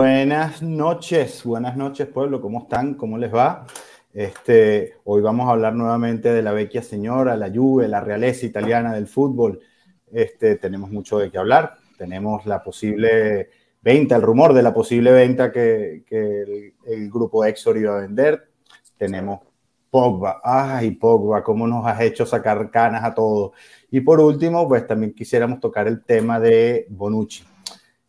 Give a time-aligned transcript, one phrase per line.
[0.00, 2.94] Buenas noches, buenas noches pueblo, ¿cómo están?
[2.94, 3.66] ¿Cómo les va?
[4.14, 8.94] Este, hoy vamos a hablar nuevamente de la vecchia señora, la Juve, la realeza italiana
[8.94, 9.58] del fútbol.
[10.12, 11.78] Este, tenemos mucho de qué hablar.
[11.96, 13.50] Tenemos la posible
[13.82, 18.52] venta, el rumor de la posible venta que, que el, grupo Exor iba a vender.
[18.96, 19.40] Tenemos
[19.90, 20.40] Pogba.
[20.44, 23.50] Ay, Pogba, cómo nos has hecho sacar canas a todos.
[23.90, 27.42] Y por último, pues también quisiéramos tocar el tema de Bonucci.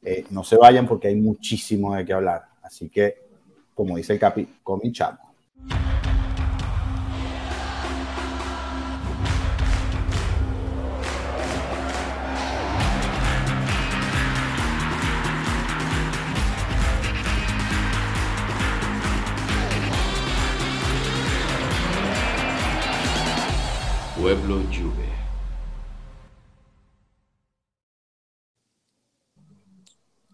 [0.02, 2.46] Eh, no se vayan porque hay muchísimo de qué hablar.
[2.62, 3.16] Así que,
[3.74, 5.29] como dice el Capi, comichamos.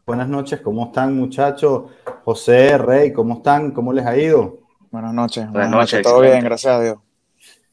[0.08, 1.90] Buenas noches, ¿cómo están muchachos?
[2.24, 3.72] José, Rey, ¿cómo están?
[3.72, 4.60] ¿Cómo les ha ido?
[4.92, 5.50] Buenas noches.
[5.50, 6.98] Buenas, noches, todo bien, gracias a Dios.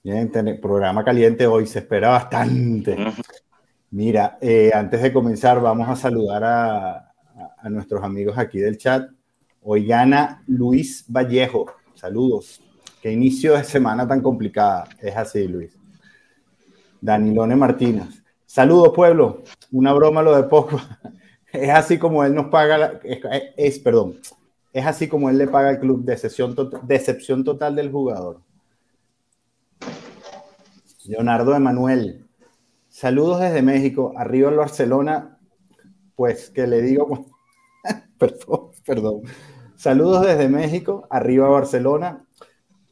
[0.02, 2.96] Bien, programa caliente hoy, se espera bastante.
[3.90, 7.12] Mira, eh, antes de comenzar, vamos a saludar a,
[7.58, 9.10] a, nuestros amigos aquí del chat.
[9.60, 11.66] Hoy gana Luis Vallejo.
[11.94, 12.62] Saludos.
[13.02, 14.88] Qué inicio de semana tan complicada.
[15.02, 15.78] Es así, Luis.
[16.98, 18.22] Danilone Martínez.
[18.46, 19.42] Saludos, pueblo.
[19.70, 20.80] Una broma lo de poco.
[21.52, 23.00] Es así como él nos paga,
[23.56, 24.16] es, perdón,
[24.72, 28.40] es así como él le paga al club, decepción, decepción total del jugador.
[31.04, 32.24] Leonardo Emanuel,
[32.88, 35.38] saludos desde México, arriba el Barcelona,
[36.16, 37.26] pues que le digo,
[38.18, 39.22] perdón, perdón,
[39.76, 42.24] saludos desde México, arriba Barcelona,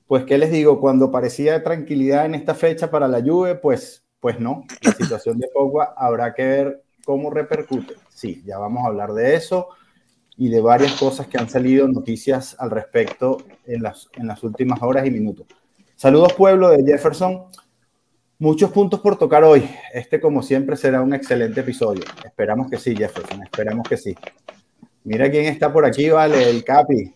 [0.06, 4.38] pues que les digo, cuando parecía tranquilidad en esta fecha para la Juve, pues, pues
[4.38, 7.94] no, la situación de Pogba habrá que ver cómo repercute.
[8.20, 9.68] Sí, ya vamos a hablar de eso
[10.36, 14.82] y de varias cosas que han salido noticias al respecto en las, en las últimas
[14.82, 15.46] horas y minutos.
[15.96, 17.44] Saludos pueblo de Jefferson.
[18.38, 19.66] Muchos puntos por tocar hoy.
[19.94, 22.02] Este, como siempre, será un excelente episodio.
[22.22, 23.42] Esperamos que sí, Jefferson.
[23.42, 24.14] Esperamos que sí.
[25.04, 27.14] Mira quién está por aquí, vale, el Capi.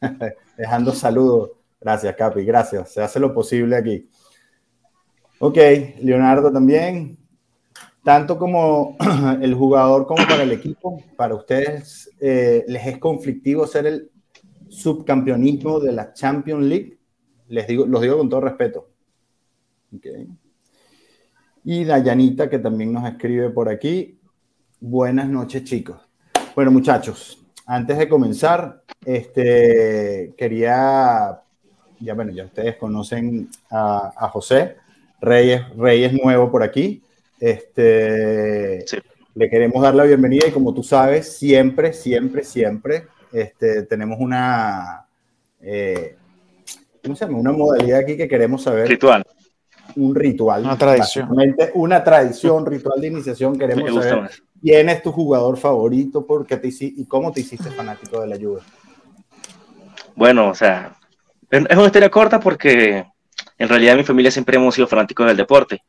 [0.56, 1.50] Dejando saludos.
[1.78, 2.42] Gracias, Capi.
[2.46, 2.94] Gracias.
[2.94, 4.08] Se hace lo posible aquí.
[5.40, 5.58] Ok,
[6.00, 7.17] Leonardo también
[8.04, 8.96] tanto como
[9.40, 14.10] el jugador como para el equipo, para ustedes eh, les es conflictivo ser el
[14.68, 16.98] subcampeonismo de la Champions League.
[17.48, 18.88] Les digo, los digo con todo respeto.
[21.64, 24.18] Y Dayanita, que también nos escribe por aquí.
[24.80, 25.98] Buenas noches, chicos.
[26.54, 31.40] Bueno, muchachos, antes de comenzar, este, quería,
[32.00, 34.76] ya bueno, ya ustedes conocen a, a José
[35.20, 37.02] Reyes, Reyes nuevo por aquí.
[37.40, 38.84] Este,
[39.34, 45.06] Le queremos dar la bienvenida y como tú sabes, siempre, siempre, siempre este, tenemos una,
[45.60, 46.16] eh,
[47.02, 47.38] ¿cómo se llama?
[47.38, 48.88] Una modalidad aquí que queremos saber.
[48.88, 49.24] Ritual.
[49.96, 50.64] Un ritual.
[50.64, 51.28] Una tradición.
[51.74, 53.58] Una tradición, ritual de iniciación.
[53.58, 58.26] Queremos saber quién es tu jugador favorito porque te, y cómo te hiciste fanático de
[58.26, 58.60] la Juve.
[60.14, 60.96] Bueno, o sea,
[61.50, 63.06] es una historia corta porque
[63.56, 65.82] en realidad mi familia siempre hemos sido fanáticos del deporte.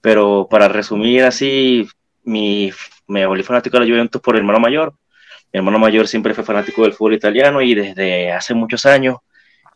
[0.00, 1.88] Pero para resumir así,
[2.24, 2.72] mi,
[3.06, 4.94] me volví fanático de la Juventus por el hermano mayor.
[5.52, 9.16] Mi hermano mayor siempre fue fanático del fútbol italiano y desde hace muchos años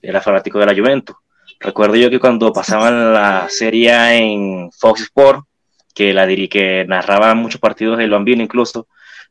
[0.01, 1.17] era fanático de la Juventus.
[1.61, 5.45] Recuerdo yo que cuando pasaban la serie en Fox Sport,
[5.95, 8.87] que, la que narraba muchos partidos del Bambino incluso,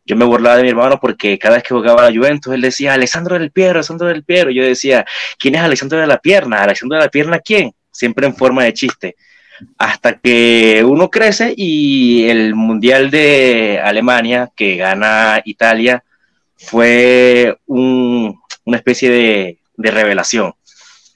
[0.05, 2.93] yo me burlaba de mi hermano porque cada vez que jugaba la Juventus, él decía,
[2.93, 4.51] Alessandro del Piero, Alessandro del Piero.
[4.51, 5.05] Yo decía,
[5.39, 6.61] ¿quién es Alessandro de la Pierna?
[6.61, 7.73] ¿Alessandro de la Pierna quién?
[7.89, 9.15] Siempre en forma de chiste
[9.78, 16.03] hasta que uno crece y el Mundial de Alemania que gana Italia
[16.56, 20.53] fue una especie de, revelación.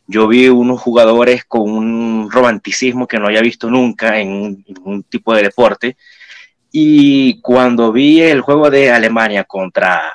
[0.07, 5.03] Yo vi unos jugadores con un romanticismo que no había visto nunca en, en un
[5.03, 5.97] tipo de deporte.
[6.71, 10.13] Y cuando vi el juego de Alemania contra,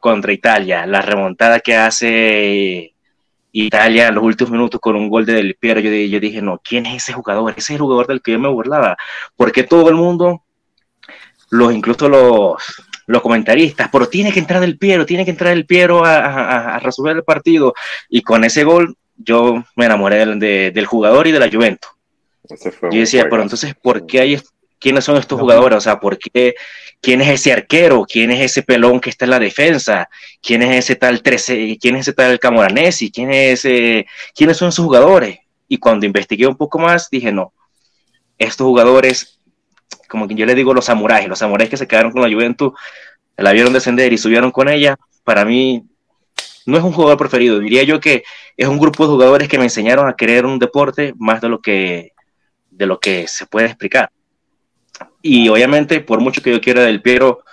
[0.00, 2.91] contra Italia, la remontada que hace
[3.52, 6.58] Italia en los últimos minutos con un gol de Del Piero, yo, yo dije, no,
[6.58, 7.52] ¿quién es ese jugador?
[7.52, 8.96] Ese es el jugador del que yo me burlaba.
[9.36, 10.42] Porque todo el mundo,
[11.50, 12.56] los, incluso los,
[13.06, 17.16] los comentaristas, pero tiene que entrar Del Piero, tiene que entrar El Piero a, resolver
[17.16, 17.74] el partido.
[18.08, 21.90] Y con ese gol yo me enamoré del, del jugador y de la Juventus.
[22.90, 24.40] Yo decía, pero entonces, ¿por qué hay
[24.82, 26.54] quiénes son estos jugadores, o sea, ¿por qué?
[27.00, 28.04] ¿Quién es ese arquero?
[28.04, 30.08] ¿Quién es ese pelón que está en la defensa?
[30.42, 31.78] ¿Quién es ese tal 13?
[31.80, 33.10] ¿Quién es ese tal Camoranesi?
[33.10, 34.06] ¿Quién es ese?
[34.34, 35.38] ¿Quiénes son esos jugadores?
[35.68, 37.52] Y cuando investigué un poco más, dije, no,
[38.38, 39.40] estos jugadores,
[40.08, 42.72] como que yo le digo los samuráis, los samuráis que se quedaron con la Juventus,
[43.36, 45.84] la vieron descender y subieron con ella, para mí
[46.66, 47.60] no es un jugador preferido.
[47.60, 48.24] Diría yo que
[48.56, 51.60] es un grupo de jugadores que me enseñaron a querer un deporte más de lo
[51.60, 52.12] que,
[52.70, 54.10] de lo que se puede explicar.
[55.22, 57.44] Y obviamente, por mucho que yo quiera del Piero,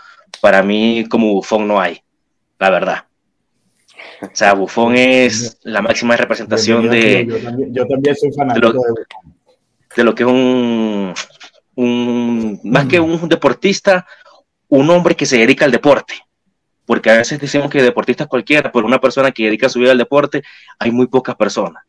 [0.41, 2.01] para mí como bufón no hay,
[2.57, 3.05] la verdad.
[4.21, 7.25] O sea, Bufón es la máxima representación de.
[7.71, 8.81] Yo también, soy fanático de, lo,
[9.95, 11.13] de, lo que es un,
[11.75, 12.59] un.
[12.63, 14.05] Más que un deportista,
[14.67, 16.15] un hombre que se dedica al deporte.
[16.85, 19.91] Porque a veces decimos que deportista es cualquiera, pero una persona que dedica su vida
[19.91, 20.43] al deporte,
[20.79, 21.83] hay muy pocas personas.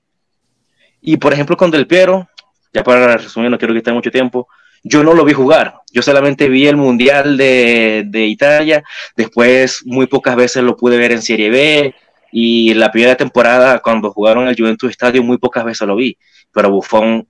[1.01, 2.29] Y por ejemplo, con Del Piero,
[2.73, 4.47] ya para resumir, no quiero que esté mucho tiempo,
[4.83, 5.81] yo no lo vi jugar.
[5.93, 8.83] Yo solamente vi el Mundial de, de, Italia.
[9.17, 11.95] Después, muy pocas veces lo pude ver en Serie B.
[12.33, 16.17] Y la primera temporada, cuando jugaron el Juventus Estadio, muy pocas veces lo vi.
[16.53, 17.27] Pero Buffon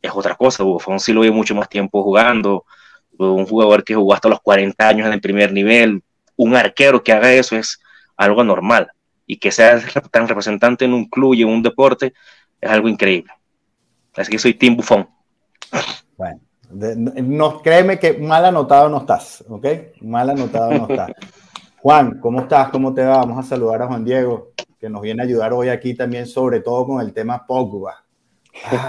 [0.00, 0.62] es otra cosa.
[0.62, 2.64] Buffon sí lo vi mucho más tiempo jugando.
[3.18, 6.02] Un jugador que jugó hasta los 40 años en el primer nivel.
[6.36, 7.80] Un arquero que haga eso es
[8.16, 8.90] algo normal.
[9.26, 12.12] Y que sea tan representante en un club y en un deporte
[12.60, 13.32] es algo increíble.
[14.14, 15.08] Así que soy Tim Buffon.
[16.16, 16.40] Bueno,
[16.72, 19.66] no, créeme que mal anotado no estás, ¿ok?
[20.00, 21.10] Mal anotado no estás.
[21.82, 22.68] Juan, ¿cómo estás?
[22.68, 23.18] ¿Cómo te va?
[23.18, 26.60] Vamos a saludar a Juan Diego, que nos viene a ayudar hoy aquí también, sobre
[26.60, 28.04] todo con el tema Pogba.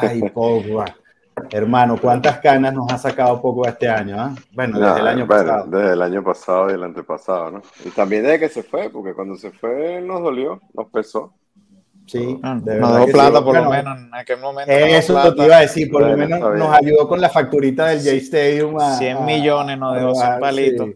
[0.01, 0.85] Ay, Pogba.
[1.49, 4.15] Hermano, ¿cuántas canas nos ha sacado Pogba este año?
[4.19, 4.35] Ah?
[4.51, 5.65] Bueno, desde el año pasado.
[5.65, 7.61] Desde el año pasado y el antepasado, ¿no?
[7.83, 11.33] Y también desde que se fue, porque cuando se fue nos dolió, nos pesó.
[12.05, 14.71] Sí, ah, de nos dio plata por lo menos en aquel momento.
[14.71, 18.11] Eso te iba a decir, por lo menos nos ayudó con la facturita del J
[18.17, 18.79] Stadium.
[18.79, 20.89] A, 100 millones nos dejó 100 palitos.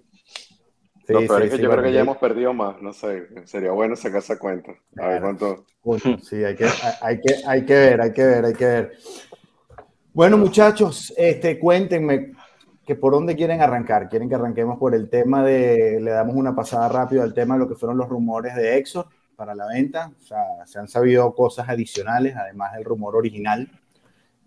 [1.08, 4.20] Sí, es que yo creo que ya hemos perdido más, no sé, sería bueno sacar
[4.20, 4.74] esa cuenta.
[4.98, 5.66] A ver cuánto.
[6.22, 6.68] sí, hay que,
[7.02, 8.92] hay, que, hay que ver, hay que ver, hay que ver.
[10.14, 12.34] Bueno, muchachos, este, cuéntenme
[12.86, 14.10] que por dónde quieren arrancar.
[14.10, 17.62] ¿Quieren que arranquemos por el tema de, le damos una pasada rápida al tema de
[17.62, 20.12] lo que fueron los rumores de Exor para la venta?
[20.20, 23.70] O sea, se han sabido cosas adicionales, además del rumor original.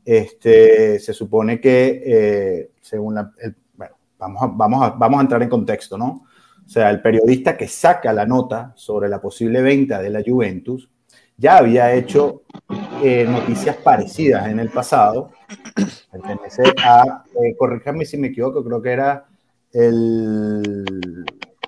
[0.04, 3.32] Este, se supone que, eh, según la,
[3.75, 6.26] bueno, vamos a, vamos, a, vamos a entrar en contexto, ¿no?
[6.66, 10.88] O sea, el periodista que saca la nota sobre la posible venta de la Juventus
[11.37, 12.42] ya había hecho
[13.02, 15.31] eh, noticias parecidas en el pasado.
[16.10, 19.26] Pertenece a, eh, corríjame si me equivoco, creo que era
[19.72, 20.84] el.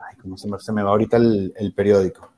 [0.01, 2.32] Ay, ¿cómo se me, se me va ahorita el, el, periódico?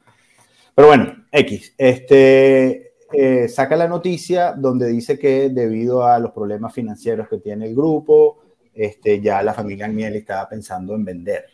[0.75, 1.75] Pero bueno, X.
[1.79, 7.67] Este, eh, saca la noticia donde dice que debido a los problemas financieros que tiene
[7.67, 8.39] el grupo,
[8.75, 11.45] este, ya la familia Agnelli estaba pensando en vender.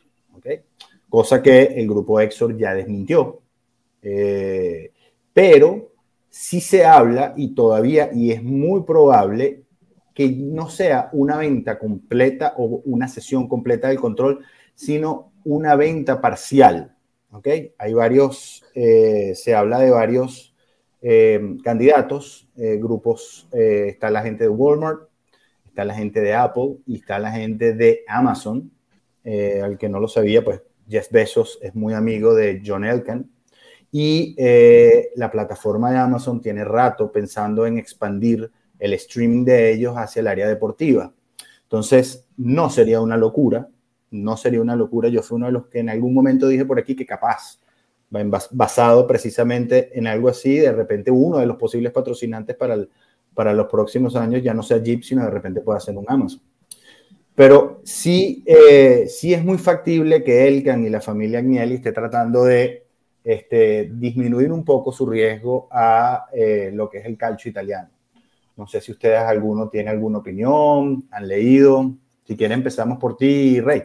[1.08, 3.42] cosa que el grupo Exor ya desmintió.
[4.02, 4.92] Eh,
[5.32, 5.92] pero
[6.30, 9.64] sí se habla y todavía, y es muy probable
[10.14, 14.44] que no sea una venta completa o una sesión completa del control,
[14.74, 16.96] sino una venta parcial.
[17.32, 17.48] ¿Ok?
[17.78, 20.54] Hay varios, eh, se habla de varios
[21.02, 25.08] eh, candidatos, grupos, está la gente de Walmart,
[25.64, 28.70] está la gente de Apple y está la gente de Amazon.
[29.24, 33.30] al que no lo sabía, pues Jeff Bezos es muy amigo de John Elkan
[33.92, 39.94] y eh, la plataforma de Amazon tiene rato pensando en expandir el streaming de ellos
[39.96, 41.12] hacia el área deportiva.
[41.62, 43.68] Entonces, no sería una locura,
[44.10, 45.08] no sería una locura.
[45.08, 47.60] Yo fui uno de los que en algún momento dije por aquí que capaz,
[48.50, 52.76] basado precisamente en algo así, de repente uno de los posibles patrocinantes para,
[53.34, 56.42] para los próximos años ya no sea Jeep, sino de repente pueda ser un Amazon.
[57.34, 62.44] Pero sí, eh, sí es muy factible que Elkan y la familia Agnelli esté tratando
[62.44, 62.84] de
[63.24, 67.88] este, disminuir un poco su riesgo a eh, lo que es el calcio italiano.
[68.56, 71.94] No sé si ustedes alguno tiene alguna opinión, han leído.
[72.26, 73.84] Si quieren empezamos por ti, Rey.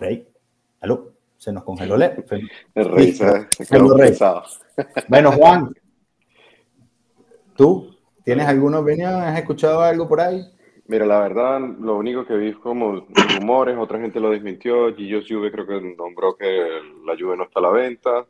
[0.00, 0.26] Rey,
[0.80, 2.00] aló, se nos congeló el
[2.74, 4.16] Rey, se, quedó Rey.
[5.08, 5.74] Bueno, Juan,
[7.56, 7.94] tú.
[8.24, 9.14] ¿Tienes alguna opinión?
[9.14, 10.42] ¿Has escuchado algo por ahí?
[10.86, 13.06] Mira, la verdad, lo único que vi es como
[13.38, 14.94] rumores, otra gente lo desmintió.
[14.94, 18.26] Gilles Juve creo que nombró que la Juve no está a la venta.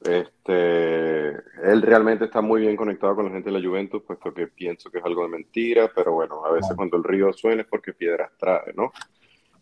[0.00, 4.46] Este, él realmente está muy bien conectado con la gente de la Juventus, puesto que
[4.46, 7.68] pienso que es algo de mentira, pero bueno, a veces cuando el río suena es
[7.68, 8.92] porque piedras trae, ¿no?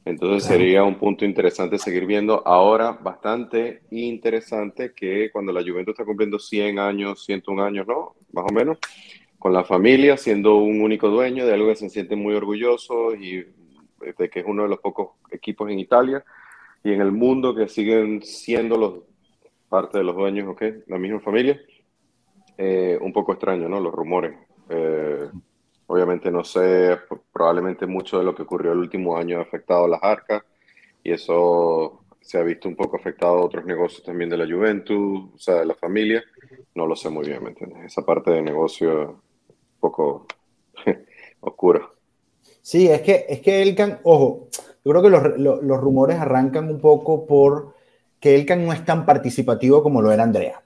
[0.07, 2.41] Entonces sería un punto interesante seguir viendo.
[2.47, 8.15] Ahora, bastante interesante que cuando la Juventus está cumpliendo 100 años, 101 años, ¿no?
[8.33, 8.79] Más o menos
[9.37, 13.47] con la familia, siendo un único dueño de algo que se siente muy orgulloso y
[13.99, 16.25] de que es uno de los pocos equipos en Italia
[16.85, 18.93] y en el mundo que siguen siendo los
[19.69, 20.63] parte de los dueños, ¿ok?
[20.87, 21.61] La misma familia.
[22.57, 23.81] Eh, un poco extraño, ¿no?
[23.81, 24.37] Los rumores.
[24.69, 25.29] Eh,
[25.87, 26.99] obviamente no sé,
[27.33, 30.43] probablemente mucho de lo que ocurrió el último año ha afectado a las arcas
[31.03, 35.31] y eso se ha visto un poco afectado a otros negocios también de la Juventus,
[35.33, 36.25] o sea, de la familia.
[36.75, 37.85] No lo sé muy bien, ¿me entiendes?
[37.85, 39.21] Esa parte de negocio un
[39.79, 40.27] poco
[41.41, 41.89] oscura.
[42.61, 44.49] Sí, es que, es que Elkan, ojo,
[44.85, 47.77] yo creo que los, los, rumores arrancan un poco por
[48.19, 50.66] que Elkan no es tan participativo como lo era Andrea.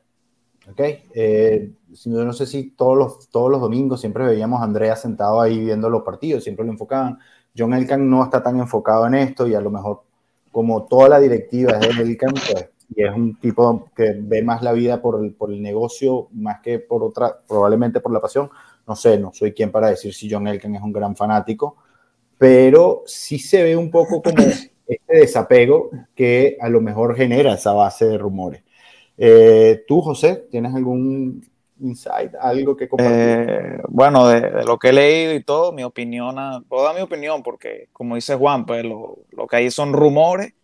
[0.71, 0.81] ¿Ok?
[1.15, 1.71] Eh,
[2.07, 5.91] no sé si todos los, todos los domingos siempre veíamos a Andrea sentado ahí viendo
[5.91, 7.19] los partidos, siempre lo enfocaban.
[7.57, 10.03] John Elkan no está tan enfocado en esto y a lo mejor
[10.53, 14.63] como toda la directiva es de Elkan, pues, y es un tipo que ve más
[14.63, 18.51] la vida por el, por el negocio más que por otra, probablemente por la pasión.
[18.87, 21.77] No sé, no soy quien para decir si John Elkan es un gran fanático,
[22.39, 27.73] pero sí se ve un poco como este desapego que a lo mejor genera esa
[27.73, 28.63] base de rumores.
[29.23, 31.47] Eh, ¿Tú, José, tienes algún
[31.79, 33.19] insight, algo que compartir?
[33.19, 37.43] Eh, bueno, de, lo que he leído y todo, mi opinión, puedo dar mi opinión
[37.43, 40.55] porque, como dice Juan, pues lo, lo que hay son rumores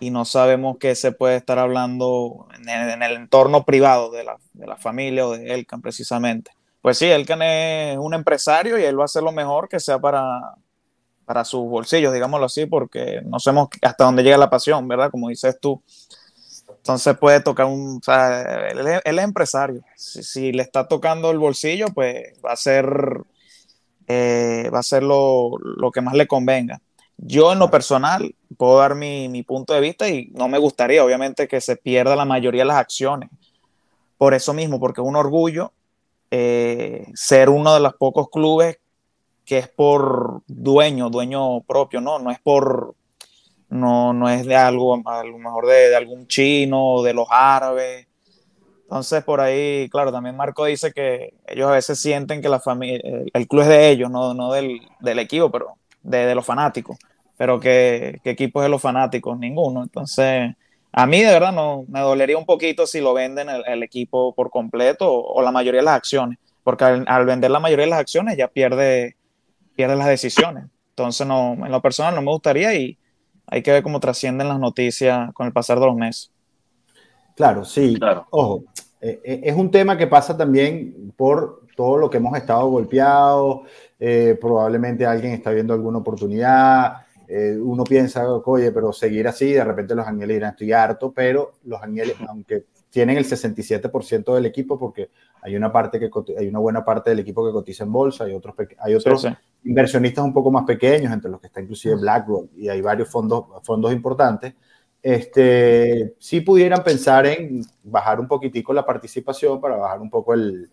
[0.00, 4.66] y no sabemos qué se puede estar hablando en el, entorno privado de la, de
[4.66, 6.50] la, familia o de Elkan precisamente.
[6.82, 9.98] Pues sí, Elkan es un empresario y él va a hacer lo mejor que sea
[9.98, 10.56] para,
[11.24, 15.10] para sus bolsillos, digámoslo así, porque no sabemos hasta dónde llega la pasión, ¿verdad?
[15.10, 15.82] Como dices tú.
[16.88, 19.82] Entonces puede tocar un, o sea, él, es empresario.
[19.94, 22.86] Si, le está tocando el bolsillo, pues va a ser,
[24.06, 26.80] eh, va a ser lo, lo, que más le convenga.
[27.18, 31.04] Yo en lo personal puedo dar mi, mi, punto de vista y no me gustaría,
[31.04, 33.28] obviamente, que se pierda la mayoría de las acciones.
[34.16, 35.74] Por eso mismo, porque es un orgullo
[36.30, 38.78] eh, ser uno de los pocos clubes
[39.44, 42.18] que es por dueño, dueño propio, ¿no?
[42.18, 42.94] No es por,
[43.70, 48.06] no, no es de algo, a lo mejor de, de algún chino, de los árabes.
[48.82, 53.00] Entonces, por ahí, claro, también Marco dice que ellos a veces sienten que la familia,
[53.34, 56.96] el club es de ellos, no, no del, del, equipo, pero de, de, los fanáticos.
[57.36, 59.38] Pero que, ¿qué equipo es de los fanáticos?
[59.38, 59.82] Ninguno.
[59.82, 60.54] Entonces,
[60.90, 64.34] a mí de verdad no, me dolería un poquito si lo venden el, el equipo
[64.34, 67.84] por completo o, o, la mayoría de las acciones, porque al, al, vender la mayoría
[67.84, 69.16] de las acciones ya pierde,
[69.76, 70.64] pierde las decisiones.
[70.90, 72.97] Entonces, no, en lo personal no me gustaría y
[73.48, 76.30] hay que ver cómo trascienden las noticias con el pasar de los meses.
[77.34, 77.96] Claro, sí.
[77.98, 78.26] Claro.
[78.30, 78.64] Ojo,
[79.00, 83.60] eh, eh, es un tema que pasa también por todo lo que hemos estado golpeados.
[84.00, 87.06] Eh, probablemente alguien está viendo alguna oportunidad.
[87.28, 91.52] Eh, uno piensa, oye, pero seguir así, de repente los ángeles dirán, estoy harto, pero
[91.64, 92.64] los ángeles, aunque
[92.98, 97.20] tienen el 67% del equipo, porque hay una parte que hay una buena parte del
[97.20, 99.68] equipo que cotiza en bolsa, hay otros, hay otros sí, sí.
[99.68, 103.44] inversionistas un poco más pequeños, entre los que está inclusive BlackRock, y hay varios fondos,
[103.62, 104.52] fondos importantes.
[105.00, 110.68] Este, si pudieran pensar en bajar un poquitico la participación para bajar un poco el,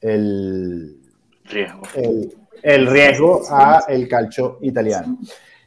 [0.00, 0.96] el
[1.42, 5.18] riesgo, el, el riesgo a el calcio italiano.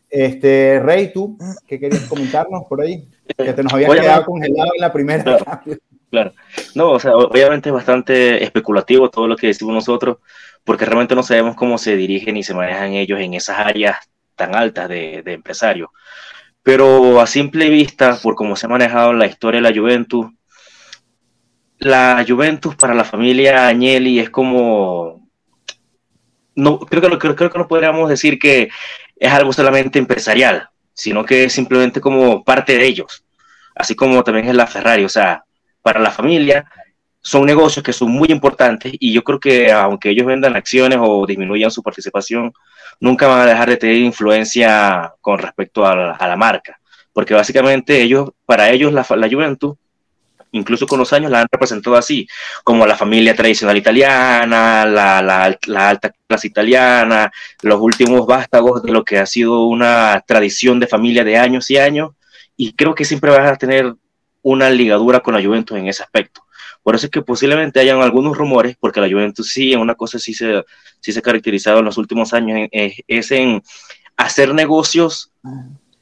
[0.09, 1.37] Este, Rey, ¿tú
[1.67, 3.05] qué querías comentarnos por ahí?
[3.37, 5.37] Que te nos había quedado congelado en la primera.
[6.09, 6.33] claro.
[6.75, 10.17] No, o sea, obviamente es bastante especulativo todo lo que decimos nosotros,
[10.63, 13.97] porque realmente no sabemos cómo se dirigen y se manejan ellos en esas áreas
[14.35, 15.89] tan altas de, de empresarios.
[16.63, 20.27] Pero a simple vista, por cómo se ha manejado la historia de la Juventus,
[21.79, 25.27] la Juventus para la familia Agnelli es como.
[26.55, 28.69] No, creo, que, creo, creo que no podríamos decir que
[29.15, 33.23] es algo solamente empresarial, sino que es simplemente como parte de ellos,
[33.75, 35.43] así como también es la Ferrari, o sea,
[35.87, 36.69] para la familia
[37.21, 41.25] son negocios que son muy importantes y yo creo que aunque ellos vendan acciones o
[41.25, 42.51] disminuyan su participación,
[42.99, 46.77] nunca van a dejar de tener influencia con respecto a la, a la marca,
[47.13, 49.57] porque básicamente ellos, para ellos la, la
[50.51, 52.27] incluso con los años la han representado así,
[52.65, 58.91] como la familia tradicional italiana, la, la, la, alta clase italiana, los últimos vástagos de
[58.91, 62.11] lo que ha sido una tradición de familia de años y años,
[62.57, 63.95] y creo que siempre van a tener
[64.49, 66.45] una ligadura con la Juventus en ese aspecto.
[66.83, 70.19] Por eso es que posiblemente hayan algunos rumores, porque la Juventus sí, en una cosa
[70.19, 70.63] sí se,
[70.99, 73.61] sí se ha caracterizado en los últimos años, es, en
[74.15, 75.31] hacer negocios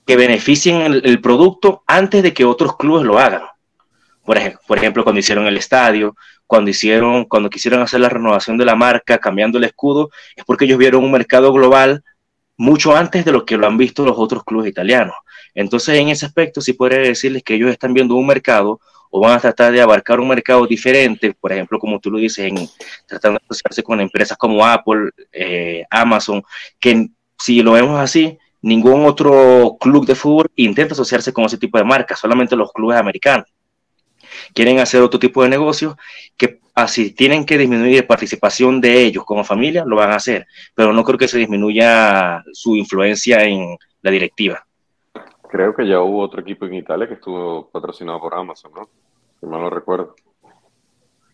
[0.05, 3.43] que beneficien el, el producto antes de que otros clubes lo hagan
[4.25, 6.15] por ejemplo, por ejemplo, cuando hicieron el estadio,
[6.47, 10.65] cuando hicieron, cuando quisieron hacer la renovación de la marca, cambiando el escudo, es porque
[10.65, 12.03] ellos vieron un mercado global
[12.57, 15.15] mucho antes de lo que lo han visto los otros clubes italianos.
[15.55, 19.37] Entonces, en ese aspecto, sí podría decirles que ellos están viendo un mercado o van
[19.37, 22.69] a tratar de abarcar un mercado diferente, por ejemplo, como tú lo dices, en
[23.07, 26.43] tratando de asociarse con empresas como Apple, eh, Amazon,
[26.79, 27.07] que
[27.39, 31.85] si lo vemos así, ningún otro club de fútbol intenta asociarse con ese tipo de
[31.85, 33.47] marcas, solamente los clubes americanos
[34.53, 35.95] quieren hacer otro tipo de negocios,
[36.37, 40.47] que así tienen que disminuir la participación de ellos como familia, lo van a hacer,
[40.73, 44.65] pero no creo que se disminuya su influencia en la directiva.
[45.55, 48.89] Creo que ya hubo otro equipo en Italia que estuvo patrocinado por Amazon, ¿no?
[49.39, 50.15] Si mal no recuerdo.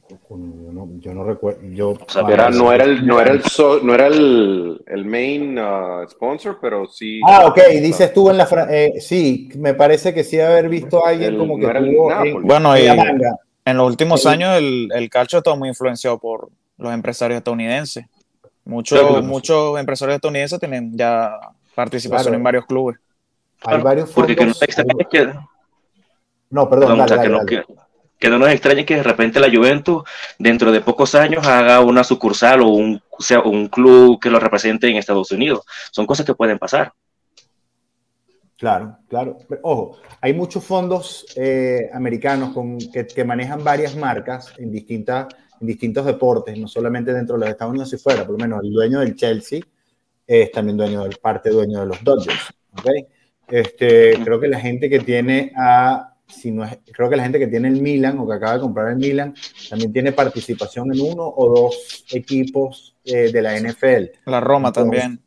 [0.09, 1.61] Yo no, yo no recuerdo.
[1.69, 5.57] Yo, sea, Era- no era el, no era el, so- no era el, el main
[5.57, 7.21] uh, sponsor, pero sí.
[7.25, 8.47] Ah, ok, dices tú en la.
[8.69, 12.11] eh, sí, me parece que sí haber visto a alguien El- como que no tuvo
[12.25, 13.23] en, Bueno, en y
[13.65, 14.27] en los últimos Sí.
[14.27, 18.05] años el, el calcio está muy influenciado por los empresarios estadounidenses.
[18.65, 19.23] Muchos, Claro.
[19.23, 21.31] muchos empresarios estadounidenses tienen ya
[21.73, 22.37] participación Claro.
[22.37, 22.97] en varios clubes.
[23.65, 24.61] Hay varios Porque que no, fondos.
[24.61, 25.33] nos extrañe que,
[26.49, 27.49] No, perdón, dale, que, no, dale.
[27.49, 27.65] que-
[28.19, 30.03] que no nos extrañe que de repente la Juventus
[30.37, 34.87] dentro de pocos años haga una sucursal o un, sea, un club que lo represente
[34.87, 35.61] en Estados Unidos.
[35.91, 36.93] Son cosas que pueden pasar.
[38.57, 39.37] Claro, claro.
[39.49, 45.27] Pero, ojo, hay muchos fondos eh, americanos con, que, que manejan varias marcas en, distintas,
[45.59, 48.21] en distintos deportes, no solamente dentro de los Estados Unidos y fuera.
[48.23, 49.61] Por lo menos el dueño del Chelsea
[50.27, 52.53] es también dueño del parte dueño de los Dodgers.
[52.73, 52.87] ¿ok?
[53.51, 57.37] Este, creo que la gente que tiene a, si no es, creo que la gente
[57.37, 59.33] que tiene el Milan o que acaba de comprar el Milan
[59.69, 64.05] también tiene participación en uno o dos equipos eh, de la NFL.
[64.25, 65.19] La Roma Entonces, también.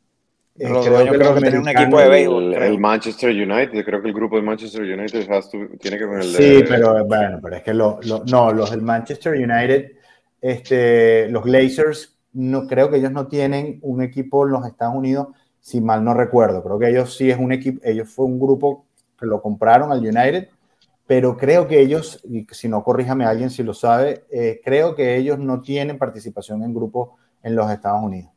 [0.57, 2.55] Eh, Los creo que tienen un equipo de béisbol.
[2.55, 6.21] El, Manchester United, creo que el grupo de Manchester United has to- tiene que ver
[6.21, 9.93] el Sí, de- pero bueno, pero es que lo, lo- no, los del Manchester United,
[10.41, 15.29] este, los Glazers, no creo que ellos no tienen un equipo en los Estados Unidos,
[15.65, 16.63] si mal no recuerdo.
[16.63, 18.85] Creo que ellos sí es un equipo, ellos fue un grupo
[19.19, 20.51] que lo compraron al United,
[21.07, 25.17] pero creo que ellos, y si no corríjame alguien si lo sabe, eh, creo que
[25.17, 28.31] ellos no tienen participación en grupos en los Estados Unidos.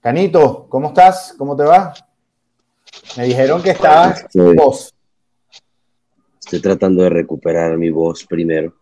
[0.00, 1.34] Canito, ¿cómo estás?
[1.36, 1.92] ¿Cómo te va?
[3.16, 4.94] Me dijeron que estabas Estoy- vos.
[6.38, 8.72] Estoy tratando de recuperar mi voz primero.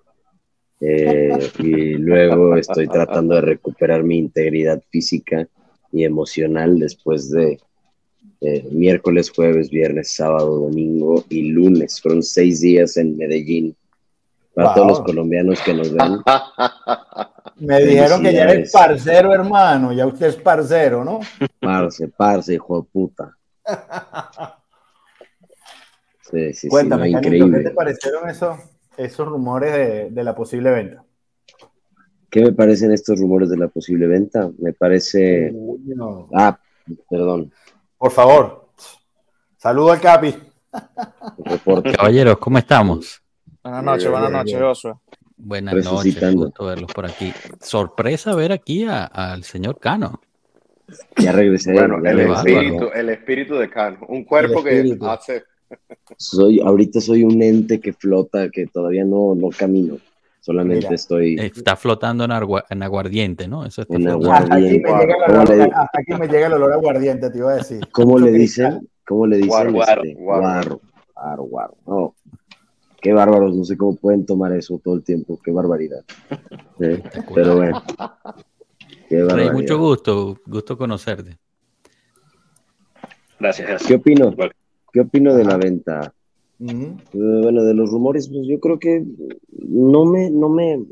[0.81, 5.49] eh, y luego estoy tratando de recuperar mi integridad física
[5.91, 7.59] y emocional después de
[8.40, 12.00] eh, miércoles, jueves, viernes, sábado, domingo y lunes.
[12.00, 13.76] Fueron seis días en Medellín.
[14.55, 14.75] Para Wow.
[14.75, 16.16] todos los colombianos que nos ven,
[17.59, 19.92] Me dijeron que ya eres parcero, hermano.
[19.92, 21.20] Ya usted es parcero, ¿no?
[21.61, 23.37] parce, parce, hijo de puta.
[26.29, 28.59] Sí, sí, sí, Cuéntame, no, Canito, ¿qué te parecieron esos,
[28.96, 31.05] esos rumores de, de la posible venta?
[32.29, 34.51] ¿Qué me parecen estos rumores de la posible venta?
[34.59, 35.53] Me parece...
[35.53, 36.29] No.
[36.35, 36.59] Ah,
[37.09, 37.53] perdón,
[37.98, 38.68] Por favor,
[39.56, 40.35] saludo al Capi.
[41.38, 41.92] reporte.
[41.92, 43.22] Caballeros, ¿cómo estamos?
[43.62, 44.59] Buenas noches, buenas noches.
[44.61, 45.00] Joshua.
[45.38, 47.32] Buenas noches, gusto verlos por aquí.
[47.61, 50.20] Sorpresa ver aquí al señor Cano.
[51.16, 51.72] Ya regresé.
[51.72, 53.98] Bueno, el espíritu, el espíritu de Cano.
[54.09, 55.44] Un cuerpo que hace.
[56.18, 59.98] Soy, ahorita soy un ente que flota, que todavía no, no camino.
[60.46, 60.94] Solamente Mira.
[60.94, 63.66] estoy Está flotando en, agua- en aguardiente, ¿no?
[63.66, 64.26] Eso está En flotando.
[64.32, 65.00] agua- Hasta aquí, me Guardián.
[65.09, 67.50] llega el ¿Cómo olor, le- hasta aquí me llega el olor a aguardiente, te iba
[67.50, 67.80] a decir.
[67.90, 68.88] ¿Cómo le dicen?
[69.09, 69.50] ¿Cómo le dicen?
[69.76, 70.80] Este, guaro,
[71.48, 71.76] guaro.
[71.85, 72.14] No,
[73.02, 76.04] qué bárbaros, no sé cómo pueden tomar eso todo el tiempo, qué barbaridad.
[76.78, 77.82] Pero bueno,
[79.09, 79.52] qué Rey, barbaridad.
[79.52, 81.38] mucho gusto, gusto conocerte.
[83.40, 83.88] Gracias, gracias.
[83.88, 84.32] ¿Qué opino?
[84.92, 86.12] ¿Qué opino de la venta?
[86.61, 89.05] Eh, Bueno, de los rumores, pues yo creo que
[89.53, 90.85] no me, no me.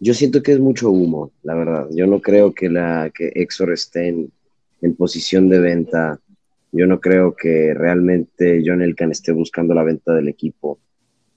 [0.00, 1.88] Yo siento que es mucho humo, la verdad.
[1.92, 4.32] Yo no creo que la que Exor esté en,
[4.80, 6.20] en posición de venta.
[6.70, 10.78] Yo no creo que realmente John Elkan esté buscando la venta del equipo.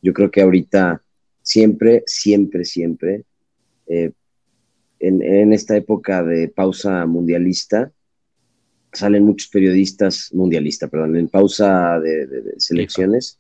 [0.02, 1.02] Yo creo que ahorita
[1.42, 3.24] siempre, siempre, siempre,
[3.88, 4.12] eh,
[5.00, 7.92] en, en esta época de pausa mundialista,
[8.94, 13.40] salen muchos periodistas, mundialista, perdón, en pausa de, de- de selecciones,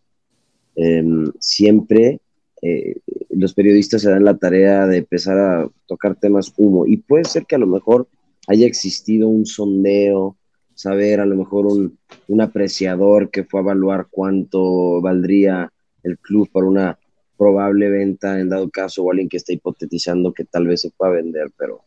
[0.75, 2.19] em, siempre
[2.61, 2.95] eh,
[3.31, 6.85] los periodistas se dan la tarea de empezar a tocar temas humo.
[6.85, 8.07] Y puede ser que a lo mejor
[8.47, 10.37] haya existido un sondeo,
[10.75, 15.71] saber a lo mejor un, un apreciador que fue a evaluar cuánto valdría
[16.03, 16.99] el club para una
[17.37, 21.13] probable venta en dado caso o alguien que está hipotetizando que tal vez se pueda
[21.13, 21.81] vender, pero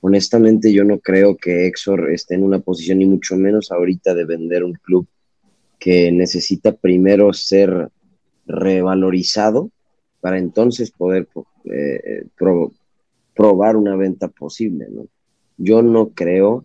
[0.00, 4.24] honestamente yo no creo que Exor esté en una posición ni mucho menos ahorita de
[4.24, 5.06] vender un club
[5.78, 7.88] que necesita primero ser
[8.46, 9.70] revalorizado
[10.20, 11.28] para entonces poder
[11.64, 12.72] eh, pro-
[13.34, 14.88] probar una venta posible.
[15.56, 16.64] Yo no creo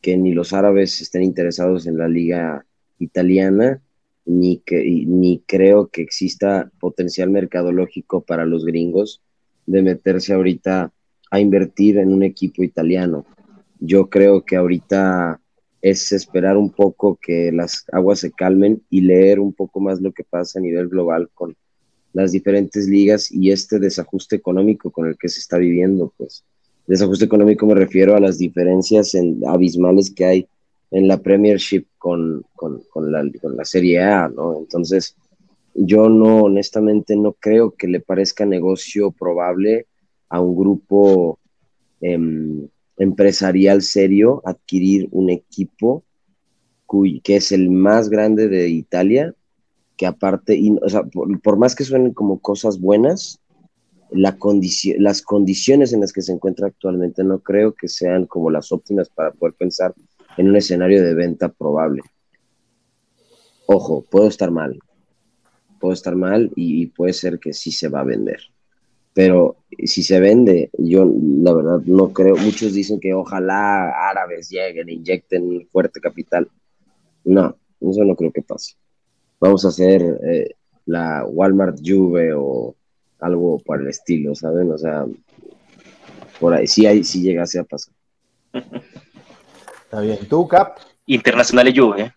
[0.00, 2.64] que ni los árabes estén interesados en la liga
[2.98, 3.80] italiana,
[4.26, 9.22] ni, que, ni creo que exista potencial mercadológico para los gringos
[9.66, 10.92] de meterse ahorita
[11.34, 13.24] a invertir en un equipo italiano.
[13.80, 15.40] Yo creo que ahorita
[15.82, 20.12] es esperar un poco que las aguas se calmen y leer un poco más lo
[20.12, 21.54] que pasa a nivel global con
[22.12, 26.44] las diferentes ligas y este desajuste económico con el que se está viviendo, pues.
[26.86, 30.46] Desajuste económico me refiero a las diferencias en- abismales que hay
[30.90, 34.56] en la Premiership con, con, con, la, con la Serie A, ¿no?
[34.58, 35.16] Entonces,
[35.74, 39.86] yo no, honestamente, no creo que le parezca negocio probable
[40.28, 41.38] a un grupo
[42.00, 46.04] em, empresarial serio adquirir un equipo
[47.22, 49.34] que es el más grande de Italia,
[49.96, 53.40] que aparte, y, o sea, por, más que suenen como cosas buenas,
[54.10, 54.36] la
[54.98, 59.08] las condiciones en las que se encuentra actualmente no creo que sean como las óptimas
[59.08, 59.92] para poder pensar
[60.36, 62.02] en un escenario de venta probable.
[63.66, 64.78] Ojo, puedo estar mal,
[65.80, 68.40] puedo estar mal y, puede ser que sí se va a vender.
[69.14, 74.88] Pero si se vende, yo la verdad no creo, muchos dicen que ojalá árabes lleguen,
[74.88, 76.50] inyecten fuerte capital.
[77.24, 78.74] No, eso no creo que pase.
[79.40, 82.74] Vamos a hacer eh, la Walmart Juve o
[83.20, 84.70] algo por el estilo, ¿saben?
[84.72, 85.06] O sea,
[86.40, 87.94] por ahí sí, hay, sí llegase a pasar.
[89.84, 90.18] Está bien.
[90.28, 90.78] ¿Tú, Cap?
[91.06, 92.02] Internacional Juve.
[92.02, 92.12] ¿eh?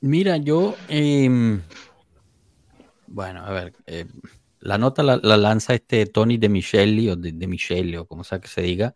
[0.00, 0.74] Mira, yo.
[0.88, 1.60] Em,
[3.06, 3.72] bueno, a ver.
[3.86, 4.06] Eh,
[4.64, 8.48] la nota la, lanza este Tony de Michelli o de, de o como sea que
[8.48, 8.94] se diga,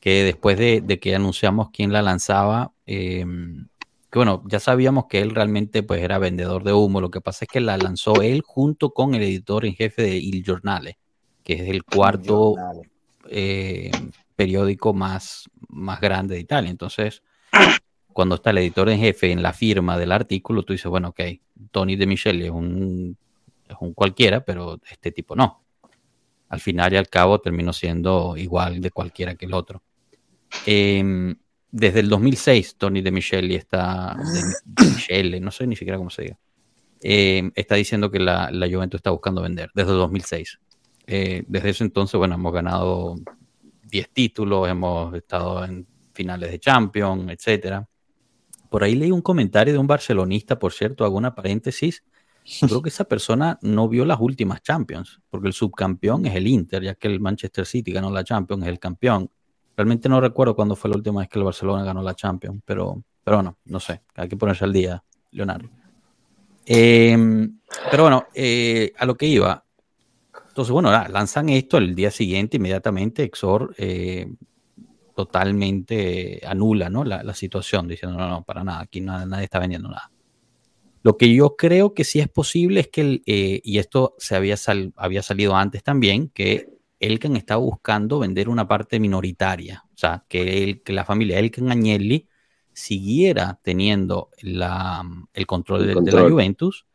[0.00, 3.68] que después de, que anunciamos quién la lanzaba, em,
[4.10, 7.00] que bueno, ya sabíamos que él realmente pues era vendedor de humo.
[7.00, 10.16] Lo que pasa es que la lanzó él junto con el editor en jefe de
[10.16, 10.98] Il Giornale,
[11.44, 12.54] que es el cuarto
[13.28, 13.90] eh,
[14.34, 16.70] periódico más, más grande de Italia.
[16.70, 17.22] Entonces
[18.12, 21.20] cuando está el editor en jefe en la firma del artículo, tú dices, bueno, ok,
[21.70, 23.16] Tony de Michelle es un,
[23.72, 25.64] es un cualquiera, pero este tipo no.
[26.48, 29.82] Al final y al cabo terminó siendo igual de cualquiera que el otro.
[30.66, 31.34] Em,
[31.70, 34.16] desde el 2006, Tony de Michelle está,
[34.64, 36.38] de, Michelle, no sé ni siquiera cómo se diga,
[37.00, 40.58] em, está diciendo que la, la, Juventus está buscando vender, desde el 2006.
[41.06, 43.16] Eh, desde ese entonces, bueno, hemos ganado
[43.84, 47.88] 10 títulos, hemos estado en finales de Champions, etcétera.
[48.70, 52.04] Por ahí leí un comentario de un barcelonista, por cierto, hago una paréntesis.
[52.60, 56.82] Creo que esa persona no vio las últimas Champions, porque el subcampeón es el Inter,
[56.82, 59.30] ya que el Manchester City ganó la Champions, es el campeón.
[59.76, 63.02] Realmente no recuerdo cuándo fue la última vez que el Barcelona ganó la Champions, pero,
[63.22, 65.68] pero bueno, no sé, hay que ponerse al día, Leonardo.
[66.66, 67.58] Em,
[67.90, 69.64] pero bueno, eh, a lo que iba.
[70.48, 74.30] Entonces, bueno, lanzan esto el día siguiente, inmediatamente, Exor eh,
[75.14, 77.04] totalmente anula ¿no?
[77.04, 80.11] la, situación, diciendo, no, no, para nada, aquí nadie está vendiendo nada.
[81.02, 84.56] Lo que yo creo que sí es posible es que, eh, y esto se había,
[84.96, 86.68] había salido antes también, que
[87.00, 91.70] Elkan estaba buscando vender una parte minoritaria, o sea, que, el, que la familia Elkan
[91.70, 92.28] Agnelli
[92.72, 95.02] siguiera teniendo la,
[95.34, 96.86] el, control de, la Juventus,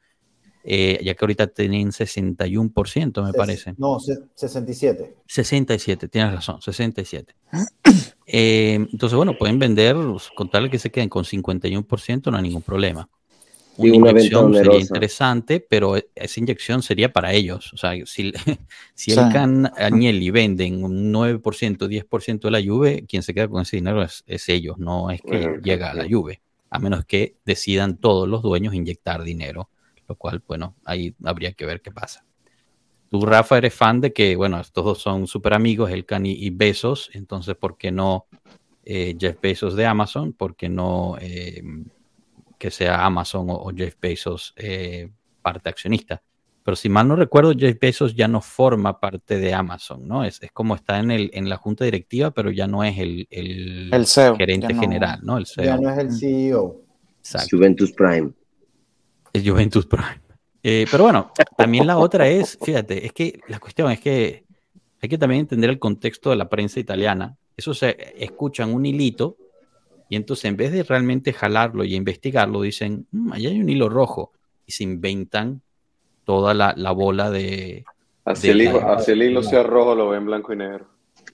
[0.64, 3.74] eh, ya que ahorita tienen 61%, me parece.
[3.78, 5.16] No, 67.
[5.28, 7.36] 67, tienes razón, 67.
[8.30, 9.96] Eh, entonces, bueno, pueden vender,
[10.36, 13.10] contarle que se queden con 51%, no hay ningún problema.
[13.78, 17.72] Una, inyección sería interesante, pero e, esa inyección sería para ellos.
[17.74, 18.34] O sea, si,
[18.96, 23.62] si el Can Agnelli venden un 9%, 10% de la Juve, quien se queda con
[23.62, 27.98] ese dinero es, ellos, no es que llega a la Juve, a menos que decidan
[27.98, 29.70] todos los dueños inyectar dinero,
[30.08, 32.26] lo cual, bueno, ahí habría que ver qué pasa.
[33.10, 36.50] Tú, Rafa, eres fan de que, bueno, estos dos son súper amigos, el Cani y
[36.50, 38.26] Besos, entonces, ¿por qué no
[38.84, 40.34] eh, Jeff Bezos de Amazon?
[40.34, 41.62] ¿Por qué no eh,
[42.58, 45.10] que sea Amazon o, Jeff Bezos eh,
[45.42, 46.22] parte accionista?
[46.64, 50.26] Pero si mal no recuerdo, Jeff Bezos ya no forma parte de Amazon, ¿no?
[50.26, 53.28] Es, es como está en, el, en la junta directiva, pero ya no es el,
[53.30, 55.38] el, CEO, gerente general, ¿no?
[55.38, 55.64] El CEO.
[55.64, 56.82] Ya no es el CEO.
[57.50, 58.32] Juventus Prime.
[59.32, 60.22] Es Juventus Prime.
[60.64, 64.44] Eh, pero bueno, también la otra es, fíjate, es que la cuestión es que
[65.02, 67.38] hay que también entender el contexto de la prensa italiana.
[67.56, 69.38] Eso se escuchan un hilito
[70.10, 73.90] y entonces en vez de realmente jalarlo y investigarlo, dicen, mm, allá hay un hilo
[73.90, 74.32] rojo
[74.66, 75.62] y se inventan
[76.24, 77.86] toda la, bola de...
[78.26, 80.88] Así, el, hilo sea rojo, lo ven blanco y negro.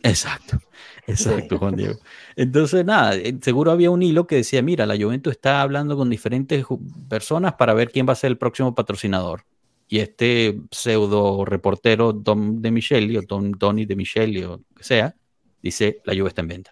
[0.03, 0.59] Exacto.
[1.05, 1.95] Exacto, Juan Diego.
[2.35, 6.09] Entonces, nada, eh, seguro había un hilo que decía, mira, la Juventus está hablando con
[6.09, 6.65] diferentes
[7.09, 9.43] personas para ver quién va a ser el próximo patrocinador.
[9.87, 15.13] Y este pseudo reportero Don de Micheli o Don Tony de Micheli o que sea,
[15.61, 16.71] dice, la Juve está en venta.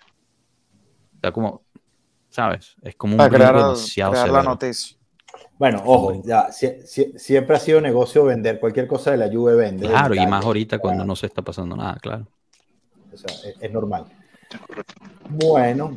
[1.18, 1.64] O sea, como,
[2.32, 2.76] ¿sabes?
[2.82, 4.98] Es como un para crear, la noticia.
[5.60, 9.88] Bueno, ojo, ya, siempre ha sido negocio vender cualquier cosa de la Juve vende.
[9.88, 12.28] Claro, y más ahorita cuando no se está pasando nada, claro.
[13.14, 14.06] O sea, es normal.
[15.30, 15.94] Bueno,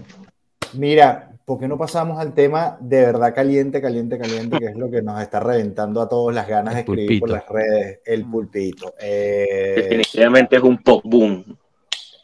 [0.75, 4.91] mira, ¿por qué no pasamos al tema de verdad caliente, caliente, caliente, que es lo
[4.91, 8.95] que nos está reventando a todos las ganas de escribir por las redes, el pulpito?
[9.01, 11.57] Eh, Definitivamente es un pop boom.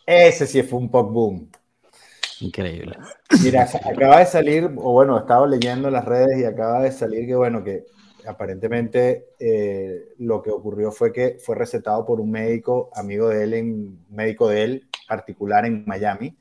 [0.05, 1.49] Ese sí fue un pop boom.
[2.40, 2.96] Increíble.
[3.42, 7.35] Mira, acaba de salir, o bueno, estaba leyendo las redes y acaba de salir que,
[7.35, 7.85] bueno, que
[8.26, 13.55] aparentemente eh, lo que ocurrió fue que fue recetado por un médico, amigo de él,
[13.55, 16.37] en, médico de él, particular en Miami.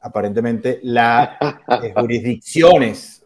[0.00, 1.30] Aparentemente las
[1.82, 3.24] eh, jurisdicciones,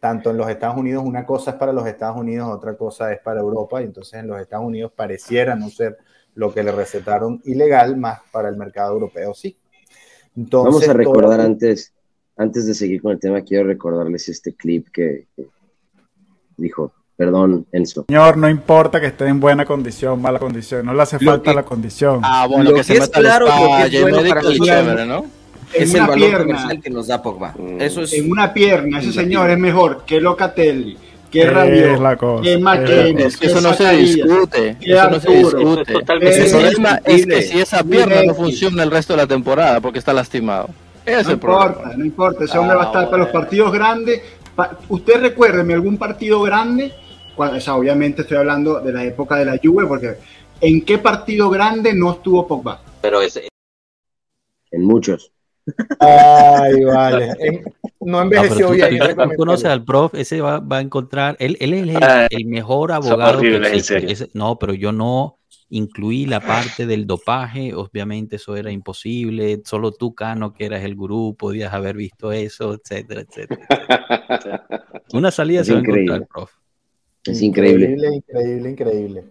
[0.00, 3.20] tanto en los Estados Unidos, una cosa es para los Estados Unidos, otra cosa es
[3.20, 5.98] para Europa, y entonces en los Estados Unidos pareciera no ser
[6.34, 9.56] lo que le recetaron ilegal, más para el mercado europeo sí.
[10.36, 11.92] Entonces, Vamos a recordar antes,
[12.36, 15.46] antes de seguir con el tema, quiero recordarles este clip que, que
[16.56, 18.04] dijo Perdón, Enzo.
[18.08, 21.62] Señor, no importa que esté en buena condición, mala condición, no le hace falta la
[21.62, 22.20] condición.
[22.22, 25.06] Ah, bueno, Lo que, que se es meta claro, lo que es bueno para chévere,
[25.06, 25.26] ¿no?
[25.74, 26.46] En es el una valor pierna.
[26.46, 27.54] comercial que nos da Pogba.
[27.78, 30.98] Eso es En una pierna, ese señor es mejor que Locatelli,
[31.32, 32.58] que Es Rabiot, la cosa, que
[33.40, 34.76] que eso no se discute.
[34.80, 35.92] Eso no se discute.
[35.94, 39.80] Totalmente El problema es que si esa pierna no funciona el resto de la temporada
[39.80, 40.68] porque está lastimado.
[41.06, 41.66] Ese es No el problema.
[41.72, 44.20] importa, no importa, ese hombre Ah, va a estar para los partidos grandes.
[44.54, 46.92] Pa- Usted recuérdeme algún partido grande,
[47.34, 50.16] cuando, o sea, obviamente estoy hablando de la época de la Juve, porque
[50.60, 52.80] ¿en qué partido grande no estuvo Pogba?
[53.00, 53.48] Pero ese,
[54.70, 55.32] en muchos.
[56.00, 57.34] Ay, vale.
[58.00, 58.98] No No, envejeció pero tú, bien.
[58.98, 62.02] tú- que tú conoces al prof, ese va, va a encontrar, él, él es el,
[62.02, 63.82] Ah, el mejor abogado que existe.
[63.82, 64.08] serio.
[64.10, 65.38] Ese- no, pero yo no
[65.70, 70.94] incluí la parte del dopaje, obviamente eso era imposible, solo tú, Cano, que eras el
[70.94, 73.66] gurú, podías haber visto eso, etcétera, etcétera.
[73.68, 74.68] etcétera.
[75.14, 76.14] Una salida Es se va a increíble.
[76.14, 76.50] encontrar, prof.
[77.24, 77.86] Es increíble.
[77.92, 79.24] Increíble, increíble, increíble.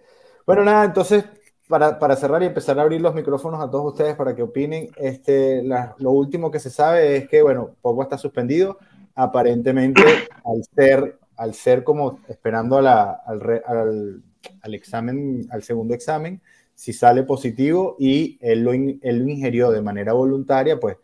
[0.45, 1.25] Bueno, nada, entonces,
[1.71, 4.89] para, para cerrar y empezar a abrir los micrófonos a todos ustedes para que opinen,
[4.97, 8.77] este, la- lo último que se sabe es que, bueno, Pogba está suspendido.
[9.15, 10.03] Aparentemente,
[10.43, 14.21] al ser, al ser como esperando a la- al, re- al-
[14.61, 16.41] al examen, al segundo examen,
[16.75, 20.97] si sale positivo y él lo, in- él lo ingirió de manera voluntaria, pues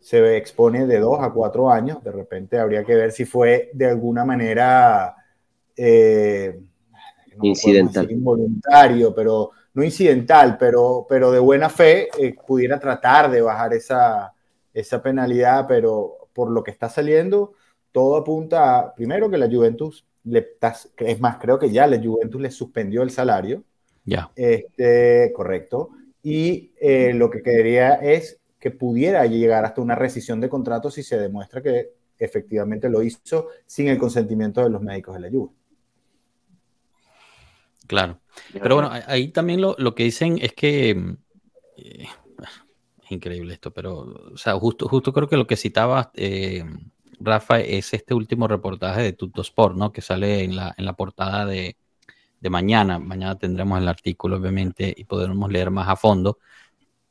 [0.00, 2.02] se expone de dos a cuatro años.
[2.02, 5.14] De repente habría que ver si fue de alguna manera
[5.76, 6.58] eh,
[7.36, 8.10] no Incidental.
[8.10, 14.34] involuntario, pero no incidental, pero, pero de buena fe eh, pudiera tratar de bajar esa,
[14.74, 17.52] esa penalidad, pero por lo que está saliendo,
[17.92, 20.56] todo apunta a, primero, que la Juventus, le,
[20.96, 23.62] es más, creo que ya la Juventus le suspendió el salario,
[24.04, 24.32] Ya.
[24.34, 25.90] este, correcto,
[26.24, 31.04] y eh, lo que quería es que pudiera llegar hasta una rescisión de contrato si
[31.04, 35.52] se demuestra que efectivamente lo hizo sin el consentimiento de los médicos de la Juve.
[37.86, 38.18] Claro.
[38.52, 41.16] Pero bueno, ahí- también lo, lo que dicen es que mm,
[41.78, 42.06] eh,
[43.04, 44.00] es increíble esto, pero
[44.32, 46.64] o sea, justo, justo creo que lo que citaba eh,
[47.20, 49.92] Rafa es este último reportaje de Tutto Sport, ¿no?
[49.92, 51.76] Que sale en la, en la portada de,
[52.40, 52.98] de mañana.
[52.98, 56.38] Mañana tendremos el artículo, obviamente, y podremos leer más a fondo.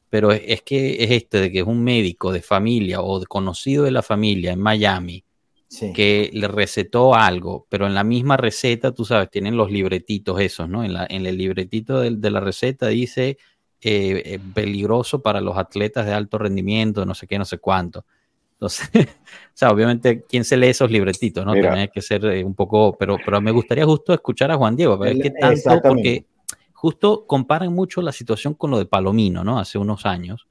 [0.09, 3.25] Pero es, es que es este de que es un médico de familia o de
[3.25, 5.23] conocido de la familia en Miami
[5.69, 5.91] Sí.
[5.91, 10.69] que le recetó algo, pero en la misma receta, tú sabes, tienen los libretitos esos,
[10.69, 10.83] ¿no?
[10.85, 13.37] En, la, en el libretito de, la receta dice
[13.81, 18.05] eh, eh, peligroso para los atletas de alto rendimiento, no sé qué, no sé cuánto.
[18.53, 21.51] Entonces, o sea, obviamente, ¿quién se lee esos libretitos, no?
[21.51, 21.67] Mira.
[21.67, 24.75] También hay que ser eh, un poco, pero, pero me gustaría justo escuchar a Juan
[24.75, 26.25] Diego, ver qué tanto, porque
[26.73, 29.59] justo comparan mucho la situación con lo de Palomino, ¿no?
[29.59, 30.47] Hace unos años.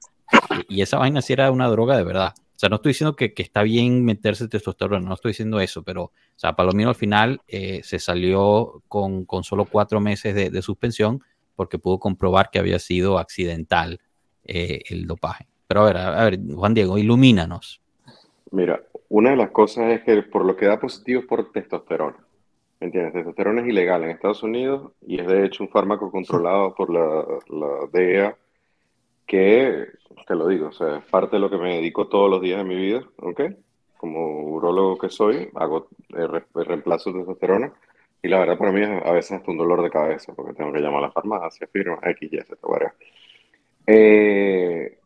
[0.69, 2.33] Y esa vaina sí era una droga de verdad.
[2.57, 6.05] O sea, no estoy diciendo que, está bien meterse testosterona, no estoy diciendo eso, pero,
[6.05, 11.21] o sea, Palomino al final eh, se salió con, con solo cuatro meses de, suspensión
[11.55, 13.99] porque pudo comprobar que había sido accidental
[14.43, 15.45] eh, el dopaje.
[15.67, 17.79] Pero a ver, a, ver, Juan Diego, ilumínanos.
[18.49, 22.17] Mira, una de las cosas es que por lo que da positivo es por testosterona.
[22.79, 23.13] ¿Me entiendes?
[23.13, 27.23] Testosterona es ilegal en Estados Unidos y es de hecho un fármaco controlado por la
[27.93, 28.35] DEA
[29.27, 29.87] que,
[30.27, 32.59] te lo digo, o sea, es parte de lo que me dedico todos los días
[32.59, 33.41] de mi vida, ¿ok?
[33.97, 37.73] Como urólogo que soy, hago el, re- el reemplazo de testosterona
[38.23, 40.73] y la verdad para mí es a veces hasta un dolor de cabeza porque tengo
[40.73, 42.57] que llamar a la farmacia, firma, X, Y, Z.
[43.85, 44.97] Eh,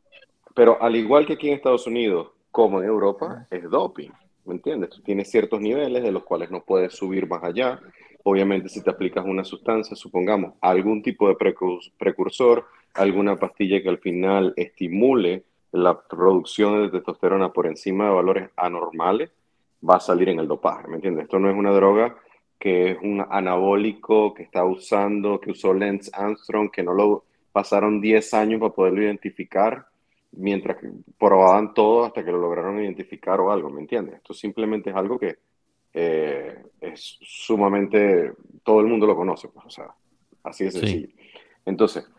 [0.56, 4.10] pero al igual que aquí en Estados Unidos, como en Europa, es doping,
[4.46, 4.92] ¿me entiendes?
[4.92, 7.80] Tú tienes ciertos niveles de los cuales no puedes subir más allá.
[8.24, 13.90] Obviamente, si te aplicas una sustancia, supongamos algún tipo de precur- precursor, alguna pastilla que
[13.90, 19.32] al final estimule la producción de testosterona por encima de valores anormales,
[19.88, 21.24] va a salir en el dopaje, ¿me entiendes?
[21.24, 22.16] Esto no es una droga
[22.60, 28.00] que es un anabólico que está usando, que usó Lance Armstrong, que no lo pasaron
[28.00, 29.88] 10 años para poderlo identificar,
[30.34, 34.16] mientras que probaban todo hasta que lo lograron identificar o algo, ¿me entiendes?
[34.16, 35.38] Esto simplemente es algo que
[35.94, 38.32] eh, es sumamente,
[38.64, 39.88] todo el mundo lo conoce, pues, o sea,
[40.44, 40.80] así de Sí.
[40.80, 41.08] sencillo.
[41.66, 42.10] Entonces,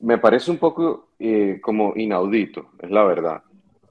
[0.00, 3.42] me parece un poco eh, como inaudito, es la verdad,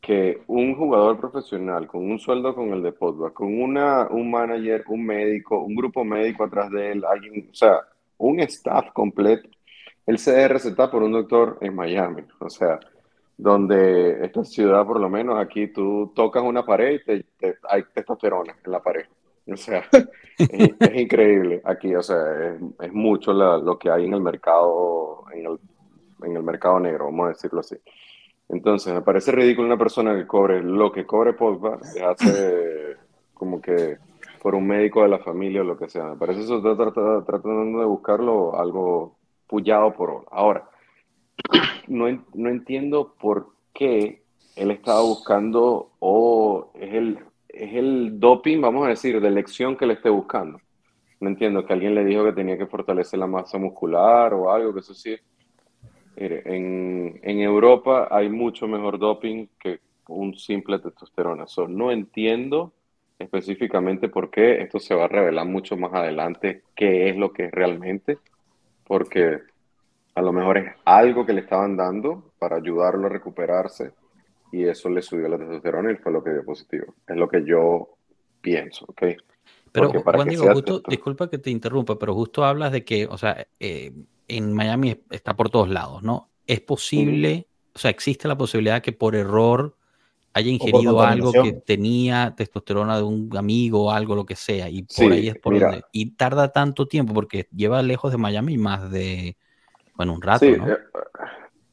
[0.01, 4.83] que un jugador profesional con un sueldo con el de Pogba, con una, un manager,
[4.87, 7.81] un médico, un grupo médico atrás de él, alguien, o sea,
[8.17, 9.49] un staff completo,
[10.05, 12.79] él se debe por un doctor en Miami, o sea,
[13.37, 17.83] donde esta ciudad, por lo menos aquí, tú tocas una pared y te, te- hay
[17.93, 19.05] testosterona en la pared.
[19.51, 19.83] O sea,
[20.47, 22.17] es, es increíble aquí, o sea,
[22.55, 25.59] es, es mucho la- lo que hay en el mercado, en el,
[26.23, 27.75] en el mercado negro, vamos a decirlo así.
[28.49, 32.95] Entonces, me parece ridículo una persona que cobre lo que cobre Pogba, hace
[33.33, 33.97] como que
[34.41, 36.05] por un médico de la familia o lo que sea.
[36.05, 40.25] Me parece eso está trata- tratando de buscarlo algo pullado por.
[40.31, 40.69] Ahora,
[41.87, 44.21] no, no entiendo por qué
[44.55, 49.85] él estaba buscando o es el, es el doping, vamos a decir, de elección que
[49.85, 50.59] le esté buscando.
[51.19, 54.73] No entiendo que alguien le dijo que tenía que fortalecer la masa muscular o algo,
[54.73, 55.15] que eso sí.
[56.19, 61.45] Mire, en, en Europa hay mucho mejor doping que un simple testosterona.
[61.45, 62.73] So, no entiendo
[63.19, 67.45] específicamente por qué esto se va a revelar mucho más adelante qué es lo que
[67.45, 68.17] es realmente,
[68.85, 69.39] porque
[70.15, 73.91] a lo mejor es algo que le estaban dando para ayudarlo a recuperarse
[74.51, 76.95] y eso le subió la testosterona y fue lo que dio positivo.
[77.07, 77.89] Es lo que yo
[78.41, 79.03] pienso, ¿ok?
[79.71, 83.45] Pero Juan Diego, justo, disculpa que te interrumpa, pero justo hablas de que, o sea,
[83.59, 83.91] eh,
[84.27, 86.29] en Miami está por todos lados, ¿no?
[86.45, 89.75] Es posible, o sea, existe la posibilidad que por error
[90.33, 94.83] haya ingerido algo que tenía testosterona de un amigo o algo, lo que sea, y
[94.83, 95.71] por Sí, ahí es por mira.
[95.71, 95.83] donde.
[95.91, 99.35] Y tarda tanto tiempo porque lleva lejos de Miami más de,
[99.95, 100.67] bueno, un rato, Sí, ¿no?
[100.67, 100.77] eh,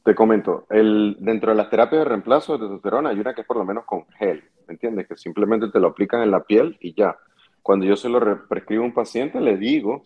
[0.03, 3.47] te comento, el, dentro de las terapias de reemplazo de testosterona hay una que es
[3.47, 5.07] por lo menos con gel, ¿me entiendes?
[5.07, 7.17] Que simplemente te lo aplican en la piel y ya.
[7.61, 10.03] Cuando yo se lo re- prescribo a un paciente, le digo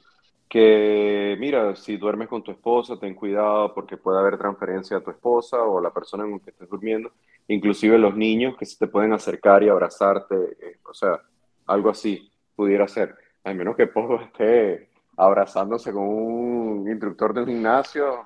[0.49, 5.12] que, mira, si duermes con tu esposa, ten cuidado porque puede haber transferencia a tu
[5.12, 7.12] esposa o a la persona la que estés durmiendo,
[7.47, 11.21] inclusive los niños que se te pueden acercar y abrazarte, eh, o sea,
[11.67, 17.47] algo así pudiera ser, al menos que Pogba esté abrazándose con un instructor de un
[17.47, 18.23] gimnasio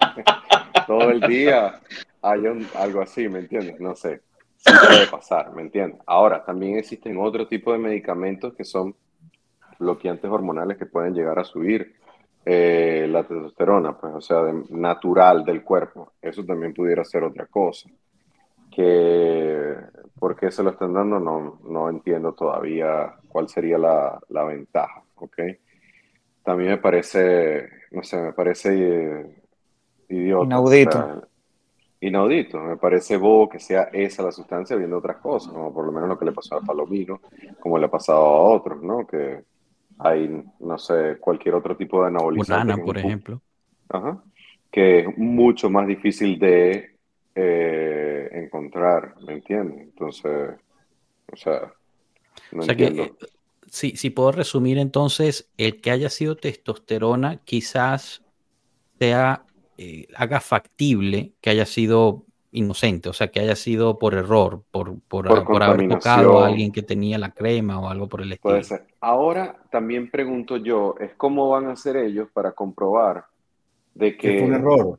[0.88, 1.80] todo el día,
[2.22, 2.42] hay
[2.74, 3.78] algo así, ¿me entiendes?
[3.78, 4.20] No sé,
[4.56, 6.00] sí puede pasar, ¿me entiendes?
[6.06, 8.96] Ahora, también existen otro tipo de medicamentos que son
[9.78, 11.94] bloqueantes hormonales que pueden llegar a subir
[12.44, 16.12] eh, la testosterona, pues, o sea, de- natural del cuerpo.
[16.22, 17.88] Eso también pudiera ser otra cosa.
[18.70, 19.74] Que,
[20.18, 21.18] ¿por qué se lo están dando?
[21.18, 25.38] No, no entiendo todavía cuál sería la, la ventaja, ¿ok?
[26.44, 28.74] También me parece, no sé, me parece
[29.20, 29.42] eh,
[30.10, 30.44] idiota.
[30.44, 30.98] Inaudito.
[30.98, 31.20] o sea,
[32.00, 32.60] inaudito.
[32.60, 36.08] Me parece bobo que sea esa la sustancia viendo otras cosas, como por lo menos
[36.08, 37.20] lo que le pasó a Palomino,
[37.58, 39.06] como le ha pasado a otros, ¿no?
[39.06, 39.42] Que
[39.98, 42.74] hay, no sé, cualquier otro tipo de anabolizante.
[42.74, 43.42] Que por ejemplo.
[43.88, 44.22] Ajá.
[44.70, 46.96] Que es mucho más difícil de
[47.34, 49.80] eh, encontrar, ¿me entiendes?
[49.80, 50.50] Entonces,
[51.32, 51.72] o sea,
[52.52, 53.16] no O sea que, entiendo.
[53.20, 53.26] eh,
[53.70, 58.22] si, si puedo resumir entonces, el que haya sido testosterona quizás
[58.98, 59.44] sea,
[59.78, 62.25] eh, haga factible que haya sido
[62.56, 66.46] inocente, o sea, que haya sido por error, por, por, Por por haber tocado a
[66.46, 68.52] alguien que tenía la crema o algo por el estilo.
[68.52, 68.86] Puede ser.
[69.00, 73.26] Ahora también pregunto yo, es cómo van a hacer ellos para comprobar
[73.94, 74.98] de que, Que fue un error.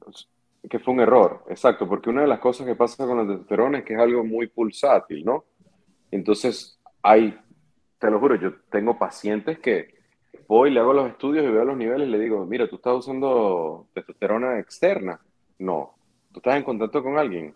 [0.70, 3.80] que fue un error, exacto, porque una de las cosas que pasa con la testosterona
[3.80, 5.46] es que es algo muy pulsátil, ¿no?
[6.12, 7.38] Entonces, hay,
[8.00, 9.96] te lo juro, yo tengo pacientes que
[10.48, 12.96] voy, le hago los estudios y veo los niveles y le digo, mira, tú estás
[12.96, 15.20] usando testosterona externa.
[15.60, 15.97] No.
[16.38, 17.56] ¿Tú estás en contacto con alguien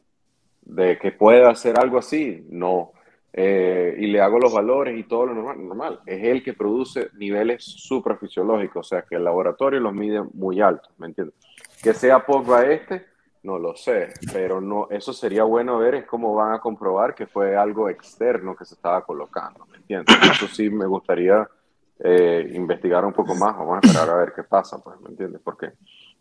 [0.64, 2.44] de que pueda hacer algo así?
[2.50, 2.94] No.
[3.32, 6.00] Eh, y le hago los valores y todo lo normal, normal.
[6.04, 10.92] Es él que produce niveles suprafisiológicos, o sea que el laboratorio los mide muy altos,
[10.98, 11.36] ¿me entiendes?
[11.84, 13.06] Que sea Pogba este,
[13.44, 17.28] no lo sé, pero no, eso sería bueno ver es cómo van a comprobar que
[17.28, 20.18] fue algo externo que se estaba colocando, ¿me entiendes?
[20.24, 21.48] Eso sí me gustaría
[22.00, 25.40] eh, investigar un poco más, vamos a esperar a ver qué pasa, pues, ¿me entiendes?
[25.44, 25.74] Porque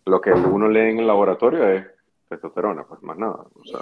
[0.05, 1.87] lo que uno lee en el laboratorio es
[2.41, 3.81] testosterona, pues más nada, o sea,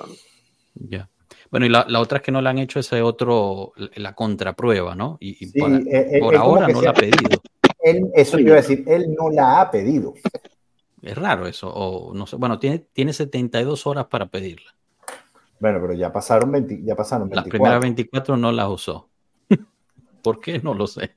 [0.75, 1.09] Ya.
[1.51, 4.95] Bueno, y la, la otra es que no le han hecho ese otro, la contraprueba,
[4.95, 5.19] ¿no?
[5.21, 7.41] Y, y Sí, por, eh, eh, por ahora no sea- la ha pedido.
[7.81, 10.15] Él, eso te iba a decir, él no la ha pedido.
[11.03, 12.37] Es raro eso, o no sé.
[12.37, 14.75] Bueno, tiene, tiene 72 horas para pedirla.
[15.61, 17.51] Bueno, pero ya pasaron 20, ya pasaron Las 24.
[17.51, 19.09] primeras 24 no las usó.
[20.23, 20.59] ¿Por qué?
[20.61, 21.15] No lo sé.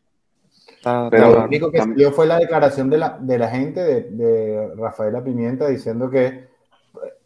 [0.84, 4.76] Pero- lo único que salió fue la declaración de la, de la gente, de, de
[4.76, 6.51] Rafaela Pimienta, diciendo que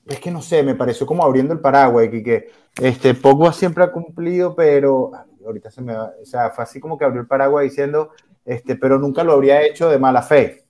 [0.08, 2.50] es que no sé, me pareció como abriendo el paraguas, que, que
[2.82, 5.12] este, Pogba siempre ha cumplido, pero
[5.46, 8.12] ahorita se me va, o sea, fue así como que abrió el paraguas diciendo,
[8.46, 10.64] este, pero nunca lo habría hecho de mala fe.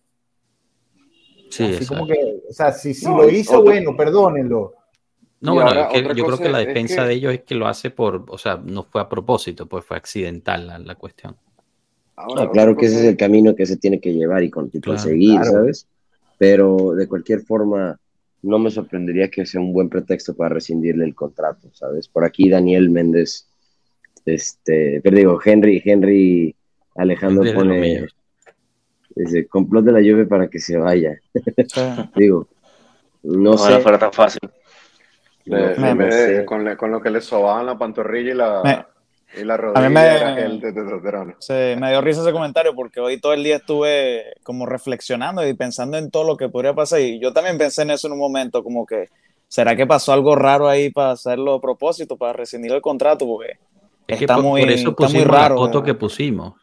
[1.50, 4.74] Sí, así como que, o sea, si, si No, lo hizo, otro- bueno, perdónenlo.
[5.42, 7.34] No, Y bueno, ahora es que yo creo que la es defensa que- de ellos
[7.34, 10.80] es que lo hace por, o sea, no fue a propósito, pues fue accidental la,
[10.80, 11.36] la cuestión.
[12.16, 14.70] Ahora, No, claro que ese es el camino que se tiene que llevar y, con,
[14.74, 15.52] y Claro, conseguir, claro.
[15.52, 15.88] ¿sabes?
[16.38, 17.98] Pero de cualquier forma,
[18.46, 22.08] no me sorprendería que sea un buen pretexto para rescindirle el contrato, ¿sabes?
[22.08, 23.48] Por aquí Daniel Méndez,
[24.26, 26.56] este, pero digo, Henry, Henry
[26.96, 28.08] Alejandro Henry pone,
[29.16, 31.20] dice, complot de la lluvia para que se vaya.
[32.16, 32.48] Digo,
[33.24, 34.40] no Ojalá sé, fuera tan fácil.
[35.46, 38.86] Le- no, no con, le- con lo que le sobaban la pantorrilla y la, Me-
[39.40, 41.36] y la a rodilla mí me- era gel de testosterona.
[41.40, 45.54] Sí, me dio risa ese comentario porque hoy todo el día estuve como reflexionando y
[45.54, 48.20] pensando en todo lo que podría pasar y yo también pensé en eso en un
[48.20, 49.10] momento, como que
[49.48, 53.26] ¿será que pasó algo raro ahí para hacerlo a propósito, para rescindir el contrato?
[53.28, 53.54] Porque
[54.08, 55.56] Es que está, por, muy, por eso está muy raro.
[55.56, 55.86] la foto ¿verdad?
[55.86, 56.54] que pusimos.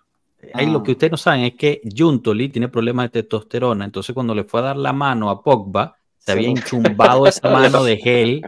[0.54, 0.70] Ahí Ah.
[0.70, 4.42] lo que ustedes no saben es que Juntoli tiene problemas de testosterona, entonces cuando le
[4.44, 8.42] fue a dar la mano a Pogba, se había enchumbado esa mano de gel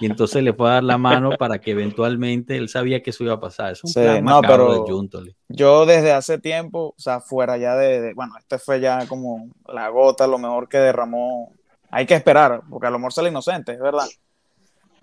[0.00, 3.22] y entonces le fue a dar la mano para que eventualmente él sabía que eso
[3.24, 3.72] iba a pasar.
[3.72, 5.34] Es un Sí, plan no, pero- de.
[5.48, 9.50] Yo desde hace tiempo, o sea, fuera ya de, de- bueno, este fue ya como
[9.68, 11.52] la gota, lo mejor que derramó.
[11.90, 14.06] Hay que esperar, porque a lo mejor sale inocente, es verdad.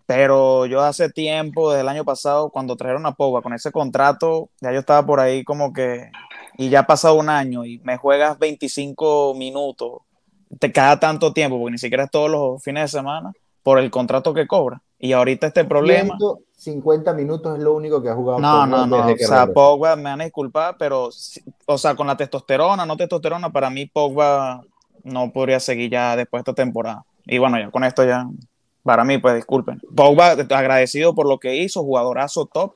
[0.05, 4.49] Pero yo hace tiempo, desde el año pasado, cuando trajeron a Pogba con ese contrato,
[4.59, 6.09] ya yo estaba por ahí como que,
[6.57, 9.99] y ya ha pasado un año y me juegas 25 minutos
[10.49, 13.31] de cada tanto tiempo, porque ni siquiera es todos los fines de semana,
[13.63, 14.81] por el contrato que cobra.
[14.97, 16.17] Y ahorita este problema.
[16.17, 18.39] 150 minutos es lo único que ha jugado.
[18.39, 18.97] No, no, no.
[19.07, 19.53] desde O sea, regresó.
[19.53, 21.09] Pogba, me van a disculpar, pero,
[21.65, 24.61] o sea, con la testosterona, no testosterona, para mí Pogba
[25.03, 27.05] no podría seguir ya después de esta temporada.
[27.25, 28.27] Y bueno, ya con esto ya,
[28.83, 29.79] para mí, pues disculpen.
[29.95, 32.75] Pogba, agradecido por lo que hizo, jugadorazo top,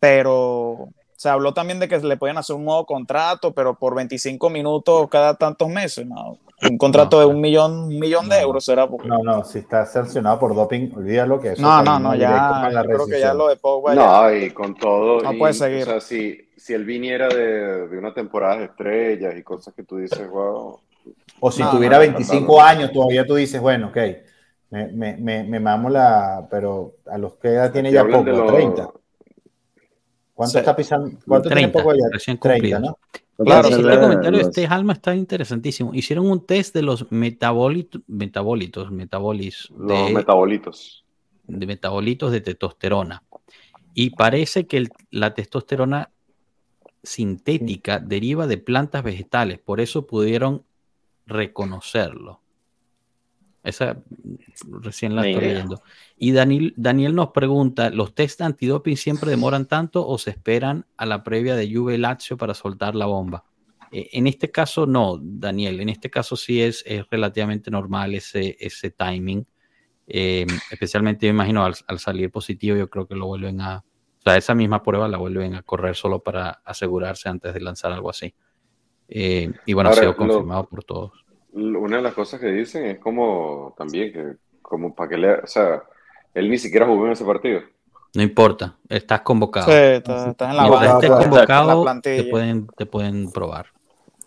[0.00, 0.88] pero
[1.18, 5.08] se habló también de que le podían hacer un nuevo contrato, pero por 25 minutos
[5.10, 6.38] cada tantos meses, ¿no?
[6.62, 8.86] Un contrato No, de un millón, un millón de euros será.
[8.86, 9.08] Porque...
[9.08, 12.82] No, no, si está sancionado por doping, olvídalo que eso No, no, no, ya, yo
[12.84, 15.20] creo que ya lo de Pogba ya- No, y con todo.
[15.22, 15.82] No y, puede seguir.
[15.82, 19.82] O sea, si, si él viniera de, de una temporada de estrellas y cosas que
[19.82, 20.78] tú dices, wow.
[21.40, 22.64] O si No, tuviera no, 25 no.
[22.64, 23.96] años, todavía tú dices, bueno, ok,
[24.70, 26.46] me, me, me, me mamo la.
[26.48, 28.90] Pero a los que edad tiene ya Pogba, los- 30.
[30.38, 30.58] ¿Cuánto Sí.
[30.58, 31.18] está pisando?
[31.26, 32.08] ¿Cuánto 30, tiene ya?
[32.12, 32.80] recién 30, cumplidos.
[32.80, 32.98] ¿no?
[33.38, 35.92] no Claro, pasa este comentario de este Alma está interesantísimo.
[35.94, 41.04] Hicieron un test de los metabolitos, metabolitos, metabolis Los de, metabolitos.
[41.48, 43.24] de metabolitos de testosterona.
[43.94, 46.10] Y parece que el- la testosterona
[47.02, 50.62] sintética deriva de plantas vegetales, por eso pudieron
[51.26, 52.40] reconocerlo.
[53.64, 53.96] Esa
[54.70, 55.54] recién la estoy idea.
[55.54, 55.82] leyendo.
[56.18, 61.06] Y Daniel, Daniel nos pregunta, ¿los test antidoping siempre demoran tanto o se esperan a
[61.06, 63.44] la previa de Juve Lazio para soltar la bomba?
[63.92, 68.56] Eh, en este caso no, Daniel, en este caso sí es, es relativamente normal ese,
[68.58, 69.46] ese timing.
[70.08, 74.20] Eh, especialmente me imagino al, al salir positivo yo creo que lo vuelven a, o
[74.22, 78.10] sea, esa misma prueba la vuelven a correr solo para asegurarse antes de lanzar algo
[78.10, 78.34] así.
[79.08, 81.12] Eh, y bueno, Ahora, ha sido lo- confirmado por todos.
[81.52, 85.32] Una de las cosas que dicen es como también que, como para que le.
[85.34, 85.82] O sea,
[86.34, 87.60] él ni siquiera jugó en ese partido.
[88.14, 89.66] No importa, estás convocado.
[89.66, 92.16] Sí, está- estás en la Mientras en la convocado, plantilla.
[92.22, 93.66] te pueden, te pueden probar.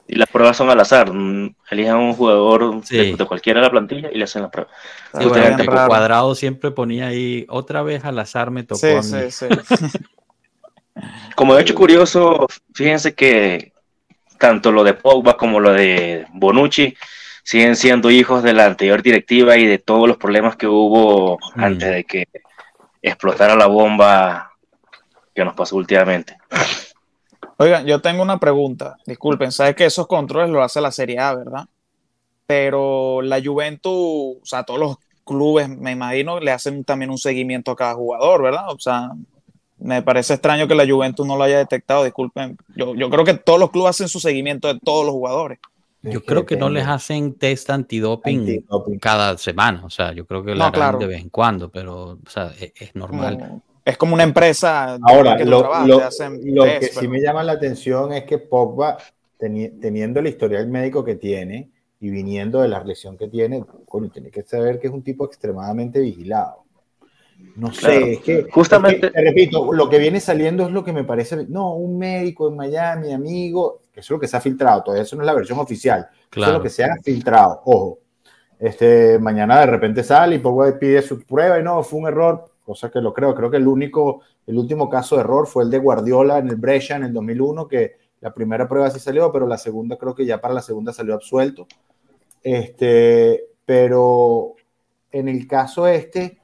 [0.08, 1.12] Y las pruebas son al azar.
[1.14, 2.98] mm, Eligen a un jugador Sí.
[2.98, 4.70] de, de cualquiera de la plantilla y le hacen la prueba.
[5.06, 5.88] Está Sí, bien bueno, Justamente que raro.
[5.88, 9.32] Cuadrado siempre ponía ahí, otra vez al azar me tocó Sí, a mí.
[9.32, 9.46] sí, sí.
[11.36, 13.72] Como hecho curioso, fíjense que
[14.38, 16.96] tanto lo de Pogba como lo de Bonucci
[17.44, 21.64] siguen siendo hijos de la anterior directiva y de todos los problemas que hubo Mm.
[21.64, 22.28] antes de que
[23.02, 24.52] explotara la bomba
[25.34, 26.38] que nos pasó últimamente.
[27.58, 28.98] Oigan, yo tengo una pregunta.
[29.06, 31.66] Disculpen, sabes que esos controles lo hace la Serie A, ¿verdad?
[32.48, 37.72] Pero la Juventus, o sea, todos los clubes, me imagino, le hacen también un seguimiento
[37.72, 38.66] a cada jugador, ¿verdad?
[38.70, 39.12] O sea,
[39.78, 42.04] me parece extraño que la Juventus no lo haya detectado.
[42.04, 45.60] Disculpen, yo, yo creo que todos los clubes hacen su seguimiento de todos los jugadores.
[46.04, 46.80] Yo Es creo que no depende.
[46.80, 49.00] les hacen test antidoping Antidoping.
[49.00, 50.98] cada semana, o sea, yo creo que lo No, claro.
[50.98, 53.38] de vez en cuando, pero o sea, es, es normal.
[53.38, 57.08] Como- es como una empresa Ahora, que lo, trabajas, lo- hacen lo test, que sí
[57.08, 58.98] me llama la atención es que Pogba,
[59.40, 64.10] teni- teniendo el historial médico que tiene y viniendo de la lesión que tiene, coño,
[64.10, 66.64] tiene que saber que es un tipo extremadamente vigilado.
[67.56, 68.06] No sé, Claro.
[68.06, 71.04] es que, Justamente- es que, te repito, lo que viene saliendo es lo que me
[71.04, 74.84] parece, no, un médico en Miami, amigo, que eso es lo que se ha filtrado,
[74.84, 76.54] todavía eso no es la versión oficial, eso es Claro.
[76.58, 78.00] lo que se ha filtrado, ojo.
[78.60, 82.46] Este, mañana de repente sale y Pogba pide su prueba y no, fue un error,
[82.64, 83.34] cosa que lo creo.
[83.34, 86.58] Creo que el único, el último caso de error fue el de Guardiola en el
[86.58, 90.26] Brescia en el 2001, que la primera prueba sí salió, pero la segunda creo que
[90.28, 91.68] ya para la segunda salió absuelto.
[92.44, 94.56] Este, pero
[95.12, 96.40] en el caso este,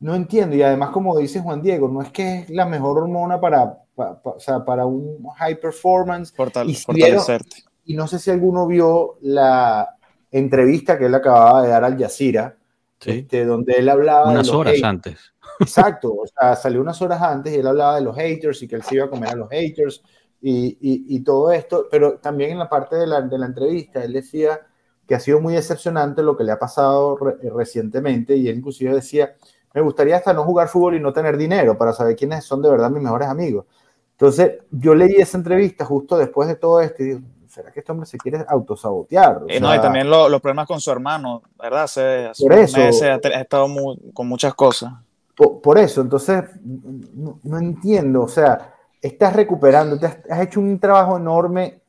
[0.00, 0.56] no entiendo.
[0.56, 4.20] Y además, como dice Juan Diego, no es que es la mejor hormona para, pa-
[4.22, 6.32] pa- o sea, para un high performance.
[6.34, 7.64] Fortal- y, si vieron- fortalecerte.
[7.84, 9.96] y no sé si alguno vio la
[10.30, 12.56] entrevista que él acababa de dar al Jazeera,
[13.00, 13.10] Sí.
[13.10, 14.88] este, donde él hablaba de Unas los horas haters.
[14.88, 15.18] antes.
[15.60, 18.76] Exacto, o sea, salió unas horas antes y él hablaba de los haters y que
[18.76, 20.02] él se iba a comer a los haters
[20.40, 24.02] y, y- y todo esto, pero también en la parte de la, de la entrevista
[24.02, 24.60] él decía
[25.06, 28.94] que ha sido muy decepcionante lo que le ha pasado re- recientemente y él inclusive
[28.94, 29.34] decía,
[29.74, 32.70] me gustaría hasta no jugar fútbol y no tener dinero para saber quiénes son de
[32.70, 33.66] verdad mis mejores amigos.
[34.12, 37.92] Entonces, yo leí esa entrevista justo después de todo esto y digo, ¿será que este
[37.92, 39.42] hombre se quiere autosabotear?
[39.42, 41.84] O Y, no, y también lo- los problemas con su hermano, ¿verdad?
[41.84, 42.78] Hace Por eso.
[42.78, 44.92] meses ha, estado muy- con muchas cosas.
[45.36, 50.60] Por, por eso, entonces, no, no entiendo, o sea, estás recuperando, te has, has hecho
[50.60, 51.80] un trabajo enorme,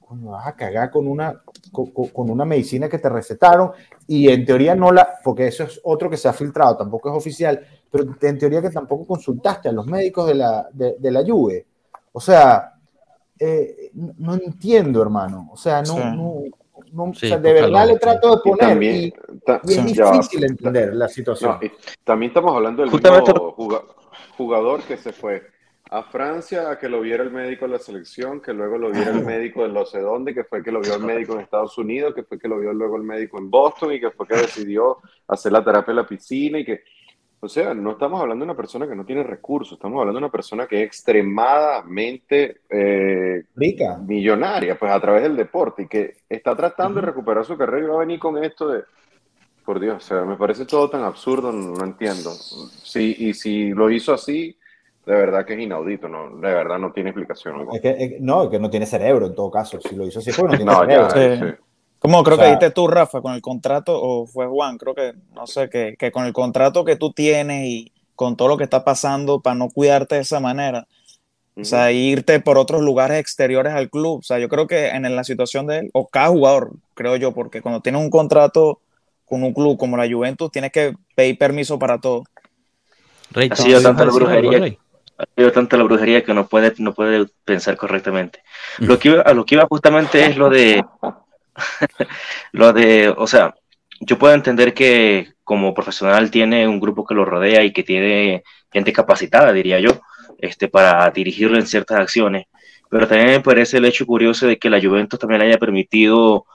[0.00, 3.72] coño, vas a cagar con una, con una medicina que te recetaron
[4.06, 7.16] y en teoría no la, porque eso es otro que se ha filtrado, tampoco es
[7.16, 11.22] oficial, pero en teoría que tampoco consultaste a los médicos de la, de, de la
[11.24, 11.64] Juve.
[12.10, 12.74] O sea,
[13.38, 15.98] eh, no, entiendo, hermano, o sea, no, Sí.
[15.98, 16.34] no,
[16.92, 19.10] no- o Sí, sea, de verdad le trato de Y poner también, y,
[19.46, 19.94] ta- y es Sí.
[19.94, 21.58] ya difícil entender la situación.
[21.60, 21.70] No, y
[22.02, 23.82] también estamos hablando del Justamente- mismo juga-
[24.36, 25.42] jugador que se fue
[25.90, 29.10] a Francia a que lo viera el médico de la selección, que luego lo viera
[29.12, 31.78] el médico de no sé dónde, que fue que lo vio el médico en Estados
[31.78, 34.34] Unidos, que fue que lo vio luego el médico en Boston y que fue que
[34.36, 36.82] decidió hacer la terapia en la piscina y que,
[37.44, 40.24] o sea, no estamos hablando de una persona que no tiene recursos, estamos hablando de
[40.24, 43.98] una persona que es extremadamente eh, Rica.
[43.98, 47.88] millonaria, pues a través del deporte y que está tratando de recuperar su carrera y
[47.88, 48.82] va a venir con esto de,
[49.64, 52.30] por Dios, o sea, me parece todo tan absurdo, no, no entiendo.
[52.30, 54.56] Sí, y si lo hizo así,
[55.06, 57.56] de verdad que es inaudito, no, de verdad no tiene explicación.
[57.56, 57.76] alguna.
[57.76, 59.78] Es que, es- no, es que no tiene cerebro en todo caso.
[59.80, 61.08] Si lo hizo así, pues no tiene No, cerebro.
[61.08, 61.40] ya, Sí.
[61.40, 61.62] sí.
[62.04, 64.94] Como creo O sea- que dijiste tú, Rafa, con el contrato, o fue Juan, creo
[64.94, 68.58] que, no sé, que, que con el contrato que tú tienes y con todo lo
[68.58, 70.86] que está pasando para no cuidarte de esa manera,
[71.56, 75.16] o sea, irte por otros lugares exteriores al club, o sea, yo creo que en
[75.16, 78.80] la situación de él, o cada jugador, creo yo, porque cuando tienes un contrato
[79.24, 82.24] con un club como la Juventus, tienes que pedir permiso para todo.
[83.30, 84.58] Rey, Ha ¿tú sido tanta la brujería.
[84.58, 84.78] Rey?
[85.16, 88.40] Ha sido tanta la brujería que no puede, no puede pensar correctamente.
[88.78, 90.84] Lo que iba, a lo que iba justamente es lo de,
[92.52, 93.54] lo de, o sea,
[94.00, 98.42] yo puedo entender que como profesional tiene un grupo que lo rodea y que tiene
[98.72, 100.00] gente capacitada, diría yo,
[100.38, 102.46] este, para dirigirlo en ciertas acciones.
[102.90, 106.46] Pero también me parece el hecho curioso de que la Juventus también le haya permitido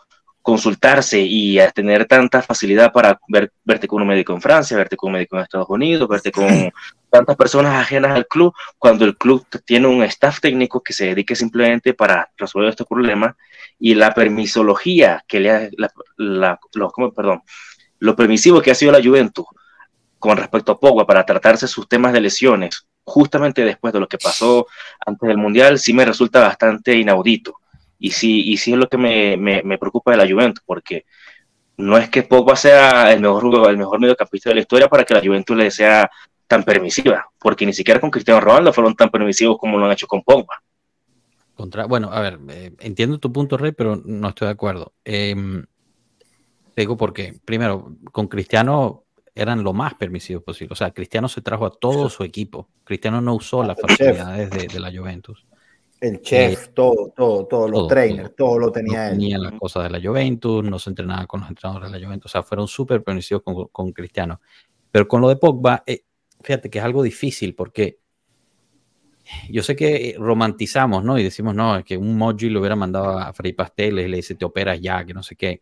[0.41, 4.95] consultarse y a tener tanta facilidad para ver, verte con un médico en Francia, verte
[4.95, 6.47] con un médico en Estados Unidos, verte con
[7.09, 11.35] tantas personas ajenas al club, cuando el club tiene un staff técnico que se dedique
[11.35, 13.35] simplemente para resolver estos problemas
[13.79, 15.69] y la permisología que le ha,
[16.17, 16.59] la,
[17.15, 17.41] perdón,
[17.99, 19.45] lo permisivo que ha sido la Juventus
[20.19, 24.17] con respecto a Pogba para tratarse sus temas de lesiones, justamente después de lo que
[24.17, 24.67] pasó
[25.05, 27.55] antes del Mundial, sí me resulta bastante inaudito.
[27.97, 31.05] Y sí, y sí es lo que me, me, me preocupa de la Juventus, porque
[31.77, 35.13] no es que Pogba sea el mejor el mejor mediocampista de la historia para que
[35.13, 36.09] la Juventus le sea
[36.47, 40.07] tan permisiva, porque ni siquiera con Cristiano Ronaldo fueron tan permisivos como lo han hecho
[40.07, 40.61] con Pogba.
[41.59, 44.93] Contra, bueno, a ver, eh, entiendo tu punto, Rey, pero no estoy de acuerdo.
[45.03, 45.65] Em,
[46.73, 49.03] te digo porque, primero, con Cristiano
[49.35, 50.71] eran lo más permisivos posible.
[50.71, 52.69] O sea, Cristiano se trajo a todo su equipo.
[52.85, 54.17] Cristiano no usó las El chef.
[54.17, 55.45] facilidades de, de la Juventus.
[55.99, 59.17] El chef, todo, todo, todos los todo, trainers, todo, lo No tenía él.
[59.17, 62.31] tenía las cosas de la Juventus, no se entrenaba con los entrenadores de la Juventus.
[62.31, 64.39] O sea, fueron súper permisivos con, con Cristiano.
[64.91, 66.05] Pero con lo de Pogba, eh,
[66.41, 67.98] fíjate que es algo difícil porque
[69.49, 71.17] yo sé que romantizamos, ¿no?
[71.17, 74.17] Y decimos, no, es que un Moji lo hubiera mandado a freír pasteles y le
[74.17, 75.61] dice, te operas ya, que no sé qué.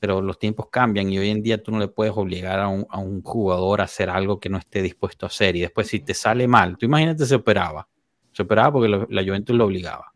[0.00, 3.22] Pero los tiempos cambian y hoy en día tú no le puedes obligar a un,
[3.22, 5.56] jugador a hacer algo que no esté dispuesto a hacer.
[5.56, 7.88] Y después, si te sale mal, tú imagínate, se operaba.
[8.32, 10.12] Se operaba porque la Juventus lo obligaba.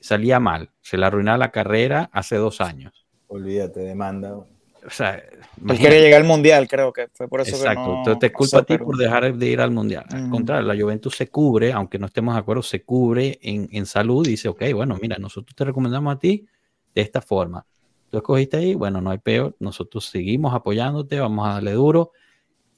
[0.00, 3.06] Salía mal, se le arruinaba la carrera hace dos años.
[3.26, 4.46] Olvídate, demanda.
[4.86, 5.24] O sea, Él
[5.58, 5.82] imagínate.
[5.82, 7.98] quería llegar al Mundial, creo que fue por eso Exacto, que no...
[7.98, 10.06] entonces te no culpa a ti por dejar de ir al mundial.
[10.10, 13.86] Al contrario, la Juventus se cubre, aunque no estemos de acuerdo, se cubre en, en
[13.86, 16.46] salud y dice, ok, bueno, mira, nosotros te recomendamos a ti
[16.94, 17.66] de esta forma.
[18.10, 22.12] Tú escogiste ahí, bueno, no hay peor, nosotros seguimos apoyándote, vamos a darle duro.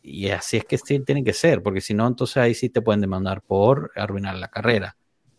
[0.02, 2.80] Y así es que sí, tiene que ser, porque si no, entonces ahí sí te
[2.80, 4.96] pueden demandar por arruinar la carrera.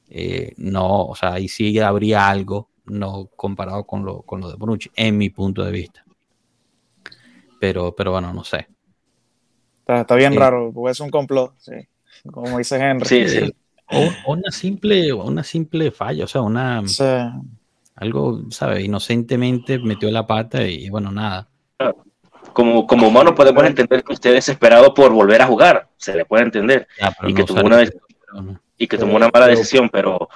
[0.10, 4.56] Eh, no, o sea, ahí sí habría algo, no comparado con lo, con lo de
[4.56, 6.06] Bonucci, en mi punto de vista.
[7.60, 8.68] Pero, pero bueno, no sé.
[9.82, 10.40] Está, está bien Sí.
[10.40, 11.74] raro, porque es un complot, sí.
[12.32, 13.06] Como dice Henry.
[13.06, 13.54] Sí, sí.
[13.92, 17.04] Eh, O, una simple, una simple falla, o sea, una Sí.
[17.96, 18.84] algo, ¿sabes?
[18.86, 21.48] Inocentemente metió la pata y, bueno, nada.
[22.54, 26.24] como, como humano podemos entender que usted es desesperado por volver a jugar, se le
[26.26, 28.62] puede entender, Ya, pero y que no sale- una, pero no.
[28.80, 30.30] Y que tomó una mala decisión, pero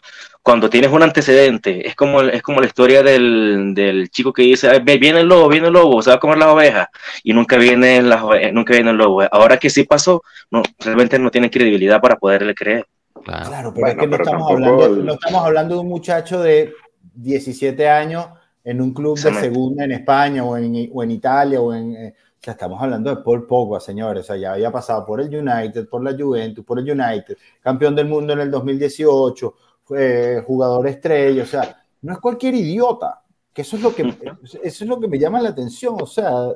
[0.43, 4.67] cuando tienes un antecedente, es como, es como la historia del, del chico que dice,
[4.69, 6.87] "Ay, ve- viene el lobo, viene el lobo, se va a comer las ovejas,
[7.23, 8.21] y nunca viene, las
[8.51, 9.23] nunca viene el lobo.
[9.31, 10.21] Ahora que sí pasó,
[10.51, 12.85] no, realmente no tiene credibilidad para poderle creer.
[13.23, 13.49] Claro.
[13.49, 15.87] Claro, pero Bueno, es que no pero estamos, hablando, el- no estamos hablando de un
[15.87, 16.73] muchacho de
[17.15, 18.27] 17 años
[18.65, 21.95] en un club de segunda en España o en, o en Italia o en...
[21.95, 22.13] eh,
[22.43, 24.25] o sea, estamos hablando de Paul Pogba, señores.
[24.25, 27.95] O sea, ya había pasado por el United, por la Juventus, por el United, campeón
[27.95, 31.43] del mundo en el 2018, fue jugador estrella.
[31.43, 33.23] O sea, no es cualquier idiota.
[33.53, 34.03] Que eso es lo que,
[34.61, 35.95] eso es lo que me llama la atención.
[36.01, 36.49] O sea,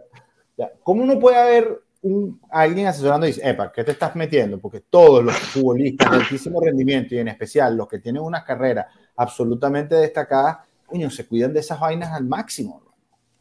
[0.83, 4.59] ¿cómo no puede haber un, alguien asesorando y dice, epa, ¿qué te estás metiendo?
[4.59, 8.87] Porque todos los futbolistas de altísimo rendimiento y en especial los que tienen unas carreras
[9.15, 12.83] absolutamente destacadas, coño, se cuidan de esas vainas al máximo.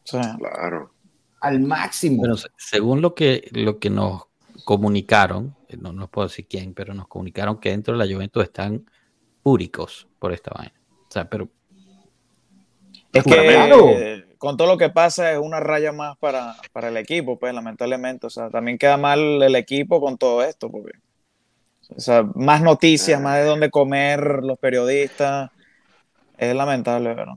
[0.05, 0.17] Sí.
[0.37, 0.91] Claro.
[1.47, 2.17] Al máximo.
[2.17, 4.23] Bueno, se- según lo que, lo que nos
[4.65, 8.43] comunicaron, eh, no, no puedo decir quién, pero nos comunicaron que dentro de la Juventus
[8.43, 8.85] están
[9.43, 10.73] púricos por esta vaina.
[11.07, 11.47] O sea, pero
[13.13, 13.89] Es que Claro.
[13.91, 17.53] eh, con todo lo que pasa es una raya más para, para el equipo, pues
[17.53, 18.27] lamentablemente.
[18.27, 20.91] O sea, también queda mal el equipo con todo esto, porque
[21.95, 25.49] o sea, más noticias, más de dónde comer los periodistas.
[26.37, 27.35] Es lamentable, ¿verdad?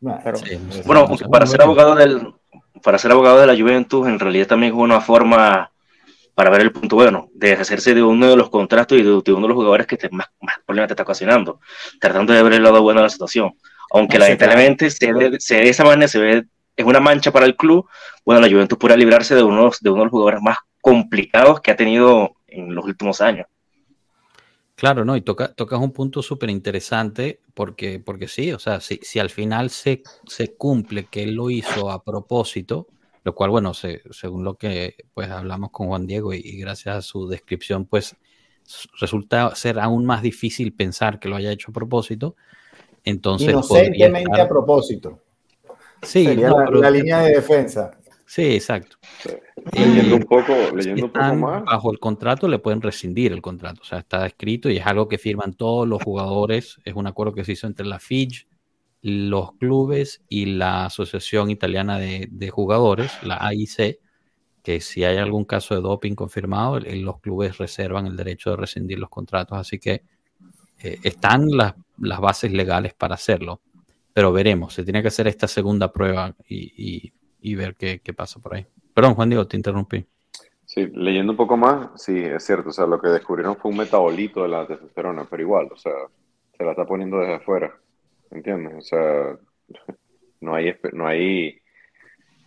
[0.00, 2.34] Bueno, Pero- sí, Bueno, para ser abogado del,
[2.82, 5.70] para ser abogado de la Juventus, en realidad también es una forma
[6.34, 9.32] para ver el punto bueno, de deshacerse de uno de los contratos y de, de
[9.32, 11.60] uno de los jugadores que te, más, más problemas te está ocasionando,
[12.00, 13.52] tratando de ver el lado bueno de la situación.
[13.92, 16.44] Aunque sí, lamentablemente se ve, se ve de esa manera, se ve,
[16.76, 17.88] es una mancha para el club,
[18.24, 21.70] bueno, la Juventus puede librarse de uno, de uno de los jugadores más complicados que
[21.70, 23.46] ha tenido en los últimos años.
[24.76, 28.98] Claro, no, y toca, tocas un punto súper interesante porque, porque sí, o sea, si,
[29.02, 32.88] si al final se, se cumple que él lo hizo a propósito,
[33.22, 36.96] lo cual, bueno, se- según lo que pues hablamos con Juan Diego y, y gracias
[36.96, 38.16] a su descripción, pues
[39.00, 42.34] resulta ser aún más difícil pensar que lo haya hecho a propósito.
[43.04, 45.20] Entonces, Inocentemente estar- a propósito.
[46.02, 47.92] Sí, Sería no, la, la línea de defensa.
[48.26, 48.96] Sí, exacto.
[49.72, 51.64] Leyendo Eh, un poco, leyendo un poco más.
[51.64, 53.80] bajo el contrato, le pueden rescindir el contrato.
[53.82, 56.78] O sea, está escrito y es algo que firman todos los jugadores.
[56.84, 58.46] Es un acuerdo que se hizo entre la FIG,
[59.02, 63.98] los clubes y la Asociación Italiana de, de Jugadores, la AIC,
[64.62, 68.98] que si hay algún caso de doping confirmado, los clubes reservan el derecho de rescindir
[68.98, 69.58] los contratos.
[69.58, 70.02] Así que
[70.82, 73.60] eh, están las, las bases legales para hacerlo.
[74.12, 77.12] Pero veremos, se tiene que hacer esta segunda prueba y, y-
[77.44, 78.66] y ver qué, qué pasa por ahí.
[78.94, 80.06] Perdón, Juan Diego, te interrumpí.
[80.64, 83.76] Sí, leyendo un poco más, sí, es cierto, o sea, lo que descubrieron fue un
[83.76, 85.92] metabolito de la testosterona, pero igual, o sea,
[86.56, 87.76] se la está poniendo desde afuera,
[88.30, 88.74] ¿entiendes?
[88.78, 89.38] O sea,
[90.40, 91.60] no hay, no hay,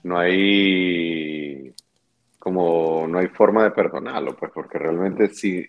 [0.01, 1.75] no hay,
[2.39, 5.63] como, no hay forma de perdonarlo, pues, porque realmente sí,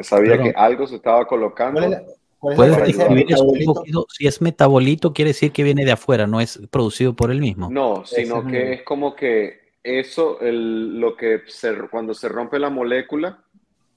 [0.00, 1.78] sabía que algo se estaba colocando.
[1.78, 3.74] ¿Cuál es la, cuál es la Puedes describir eso un metabolito?
[3.74, 4.06] poquito.
[4.10, 7.70] Si es metabolito, quiere decir que viene de afuera, no es producido por él mismo.
[7.70, 12.58] No, sino es que es como que eso, el, lo que se, cuando se rompe
[12.58, 13.44] la molécula,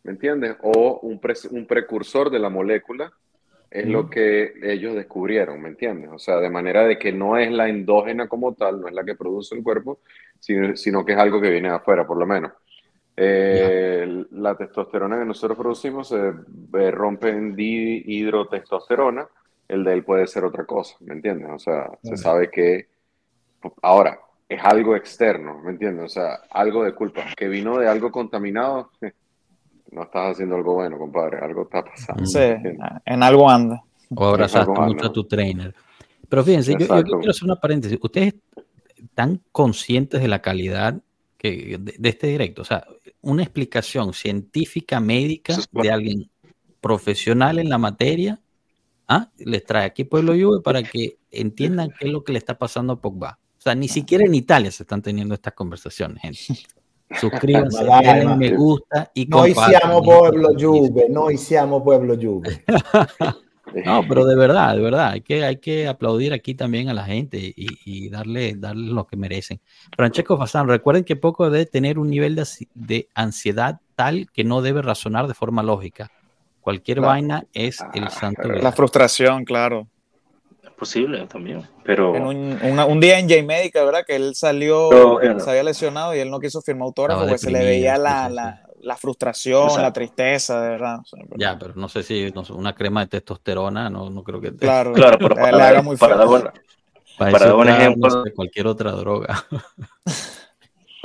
[0.04, 0.56] ¿me entiendes?
[0.62, 3.12] O un, pre- un precursor de la molécula,
[3.72, 6.10] es lo que ellos descubrieron, ¿me entiendes?
[6.14, 9.04] O sea, de manera de que no es la endógena como tal, no es la
[9.04, 10.00] que produce el cuerpo,
[10.40, 12.54] sino, sino que es algo que viene de afuera, por lo menos.
[13.18, 19.28] Eh, La testosterona que nosotros producimos se eh, rompe en dihidrotestosterona,
[19.68, 21.50] el de él puede ser otra cosa, ¿me entiendes?
[21.52, 22.88] O sea, se sabe que
[23.82, 26.06] ahora es algo externo, ¿me entiendes?
[26.06, 28.92] O sea, algo de culpa, que vino de algo contaminado,
[29.92, 32.26] no estás haciendo algo bueno, compadre, algo está pasando.
[32.26, 32.40] Sí,
[33.06, 33.82] en algo anda.
[34.14, 35.74] O abrazaste mucho a tu trainer.
[36.30, 37.98] Pero fíjense, yo, quiero hacer una paréntesis.
[38.02, 38.36] Ustedes
[38.98, 41.02] están conscientes de la calidad
[41.52, 42.62] que, de, de este directo.
[42.62, 42.86] O sea,
[43.22, 46.30] una explicación científica, médica de alguien
[46.82, 48.42] profesional en la materia,
[49.08, 49.32] ¿ah?
[49.38, 52.94] les trae aquí Pueblo Juve para que entiendan qué es lo que le está pasando
[52.94, 53.40] a Pogba.
[53.58, 56.40] O sea, ni siquiera en Italia se están teniendo estas conversaciones, gente.
[57.20, 59.80] Suscríbanse, denle me gusta y Noi compartan.
[59.80, 62.64] siamo pueblo Juve, noi siamo pueblo Juve.
[63.86, 67.04] No, pero de verdad, de verdad, hay que, hay que aplaudir aquí también a la
[67.04, 69.60] gente y, y darle, darle lo que merecen.
[69.96, 74.62] Francesco Fasano, recuerden que poco debe tener un nivel de, de ansiedad tal que no
[74.62, 76.12] debe razonar de forma lógica.
[76.62, 77.10] Cualquier Claro.
[77.10, 78.64] vaina es el Ah, santo pero- grial.
[78.64, 79.88] La frustración, claro.
[80.64, 82.16] Es posible también, pero...
[82.16, 84.04] En un, una- un día en J-Medica, ¿verdad?
[84.06, 87.38] Que él salió, Pero, eh, se había lesionado y él no quiso firmar autógrafo porque
[87.38, 89.94] se le veía la, la, la frustración, la Exacto.
[89.94, 91.00] tristeza, de verdad.
[91.00, 94.24] O sea, pero- Ya, pero no sé si no una crema de testosterona, no, no
[94.24, 96.28] creo que te- Claro, Claro, pero para, le haga muy para dar
[97.18, 99.44] para para dar un ejemplo- no sé, cualquier otra droga.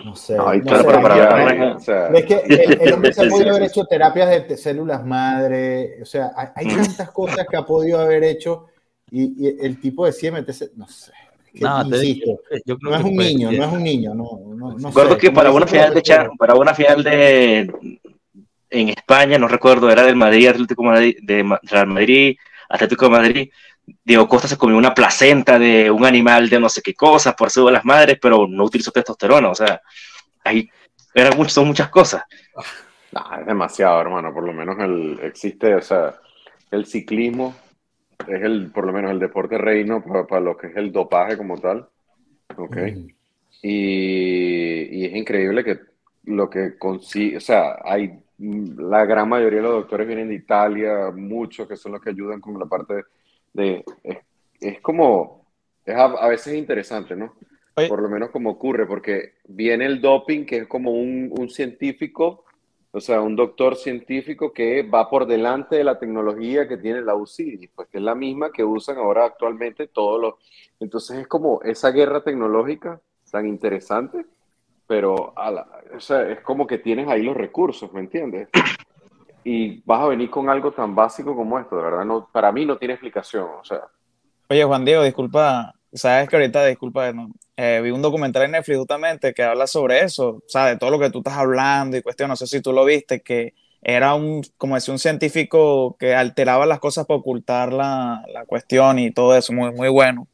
[0.03, 0.35] No sé.
[0.35, 2.81] No, y no claro, sé, pero para es que- hablar, o sea, es que el,
[2.81, 6.75] el hombre se ha podido haber hecho terapias de células madre, o sea, hay, hay
[6.75, 8.65] tantas cosas que ha podido haber hecho
[9.11, 11.13] y, y el tipo decide meterse, no sé.
[11.55, 13.59] Es No, te insisto, digo, yo creo no es que un niño, ser.
[13.59, 16.01] no es un niño, no, no, no Recuerdo sé, que para una final de Roberto,
[16.09, 18.01] Cha- para una final de
[18.71, 22.37] en España, no recuerdo, era del Madrid, Atlético de Madrid, de Real Madrid,
[22.69, 23.51] Atlético de Madrid.
[24.05, 27.51] Diego Costa se comió una placenta de un animal de no sé qué cosa por
[27.51, 29.81] su de las madres, pero no utilizó testosterona, o sea,
[30.45, 30.69] ahí
[31.13, 32.23] eran muchas, son muchas cosas.
[33.11, 34.33] Nah, es demasiado, hermano.
[34.33, 36.15] Por lo menos el, existe, o sea,
[36.71, 37.57] el ciclismo
[38.29, 41.37] es el, por lo menos el deporte reino para, para lo que es el dopaje
[41.37, 41.89] como tal.
[42.57, 42.77] ¿Ok?
[43.63, 45.79] Y, y es increíble que
[46.25, 51.11] lo que consigue, o sea, hay la gran mayoría de los doctores vienen de Italia,
[51.15, 53.05] muchos que son los que ayudan con la parte
[53.53, 54.19] de, es,
[54.61, 55.47] es como,
[55.85, 57.35] es a, a veces interesante, ¿no?
[57.77, 57.89] Oye.
[57.89, 62.45] Por lo menos como ocurre, porque viene el doping, que es como un, un científico,
[62.93, 67.15] o sea, un doctor científico que va por delante de la tecnología que tiene la
[67.15, 70.35] UCI, pues que es la misma que usan ahora actualmente todos los...
[70.81, 74.27] Entonces es como esa guerra tecnológica tan interesante,
[74.87, 78.49] pero a la- o sea, es como que tienes ahí los recursos, ¿me entiendes?
[79.45, 82.67] Y vas a venir con algo tan básico como esto, de verdad, no, para mí
[82.67, 83.83] no tiene explicación, o sea,
[84.49, 88.79] Oye, Juan Diego, disculpa, sabes que ahorita, disculpa, no, eh, vi un documental en Netflix
[88.79, 92.03] justamente que habla sobre eso, o sea, de todo lo que tú estás hablando y
[92.03, 96.15] cuestión, no sé si tú lo viste, que era un, como decía, un científico que
[96.15, 100.29] alteraba las cosas para ocultar la, la cuestión y todo eso, muy, muy bueno.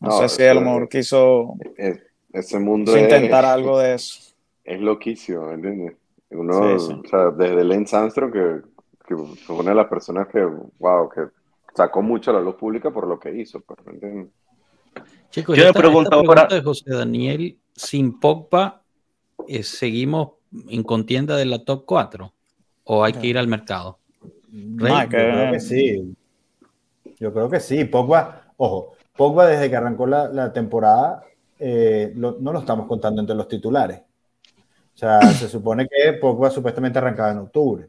[0.00, 3.78] No, No, sé si a lo mejor quiso, es- ese mundo quiso es, intentar algo
[3.78, 4.34] de eso.
[4.64, 5.96] es loquísimo, ¿me entiendes?
[6.30, 6.92] Uno, Sí, sí.
[7.04, 8.62] o sea, desde Lance Armstrong, que,
[9.06, 10.44] que fue una de las personas que,
[10.78, 11.22] wow, que
[11.74, 14.32] sacó mucho a la luz pública por lo que hizo, pues, ¿me entiendes?
[15.30, 18.82] Chicos, Yo me esta, esta pregunto pregunta ahora- de José Daniel, sin Pogba,
[19.46, 20.32] eh, ¿seguimos
[20.68, 22.32] en contienda de la top 4?
[22.84, 23.98] ¿O hay que ir al mercado?
[24.52, 26.14] Rey, Ah, Yo creo que sí.
[27.20, 27.84] Yo creo que sí.
[27.84, 31.22] Pogba, ojo, Pogba desde que arrancó la, la temporada
[31.62, 34.00] eh, lo- no lo estamos contando entre los titulares.
[34.94, 37.86] O sea, se supone que Pogba supuestamente arrancaba en octubre.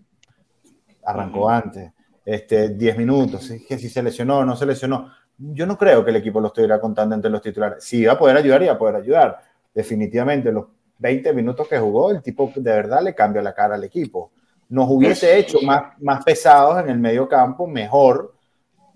[1.05, 1.91] Arrancó antes.
[2.23, 3.49] Este, 10 minutos.
[3.49, 5.09] Es que si se lesionó o no se lesionó.
[5.53, 7.83] Yo no creo que el equipo lo estuviera contando entre los titulares.
[7.83, 9.39] Si iba a poder ayudar, iba a poder ayudar.
[9.73, 10.65] Definitivamente, los
[10.99, 14.31] 20 minutos que jugó, el tipo de verdad le cambió la cara al equipo
[14.71, 18.33] nos hubiese hecho más, más pesados en el medio campo, mejor,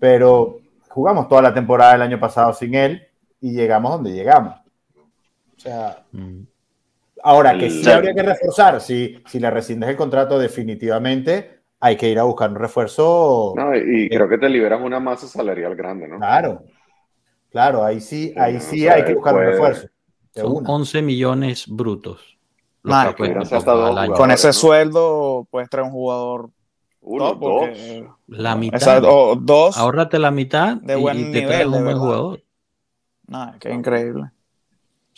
[0.00, 3.06] pero jugamos toda la temporada del año pasado sin él
[3.42, 4.54] y llegamos donde llegamos.
[4.96, 6.44] O sea, Mm.
[7.22, 12.08] ahora que sí habría que reforzar, si, si le rescindes el contrato definitivamente, hay que
[12.10, 13.54] ir a buscar un refuerzo.
[13.56, 16.18] No, y, y creo que te liberas una masa salarial grande, ¿no?
[16.18, 16.64] Claro,
[17.50, 19.88] claro, ahí sí, ahí sí hay que buscar un refuerzo.
[20.34, 20.70] Son una.
[20.70, 22.38] 11 millones brutos.
[22.82, 24.14] lo Nah, que que cuesta hubieran sido Pogba hasta dos al año.
[24.14, 24.52] Con ese ¿no?
[24.52, 26.50] sueldo puedes traer un jugador
[27.00, 27.60] Uno, top, dos.
[27.60, 28.76] porque- La mitad.
[28.76, 29.76] Exacto, o dos.
[29.78, 32.42] Ahórrate la mitad de y- buen y, te nivel, traes un buen jugador.
[33.28, 34.30] Nah, qué increíble.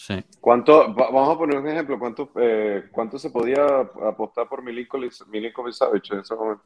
[0.01, 0.15] Sí.
[0.41, 3.65] ¿Cuánto, va- vamos a poner un ejemplo, ¿cuánto, eh, cuánto se podía
[4.09, 6.63] apostar por Milinkovic Milinkovic Savic en ese momento?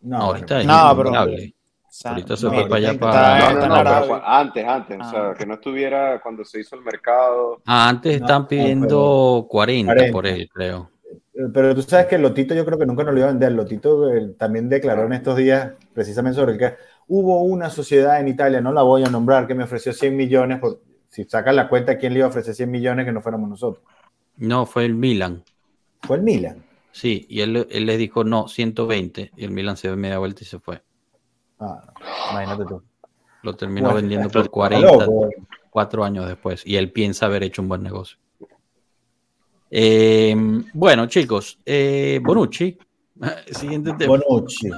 [0.00, 1.10] No, Ahorita es No, pero-
[2.06, 3.52] Ahorita se no, fue para allá para.
[3.52, 5.34] No, no, no, pero antes, antes, o sea, Ah.
[5.36, 7.60] que no estuviera cuando se hizo el mercado.
[7.66, 10.12] Ah, antes están no, pidiendo 40, 40.
[10.12, 10.90] por él, creo.
[11.52, 13.52] Pero tú sabes que Lotito yo creo que nunca nos lo iba a vender.
[13.52, 16.74] Lotito eh, también declaró en estos días precisamente sobre el que
[17.08, 20.58] hubo una sociedad en Italia, no la voy a nombrar, que me ofreció 100 millones.
[20.60, 20.80] Por,
[21.14, 23.84] si sacan la cuenta, ¿quién le iba a ofrecer 100 millones que no fuéramos nosotros?
[24.36, 25.44] No, fue el Milan.
[26.02, 26.64] Fue el Milan.
[26.90, 29.30] Sí, y él, él les dijo no, 120.
[29.36, 30.82] Y el Milan se dio media vuelta y se fue.
[31.60, 32.82] Ah, no, imagínate tú.
[33.44, 35.28] Lo terminó Bueno, vendiendo por está 40 loco.
[35.70, 36.66] cuatro años después.
[36.66, 38.18] Y él piensa haber hecho un buen negocio.
[39.70, 40.34] Eh,
[40.72, 42.76] bueno, chicos, eh, Bonucci.
[43.52, 44.16] Siguiente tema.
[44.18, 44.68] Bonucci.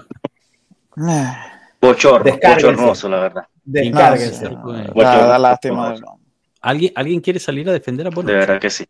[0.99, 1.47] Ah,
[1.81, 3.47] Bochorno, bochornoso, la verdad.
[3.65, 4.49] Descárguense.
[4.49, 4.93] Bueno.
[4.95, 5.95] da, da lástima.
[6.67, 8.35] ¿Alguien, ¿Alguien quiere salir a defender a De Bonucci?
[8.37, 8.85] verdad que sí.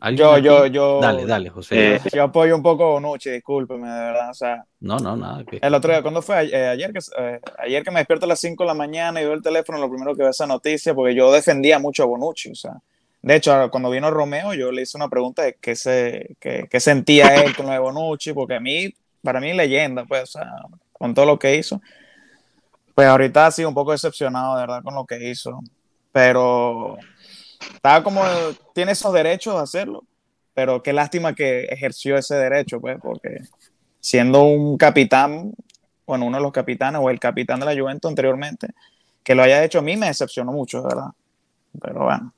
[0.00, 1.00] ¿Alguien Yo, yo, yo.
[1.00, 1.94] Dale, dale, José.
[1.94, 4.30] Eh, Yo apoyo un poco a Bonucci, discúlpeme, de verdad.
[4.30, 5.44] O sea, No, no, nada.
[5.44, 6.44] que- el otro día, ¿cuándo fue?
[6.46, 9.24] Eh, ayer, que, eh, ayer que me despierto a las 5 de la mañana y
[9.24, 12.50] veo el teléfono, lo primero que veo esa noticia, porque yo defendía mucho a Bonucci.
[12.50, 12.72] O sea,
[13.22, 16.80] de hecho, cuando vino Romeo, yo le hice una pregunta de qué, se, qué, qué
[16.80, 18.92] sentía él con lo de Bonucci, porque a mí,
[19.22, 20.50] para mí, leyenda, pues, o sea,
[20.92, 21.80] con todo lo que hizo.
[22.94, 25.60] Pues ahorita ha sido un poco decepcionado, de verdad, con lo que hizo.
[26.16, 26.96] Pero
[27.74, 28.22] estaba como,
[28.74, 30.02] tiene esos derechos de hacerlo,
[30.54, 33.40] pero qué lástima que ejerció ese derecho, pues, porque
[34.00, 35.52] siendo un capitán,
[36.06, 38.68] bueno, uno de los capitanes o el capitán de la Juventus anteriormente,
[39.22, 41.10] que lo haya hecho a mí me decepcionó mucho, de verdad.
[41.82, 42.32] Pero bueno.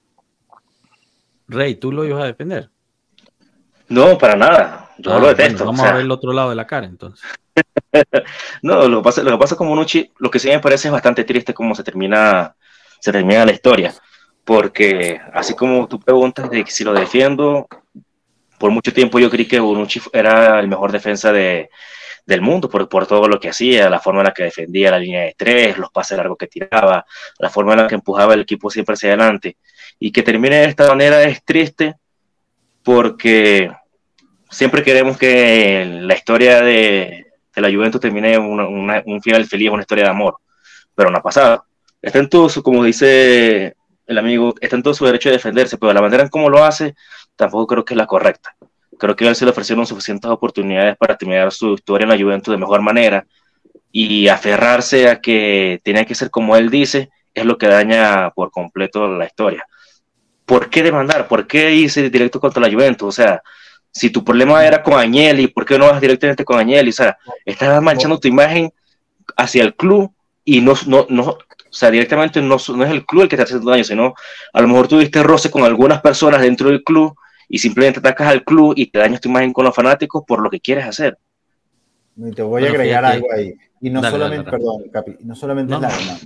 [1.47, 2.69] Rey, ¿tú lo ibas a defender?
[3.87, 4.91] No, para nada.
[4.99, 5.65] Yo Ah, lo detesto.
[5.65, 7.25] bueno, vamos o sea, a ver el otro lado de la cara entonces.
[8.63, 10.93] No, lo que pasa, lo que pasa con Bonucci, lo que sí me parece es
[10.93, 12.57] bastante triste cómo se termina,
[13.01, 13.95] se termina la historia.
[14.45, 17.69] Porque así como tú preguntas de si lo defiendo,
[18.59, 21.71] por mucho tiempo yo creí que Bonucci era el mejor defensa de,
[22.27, 24.99] del mundo por, por todo lo que hacía, la forma en la que defendía la
[24.99, 27.05] línea de tres, los pases largos que tiraba,
[27.39, 29.59] la forma en la que empujaba el equipo siempre hacia adelante.
[29.99, 31.97] Y que termine de esta manera es triste
[32.83, 33.71] porque
[34.51, 39.83] siempre queremos que la historia de, de la Juventus termine una- un final feliz, una
[39.83, 40.39] historia de amor,
[40.95, 41.65] pero no ha pasado.
[42.01, 43.77] Está en todo su, como dice
[44.07, 46.65] el amigo, está en todo su derecho de defenderse, pero la manera en cómo lo
[46.65, 46.95] hace
[47.37, 48.57] tampoco creo que es la correcta.
[48.99, 52.53] Creo que él se le ofrecieron suficientes oportunidades para terminar su historia en la Juventus
[52.53, 53.27] de mejor manera
[53.93, 58.51] y aferrarse a que tenía que ser como él dice es lo que daña por
[58.51, 59.67] completo la historia.
[60.45, 61.29] ¿Por qué demandar?
[61.29, 63.09] ¿Por qué irse directo contra la Juventus?
[63.09, 63.43] O sea,
[63.91, 66.91] si tu problema era con Agnelli, ¿por qué no vas directamente con Agnelli?
[66.91, 68.73] O sea, estás manchando tu imagen
[69.37, 70.13] hacia el club
[70.45, 71.39] y no, no, no
[71.71, 74.15] o sea, directamente no, no es el club el que te está haciendo daño, sino
[74.53, 77.15] a lo mejor tuviste roce con algunas personas dentro del club
[77.49, 80.51] y simplemente atacas al club y te dañas tu imagen con los fanáticos por lo
[80.51, 81.19] que quieres hacer.
[82.17, 83.17] Y te voy a agregar fíjate.
[83.17, 83.55] algo ahí.
[83.81, 84.59] Y no Dale, solamente, dale, dale.
[84.59, 86.19] perdón, Capi, no solamente No, es la demanda,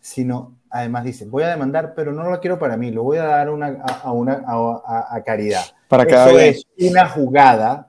[0.00, 3.24] sino además dice, voy a demandar, pero no lo quiero para mí, lo voy a
[3.24, 5.64] dar una, a, a una, a, a- a caridad.
[5.88, 7.87] Para cada Eso es una jugada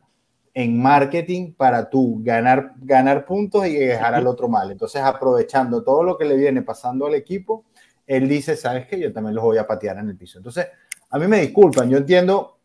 [0.60, 4.70] en marketing para tú ganar, ganar puntos y dejar al otro mal.
[4.70, 7.64] Entonces, aprovechando todo lo que le viene pasando al equipo,
[8.06, 9.00] él dice, ¿sabes qué?
[9.00, 10.38] Yo también los voy a patear en el piso.
[10.38, 10.68] Entonces,
[11.10, 12.60] a mí me disculpan, yo entiendo,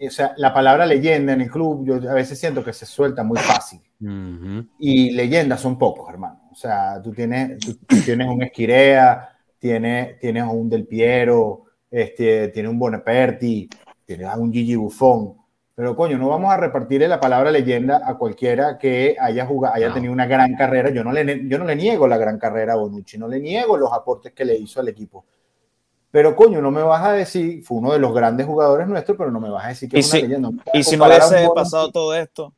[0.00, 3.24] o sea, la palabra leyenda en el club, yo a veces siento que se suelta
[3.24, 4.68] muy fácil Ujú.
[4.78, 6.42] y leyendas son pocos, hermano.
[6.52, 12.48] O sea, tú tienes, tú, tú tienes un Esquirea, tienes, tienes un Del Piero, este,
[12.48, 13.68] tienes un Bonaperti,
[14.04, 15.37] tienes a un Gigi Buffon.
[15.78, 19.90] Pero coño, no vamos a repartirle la palabra leyenda a cualquiera que haya jugado, haya
[19.90, 19.94] No.
[19.94, 20.90] tenido una gran carrera.
[20.90, 23.76] Yo no, le, yo no le niego la gran carrera a Bonucci, no le niego
[23.76, 25.24] los aportes que le hizo al equipo.
[26.10, 29.30] Pero coño, no me vas a decir, fue uno de los grandes jugadores nuestros, pero
[29.30, 30.50] no me vas a decir que es si- una leyenda.
[30.50, 32.52] me vas a Y si no hubiese pasado todo esto,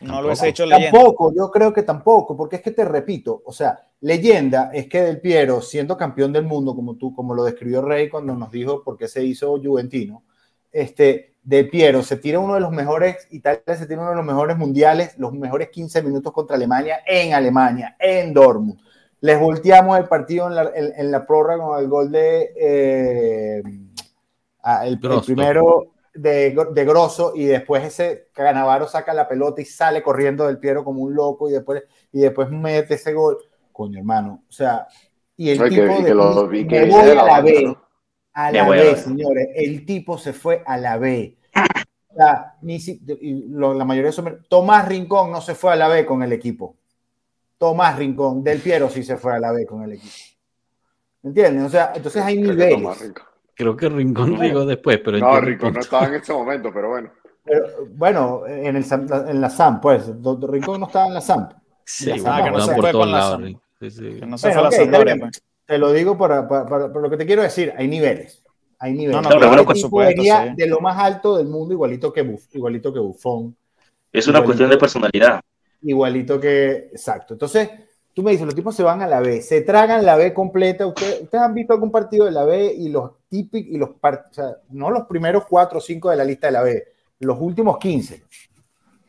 [0.00, 0.92] no lo hubiese hecho leyenda.
[0.92, 5.02] Tampoco, yo creo que tampoco, porque es que te repito, o sea, leyenda es que
[5.02, 8.82] Del Piero, siendo campeón del mundo, como tú, como lo describió Rey cuando nos dijo
[8.82, 10.22] por qué se hizo Juventino,
[10.72, 14.24] este, Del Piero se tira uno de los mejores, Italia se tira uno de los
[14.24, 18.78] mejores mundiales, los mejores 15 minutos contra Alemania en Alemania, en Dortmund.
[19.20, 23.62] Les volteamos el partido en la, en, en la prórroga con el gol de eh,
[24.62, 30.02] ah, el, primero de, de Grosso y después ese Canavaro saca la pelota y sale
[30.02, 31.82] corriendo del Piero como un loco y después,
[32.12, 33.38] y después mete ese gol.
[33.72, 34.44] Coño, hermano.
[34.48, 34.86] O sea,
[35.36, 37.76] y el que- de que lo vi que de la la B.
[38.34, 39.48] A la B, señores.
[39.54, 41.36] El tipo se fue a la B.
[42.08, 45.72] O sea, ni si- y lo- la mayoría de esos- Tomás Rincón no se fue
[45.72, 46.76] a la B con el equipo.
[47.58, 50.12] Tomás Rincón, Del Piero sí se fue a la B con el equipo.
[51.22, 51.64] ¿Me entienden?
[51.64, 52.74] O sea, entonces hay Creo que niveles.
[52.74, 53.24] Tomás Rincón.
[53.54, 57.10] Creo que Rincón llegó después, pero No, Rincón no estaba en ese momento, pero bueno.
[57.44, 60.06] Pero, bueno, en, el, Sam- en la SAM, pues.
[60.42, 61.48] Rincón no estaba en la SAM.
[61.84, 63.60] Sí, Ah, bueno, que no se fue con la Sam.
[63.80, 64.16] Sí, sí.
[64.20, 65.42] Que no se Bueno, fue a ok, la pues.
[65.72, 67.72] Te lo digo para, para- para- para lo que te quiero decir.
[67.78, 68.42] Hay niveles.
[68.78, 69.22] Hay niveles.
[69.22, 70.28] No, no, claro, supuesto, sí.
[70.54, 73.56] de lo más alto del mundo, igualito que, Buf- igualito que Buffon.
[74.12, 75.40] Es una cuestión de personalidad.
[75.80, 76.90] Igualito que.
[76.92, 77.32] Exacto.
[77.32, 77.70] Entonces,
[78.12, 80.86] tú me dices, los tipos se van a la B, se tragan la B completa.
[80.86, 84.18] ¿Ustedes, ustedes han visto algún partido de la B y los típicos, y los o
[84.30, 86.84] sea, no los primeros cuatro o cinco de la lista de la B,
[87.20, 88.22] los últimos 15.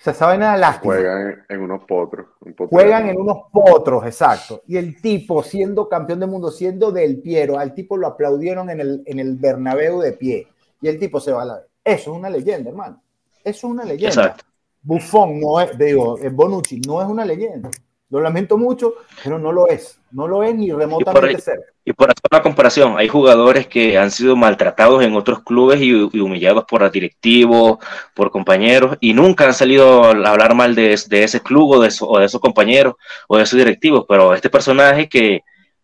[0.03, 0.95] O sea, saben nada lástima.
[0.95, 2.27] Juegan en, en unos potros.
[2.41, 2.53] un.
[2.67, 4.61] Juegan en unos potros, exacto.
[4.67, 8.81] Y el tipo, siendo campeón del mundo, siendo del Piero, al tipo lo aplaudieron en
[8.81, 10.49] el, en el Bernabéu de pie.
[10.81, 11.61] Y el tipo se va a la...
[11.85, 13.01] Eso es una leyenda, hermano.
[13.45, 14.09] Eso es una leyenda.
[14.09, 14.43] Exacto.
[14.81, 17.69] Buffon no es, digo, eh, Bonucci no es una leyenda.
[18.13, 18.93] Lo lamento mucho,
[19.23, 19.97] pero no lo es.
[20.11, 21.65] No lo es ni remotamente ahí- cerca.
[21.83, 25.89] Y por hacer una comparación, hay jugadores que han sido maltratados en otros clubes y,
[25.89, 27.79] y humillados por directivos,
[28.13, 31.91] por compañeros, y nunca han salido a hablar mal de, de ese club o de,
[32.01, 32.93] o de esos compañeros
[33.27, 34.05] o de esos directivos.
[34.07, 35.41] Pero este personaje que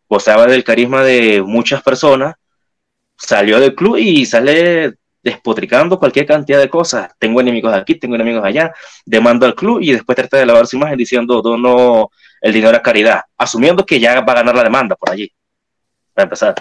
[0.07, 2.35] gozaba del carisma de muchas personas,
[3.17, 7.11] salió del club y sale despotricando cualquier cantidad de cosas.
[7.19, 8.73] Tengo enemigos aquí, tengo enemigos allá,
[9.05, 12.09] demando al club y después trata de lavar su imagen diciendo dono
[12.41, 15.31] el dinero a caridad, asumiendo que ya va a ganar la demanda por allí.
[16.13, 16.55] Para empezar.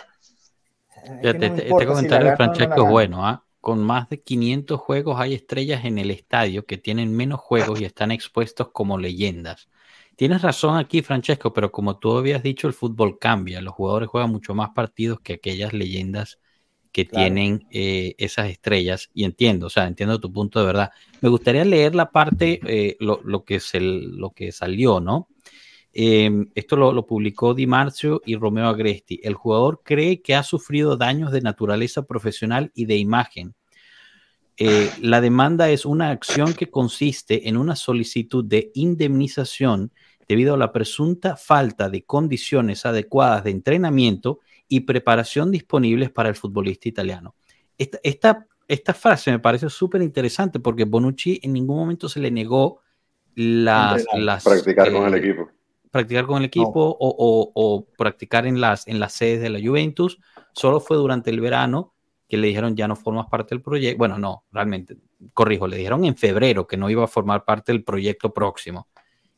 [1.05, 3.27] Es que Fíjate, no me este, este comentario de no Francesco es bueno.
[3.27, 3.45] ¿ah?
[3.61, 7.85] Con más de 500 juegos hay estrellas en el estadio que tienen menos juegos y
[7.85, 9.69] están expuestos como leyendas.
[10.17, 13.61] Tienes razón aquí, Francesco, pero como tú habías dicho, el fútbol cambia.
[13.61, 16.41] Los jugadores juegan mucho más partidos que aquellas leyendas
[16.99, 17.27] que Claro.
[17.27, 20.91] tienen eh, esas estrellas y entiendo, o sea, entiendo tu punto de verdad.
[21.21, 25.29] Me gustaría leer la parte, eh, lo, lo que es el- lo que salió, ¿no?
[25.93, 29.21] Eh, esto lo, lo publicó Di Marzio y Romeo Agresti.
[29.23, 33.55] El jugador cree que ha sufrido daños de naturaleza profesional y de imagen.
[34.57, 39.93] Eh, la demanda es una acción que consiste en una solicitud de indemnización
[40.27, 46.35] debido a la presunta falta de condiciones adecuadas de entrenamiento y preparación disponibles para el
[46.35, 47.35] futbolista italiano.
[47.77, 52.31] Esta, esta, esta frase me parece súper interesante porque Bonucci en ningún momento se le
[52.31, 52.81] negó
[53.35, 55.49] las, las, Practicar con eh, el equipo.
[55.91, 59.61] practicar con el equipo o, o- o practicar en las, en las sedes de la
[59.61, 60.19] Juventus.
[60.53, 61.95] Solo fue durante el verano
[62.29, 63.97] que le dijeron ya no formas parte del proyecto.
[63.99, 64.99] Bueno, no, realmente,
[65.33, 68.89] corrijo, le dijeron en febrero que no iba a formar parte del proyecto próximo.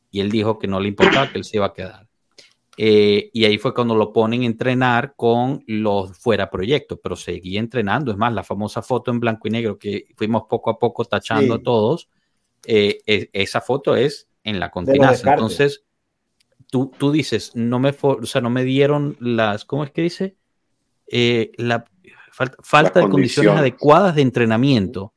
[0.09, 2.07] Y él dijo que no le importaba, que él se iba a quedar.
[2.83, 7.59] Eh, y ahí fue cuando lo ponen a entrenar con los fuera proyectos, pero seguía
[7.59, 8.09] entrenando.
[8.11, 11.53] Es más, la famosa foto en blanco y negro que fuimos poco a poco tachando
[11.55, 11.59] Sí.
[11.61, 12.09] a todos,
[12.65, 15.11] eh, e- esa foto es en la continaza.
[15.11, 15.41] descartes.
[15.43, 15.83] Entonces,
[16.71, 20.01] tú, tú dices, no me, for- o sea, no me dieron las, ¿cómo es que
[20.01, 20.35] dice?
[21.05, 21.85] Eh, la
[22.31, 23.11] falta, falta de condiciones
[23.51, 23.59] condiciones.
[23.59, 25.13] adecuadas de entrenamiento.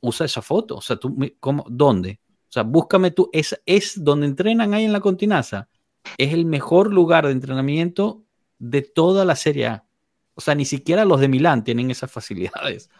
[0.00, 0.76] Usa esa foto.
[0.76, 2.20] O sea, tú, ¿cómo, ¿dónde?
[2.48, 3.30] O sea, búscame tú.
[3.32, 5.68] Es, es donde entrenan ahí en la continaza.
[6.18, 8.22] Es el mejor lugar de entrenamiento
[8.58, 9.84] de toda la Serie A.
[10.34, 12.90] O sea, ni siquiera los de Milán tienen esas facilidades.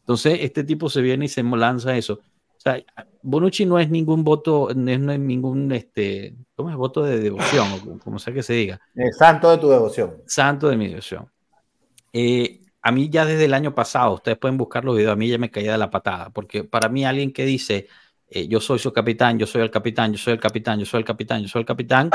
[0.00, 2.14] Entonces, este tipo se viene y se lanza eso.
[2.14, 2.82] O sea,
[3.22, 6.76] Bonucci no es ningún voto, no es, ningún, este, ¿cómo es?
[6.76, 8.80] Voto de devoción, o como sea que se diga.
[8.94, 10.22] El santo de tu devoción.
[10.26, 11.28] Santo de mi devoción.
[12.12, 15.28] Eh, a mí ya desde el año pasado, ustedes pueden buscar los videos, a mí
[15.28, 17.88] ya me caía de la patada, porque para mí alguien que dice,
[18.34, 20.98] eh, yo soy su capitán, yo soy el capitán, yo soy el capitán, yo soy
[21.00, 22.10] el capitán, yo soy el capitán,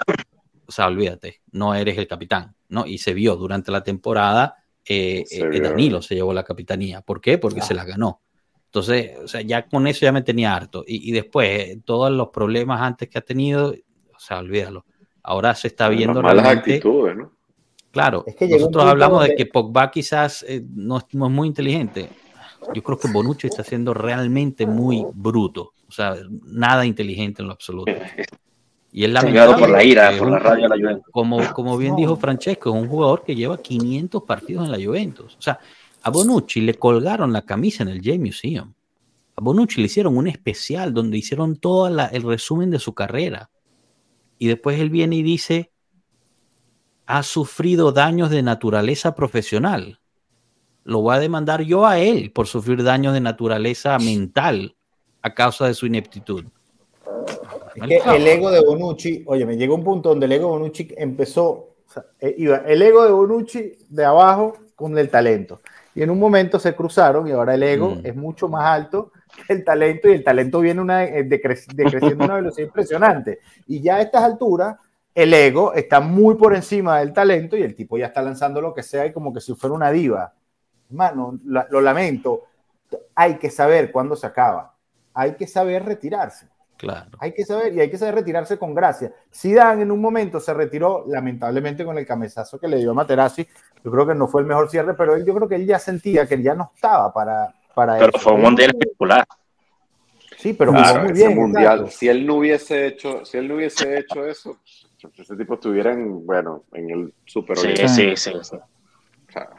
[0.65, 2.86] o sea, olvídate, no eres el capitán, ¿no?
[2.86, 4.55] Y se vio durante la temporada,
[4.86, 5.61] eh, eh, vio.
[5.61, 7.01] Danilo se llevó la capitanía.
[7.01, 7.38] ¿Por qué?
[7.38, 7.63] Porque Ah.
[7.63, 8.22] se la ganó.
[8.65, 10.84] Entonces, o sea, ya con eso ya me tenía harto.
[10.86, 14.86] Y, y después, eh, todos los problemas antes que ha tenido, o sea, olvídalo.
[15.24, 16.76] Ahora se está Las viendo malas realmente.
[16.76, 17.32] actitudes, ¿no?
[17.91, 21.47] Claro, Es que nosotros hablamos de que Pogba quizás eh, no, es- no es muy
[21.47, 22.09] inteligente.
[22.74, 26.15] Yo creo que Bonucci está siendo realmente muy bruto, o sea,
[26.45, 27.91] nada inteligente en lo absoluto.
[28.91, 31.11] Y es Cambiado por la lamentable ira, por la rabia de la Juventus.
[31.11, 35.35] como, como bien dijo Francesco, es un jugador que lleva 500 partidos en la Juventus.
[35.38, 35.59] O sea,
[36.01, 38.73] a Bonucci le colgaron la camisa en el J-Museum.
[39.35, 43.49] A Bonucci le hicieron un especial donde hicieron todo la- el resumen de su carrera.
[44.39, 45.71] Y después él viene y dice,
[47.05, 49.99] ha sufrido daños de naturaleza profesional.
[50.85, 54.76] Lo voy a demandar yo a él por sufrir daños de naturaleza mental
[55.28, 56.43] a causa de su ineptitud.
[57.75, 60.59] Es que el ego de Bonucci, oye, me llegó un punto donde el ego de
[60.59, 65.61] Bonucci empezó, o sea, eh, iba el ego de Bonucci de abajo con el talento.
[65.93, 68.01] Y en un momento se cruzaron y ahora el ego Mm.
[68.05, 69.11] es mucho más alto
[69.47, 73.39] que el talento y el talento viene una, eh, decre- decreciendo a una velocidad impresionante.
[73.67, 74.78] Y ya a estas alturas,
[75.13, 78.73] el ego está muy por encima del talento y el tipo ya está lanzando lo
[78.73, 80.34] que sea y como que si fuera una diva.
[80.89, 82.43] Hermano, la- lo lamento.
[83.15, 84.73] Hay que saber cuándo se acaba.
[85.20, 86.47] Hay que saber retirarse.
[86.78, 87.09] Claro.
[87.20, 89.11] Hay que saber y hay que saber retirarse con gracia.
[89.34, 93.47] Zidane en un momento se retiró, lamentablemente con el cabezazo que le dio a Materazzi.
[93.84, 95.80] Yo creo que no fue el mejor cierre, pero él, yo creo que él ya
[95.80, 98.20] sentía que ya no estaba para, para Pero eso.
[98.20, 99.26] fue un mundial espectacular.
[100.38, 101.39] Sí, pero Claro, jugó muy ese bien.
[101.39, 104.57] mundial, si él no hubiese hecho, si él no hubiese hecho eso,
[105.18, 108.32] ese tipo estuviera en, bueno, en el super Sí, sí, sí.
[108.43, 108.57] sí.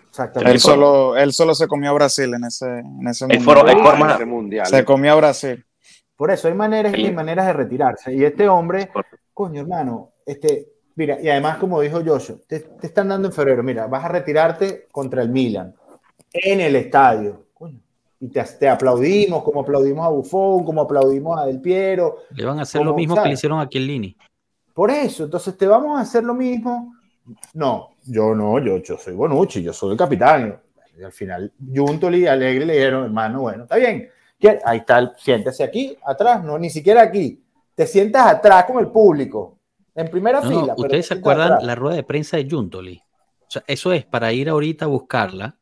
[0.08, 0.52] Exactamente.
[0.52, 3.44] Él solo, él solo se comió a Brasil en ese, en ese mundial.
[3.44, 3.60] foro-
[4.10, 4.66] ah.
[4.66, 5.64] Se comió a Brasil.
[6.16, 8.12] Por eso hay maneras y maneras de retirarse.
[8.14, 8.90] Y este hombre,
[9.32, 13.62] coño, hermano, este, mira, y además, como dijo Joshua, te, te están dando en febrero,
[13.62, 15.74] mira, vas a retirarte contra el Milan
[16.32, 17.46] en el estadio.
[17.54, 17.78] Coño,
[18.18, 22.16] y te, te aplaudimos, como aplaudimos a Buffon, como aplaudimos a Del Piero.
[22.30, 24.16] Le van a hacer lo mismo que le hicieron a Chiellini.
[24.74, 26.94] Por eso, entonces te vamos a hacer lo mismo.
[27.54, 30.60] No, yo no, yo, yo soy Bonucci, yo soy el capitán.
[30.98, 34.08] Y al final, Juntoli y Alegre le dijeron, hermano, bueno, está bien.
[34.64, 37.42] Ahí está, el- siéntese aquí, atrás, no, ni siquiera aquí.
[37.74, 39.58] Te sientas atrás con el público,
[39.94, 40.74] en primera No, fila.
[40.76, 41.64] ¿Ustedes te se acuerdan atrás.
[41.64, 43.00] la rueda de prensa de Juntoli?
[43.46, 45.56] O sea, eso es para ir ahorita a buscarla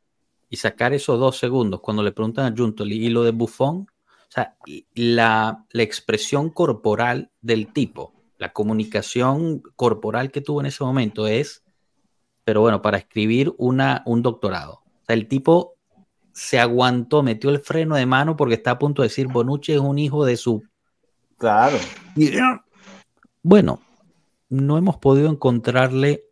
[0.49, 3.87] y sacar esos dos segundos cuando le preguntan a Juntoli y lo de Buffon.
[4.29, 4.57] O sea,
[4.95, 11.63] la, la expresión corporal del tipo, la comunicación corporal que tuvo en ese momento es,
[12.47, 14.75] pero bueno, para escribir una, un doctorado.
[14.75, 15.75] O sea, el tipo
[16.33, 19.81] se aguantó, metió el freno de mano porque está a punto de decir Bonucci es
[19.81, 20.63] un hijo de su
[21.39, 21.77] Claro.
[23.43, 23.81] bueno,
[24.49, 26.23] no hemos podido encontrarle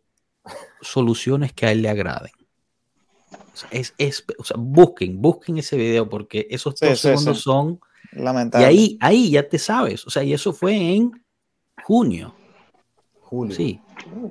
[0.79, 2.31] soluciones que a él le agraden.
[3.53, 7.09] O sea, es, es, o sea, busquen, busquen ese video porque esos Sí, dos sí,
[7.09, 7.43] segundos sí.
[7.43, 7.79] son.
[8.13, 8.65] Y Lamentable.
[8.65, 10.07] ahí, ahí ya te sabes.
[10.07, 11.11] O sea, y eso fue en
[11.83, 12.33] junio.
[13.25, 13.55] Julio.
[13.55, 13.79] Sí,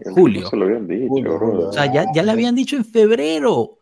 [0.04, 0.46] El Julio.
[0.48, 1.38] Se lo habían dicho, Julio.
[1.38, 1.68] Julio.
[1.68, 3.78] o sea, ya, ya le habían dicho en febrero.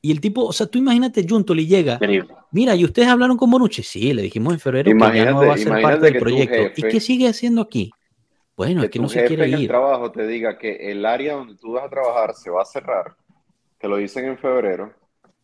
[0.00, 1.94] Y el tipo, o sea, tú imagínate, Juntoli llega.
[1.94, 2.34] Increíble.
[2.52, 3.82] Mira, ¿y ustedes hablaron con Bonucci?
[3.82, 6.20] Sí, le dijimos en febrero que ya no Imagínate- va a ser imagínate parte del
[6.20, 6.54] proyecto.
[6.56, 7.90] jefe- ¿Y qué sigue haciendo aquí?
[8.56, 9.68] Bueno, que es que no se jefe quiere en el ir.
[9.68, 13.14] trabajo te diga que el área donde tú vas a trabajar se va a cerrar,
[13.78, 14.92] te lo dicen en febrero,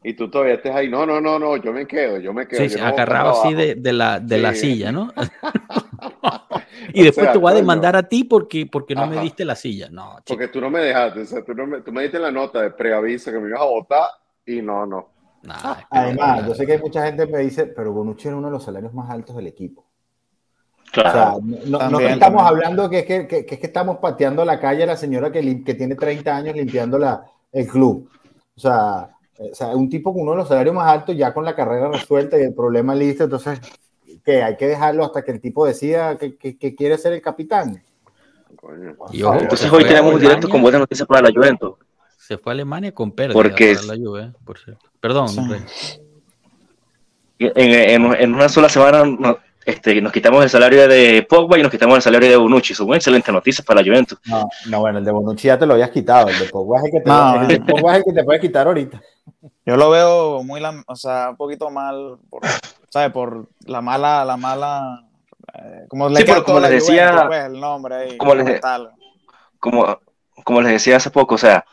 [0.04, 2.58] y tú todavía estés ahí, no, no, no, no, yo me quedo, yo me quedo.
[2.60, 3.56] Sí, yo sí, no agarrado así trabajo".
[3.66, 4.72] de, de la, de la Sí.
[4.74, 5.12] silla, ¿no?
[6.94, 7.62] y O después sea, te voy a coño.
[7.62, 9.22] demandar a ti porque, porque no me Ajá.
[9.22, 9.88] diste la silla.
[9.90, 10.24] No, chico.
[10.28, 12.60] Porque tú no me dejaste, o sea, tú, no me, tú me diste la nota
[12.62, 14.08] de preaviso que me ibas a votar
[14.46, 15.08] y no, no.
[15.42, 18.48] Nah, Además, yo sé que hay mucha gente que me dice, pero Bonucci era uno
[18.48, 19.80] de los salarios más altos del equipo.
[19.82, 21.12] O Claro.
[21.12, 22.46] sea, no, no- no También, que estamos también.
[22.64, 25.30] hablando que es que, que- que es que estamos pateando la calle a la señora
[25.32, 28.10] que, lim- que tiene 30 años limpiando la, el club.
[28.56, 29.08] O sea,
[29.38, 31.54] eh, o sea, un tipo con uno de los salarios más altos ya con la
[31.54, 33.60] carrera resuelta y el problema listo, entonces,
[34.24, 37.22] que hay que dejarlo hasta que el tipo decida que, que- que quiere ser el
[37.22, 37.82] capitán.
[38.62, 41.74] Entonces hoy tenemos un directo con buenas noticias para la Juventus.
[42.18, 44.86] Se fue a Alemania con pérdida Porque- para la Juve, por cierto.
[45.00, 45.40] Perdón, Sí.
[47.38, 47.52] En,
[48.04, 51.70] en- en una sola semana no- este, nos quitamos el salario de Pogba y nos
[51.70, 52.74] quitamos el salario de Bonucci.
[52.74, 54.18] Son excelentes noticias para la Juventus.
[54.26, 56.84] No, no, bueno, el de Bonucci ya te lo habías quitado, el de Pogba es
[56.84, 59.00] el que te, No, el de Pogba es el que te puede quitar ahorita.
[59.64, 62.42] Yo lo veo muy, o sea, un poquito mal, por,
[62.88, 63.12] ¿sabes?
[63.12, 65.04] Por la mala, la mala,
[65.54, 68.34] eh, como le Sí, pero como les la decía- Juventus, pues, el nombre ahí, como
[68.34, 68.60] les-.
[69.58, 69.98] Como,
[70.44, 71.64] como les decía hace poco, o sea,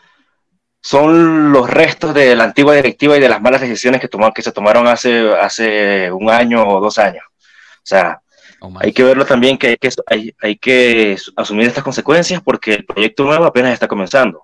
[0.81, 4.41] son los restos de la antigua directiva y de las malas decisiones que, tomaron, que
[4.41, 7.23] se tomaron hace, hace un año o dos años.
[7.27, 8.21] O sea,
[8.61, 8.83] O más.
[8.83, 12.85] hay que verlo también que hay que, hay, hay que asumir estas consecuencias porque el
[12.85, 14.43] proyecto nuevo apenas está comenzando.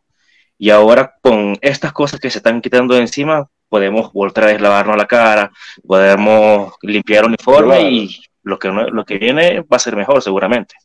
[0.57, 4.97] Y ahora con estas cosas que se están quitando de encima, podemos volver a lavarnos
[4.97, 5.51] la cara,
[5.87, 7.89] podemos limpiar el uniforme Claro.
[7.89, 10.75] y lo que, no- lo que viene va a ser mejor seguramente.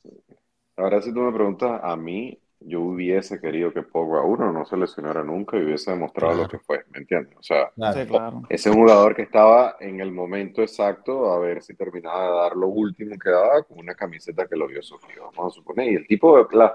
[0.76, 4.76] Ahora, si tú me preguntas, a mí, yo hubiese querido que Pogba, uno, no se
[4.76, 7.36] lesionara nunca y hubiese demostrado lo que fue, ¿me entiendes?
[7.38, 8.42] O sea, Sí, claro.
[8.48, 12.68] ese jugador que estaba en el momento exacto a ver si terminaba de dar lo
[12.68, 15.92] último que daba con una camiseta que lo vio sufrir, vamos a suponer.
[15.92, 16.74] Y el tipo la-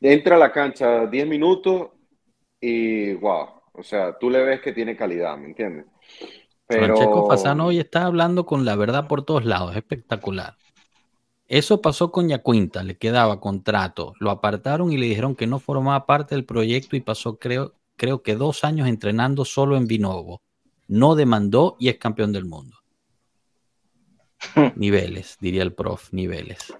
[0.00, 1.88] entra a la cancha 10 minutos
[2.66, 5.84] y wow, o sea, tú le ves que tiene calidad, ¿me entiendes?
[6.66, 10.56] Pero Francesco Fasano hoy está hablando con la verdad por todos lados, es espectacular.
[11.46, 16.06] Eso pasó con Yacuinta, le quedaba contrato, lo apartaron y le dijeron que no formaba
[16.06, 20.40] parte del proyecto y pasó creo, creo que dos años entrenando solo en Vinovo.
[20.88, 22.78] No demandó y es campeón del mundo.
[24.76, 26.72] Niveles, diría el prof, niveles.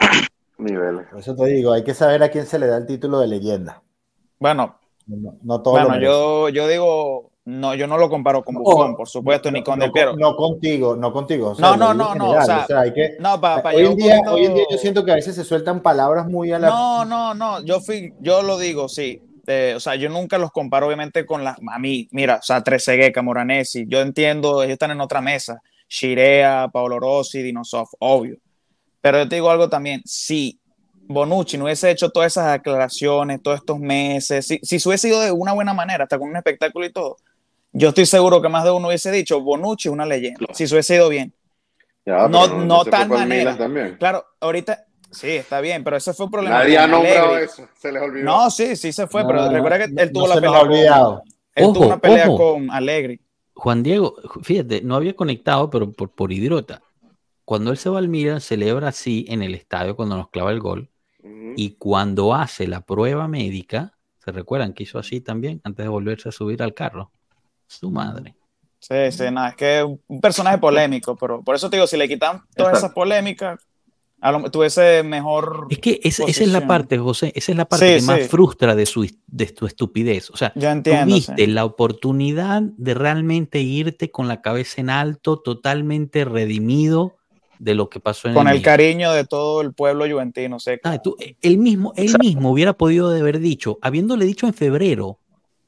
[0.57, 1.09] niveles.
[1.09, 3.27] Por eso te digo, hay que saber a quién se le da el título de
[3.27, 3.83] leyenda.
[4.39, 8.97] Bueno, No, no todo bueno, yo, yo digo, no, yo no lo comparo con Buffon,
[8.97, 10.17] por supuesto, ni con no, Del Piero.
[10.17, 11.49] No contigo, no contigo.
[11.49, 13.97] o No, sea, no, no, en no, general, o sea, hay que, No, hoy, en
[13.97, 16.69] día, hoy en día yo siento que a veces se sueltan palabras muy a la...
[16.69, 19.21] No, no, no, yo fui, yo lo digo, sí.
[19.47, 21.59] Eh, o sea, yo nunca los comparo, obviamente, con las.
[21.71, 25.61] A mí, mira, o sea, Trezeguet, Moranesi, yo entiendo, ellos están en otra mesa.
[25.87, 28.39] Shirea, Paolo Rossi, Dinosov, obvio.
[29.03, 30.59] Pero yo te digo algo también, si
[31.07, 35.21] Bonucci no hubiese hecho todas esas aclaraciones, todos estos meses, si, si se hubiese ido
[35.21, 37.17] de una buena manera, hasta con un espectáculo y todo,
[37.73, 40.75] yo estoy seguro que más de uno hubiese dicho, Bonucci es una leyenda, si se
[40.75, 41.33] hubiese ido bien.
[42.07, 43.57] Ya, No- no tal el manera.
[43.99, 46.59] Claro, ahorita, sí, está bien, pero ese fue un problema.
[46.59, 48.25] Nadie ha nombrado eso, se les olvidó.
[48.25, 50.61] No, sí, sí se fue, No, pero recuerda que no, él tuvo no la pelea.
[50.61, 51.15] olvidado.
[51.21, 52.37] Con, él tuvo Ojo, una pelea ojo.
[52.55, 53.21] con Allegri.
[53.55, 56.83] Juan Diego, fíjate, no había conectado, pero por, por idiota.
[57.45, 60.61] Cuando él se va al Milan, celebra así en el estadio cuando nos clava el
[60.61, 60.89] gol.
[61.57, 63.93] Y cuando hace la prueba médica,
[64.23, 67.11] ¿se recuerdan que hizo así también antes de volverse a subir al carro?
[67.67, 68.35] Su madre.
[68.79, 71.97] Sí, sí, nada, es que es un personaje polémico, pero por eso te digo, si
[71.97, 72.77] le quitan todas Exacto.
[72.79, 73.59] esas polémicas,
[74.21, 75.67] a lo- tuviese mejor.
[75.71, 78.29] Es que esa, esa es la parte, José, esa es la parte Sí, que más
[78.29, 80.31] frustra de, su, de tu estupidez.
[80.31, 81.07] O sea, entiendo.
[81.07, 81.47] tuviste sí.
[81.47, 87.17] la oportunidad de realmente irte con la cabeza en alto, totalmente redimido
[87.65, 88.63] de lo que pasó en Con el Milan.
[88.63, 90.81] cariño de todo el pueblo juventino, sé.
[90.85, 92.27] Ah, tú- él mismo, él Exacto.
[92.27, 95.19] mismo hubiera podido haber dicho, habiéndole dicho en febrero,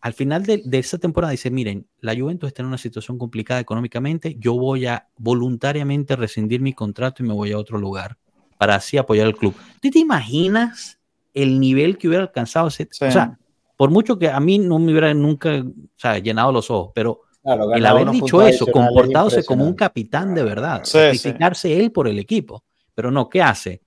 [0.03, 3.61] al final de, de esa temporada, dice, miren, la Juventus está en una situación complicada
[3.61, 8.19] económicamente, yo voy a voluntariamente rescindir mi contrato y me voy a otro lugar
[8.59, 9.55] para así apoyar al club.
[9.81, 10.99] ¿Tú te imaginas
[11.33, 12.89] el nivel que hubiera alcanzado ese?
[12.91, 13.07] Sí.
[13.07, 13.39] O sea,
[13.77, 17.23] por mucho que a mí no me hubiera nunca o sea, llenado los ojos, pero
[17.47, 22.09] Claro, el haber dicho eso, comportándose como un capitán de verdad, Sí, sacrificarse él por
[22.09, 22.65] el equipo.
[22.93, 23.83] Pero no, ¿qué hace?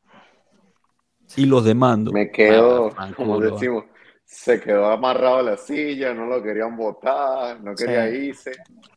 [1.36, 2.14] Y los demando.
[2.14, 3.84] Me quedo, Ah, como decimos,
[4.24, 8.16] se quedó amarrado a la silla, no lo querían botar, no quería Sí.
[8.28, 8.52] irse.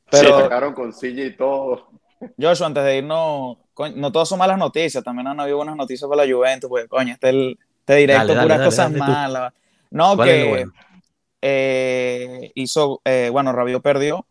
[0.09, 1.89] Pero- Lo sacaron con silla y todo.
[2.41, 6.09] Joshua, antes de irnos, coño, no todas son malas noticias, también han habido buenas noticias
[6.09, 9.53] para la Juventus, porque coño, este, el- este directo, Dale, dale, puras dale, cosas malas.
[9.91, 10.73] No, ¿Cuál es lo que bueno?
[11.43, 14.25] eh, hizo, eh, bueno, Rabiot perdió,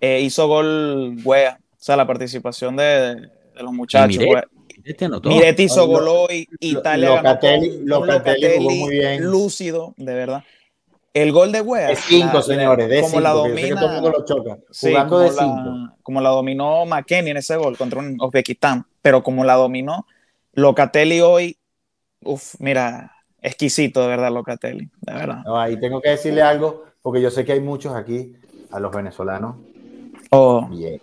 [0.00, 2.84] eh, hizo gol Wea, o sea, la participación de,
[3.16, 4.22] de los muchachos.
[4.82, 5.28] Miretti, anotó.
[5.28, 9.24] Miretti hizo gol hoy, Italia ganó Locatelli- Locatelli jugó muy bien.
[9.30, 10.44] lúcido, de verdad.
[11.12, 11.88] El gol de Wea.
[11.88, 14.58] De cinco, la- señores, de como cinco, la domina, lo choca.
[14.70, 15.96] Sí, Jugando como de la- cinco.
[16.02, 20.06] como la dominó McKenny en ese gol contra un Uzbekistán, pero como la dominó
[20.54, 21.58] Locatelli hoy,
[22.24, 23.12] uff, mira,
[23.42, 25.42] exquisito de verdad Locatelli, de verdad.
[25.44, 28.32] No, ahí tengo que decirle algo, porque yo sé que hay muchos aquí,
[28.70, 29.56] a los venezolanos.
[30.30, 31.00] Oh, Bien.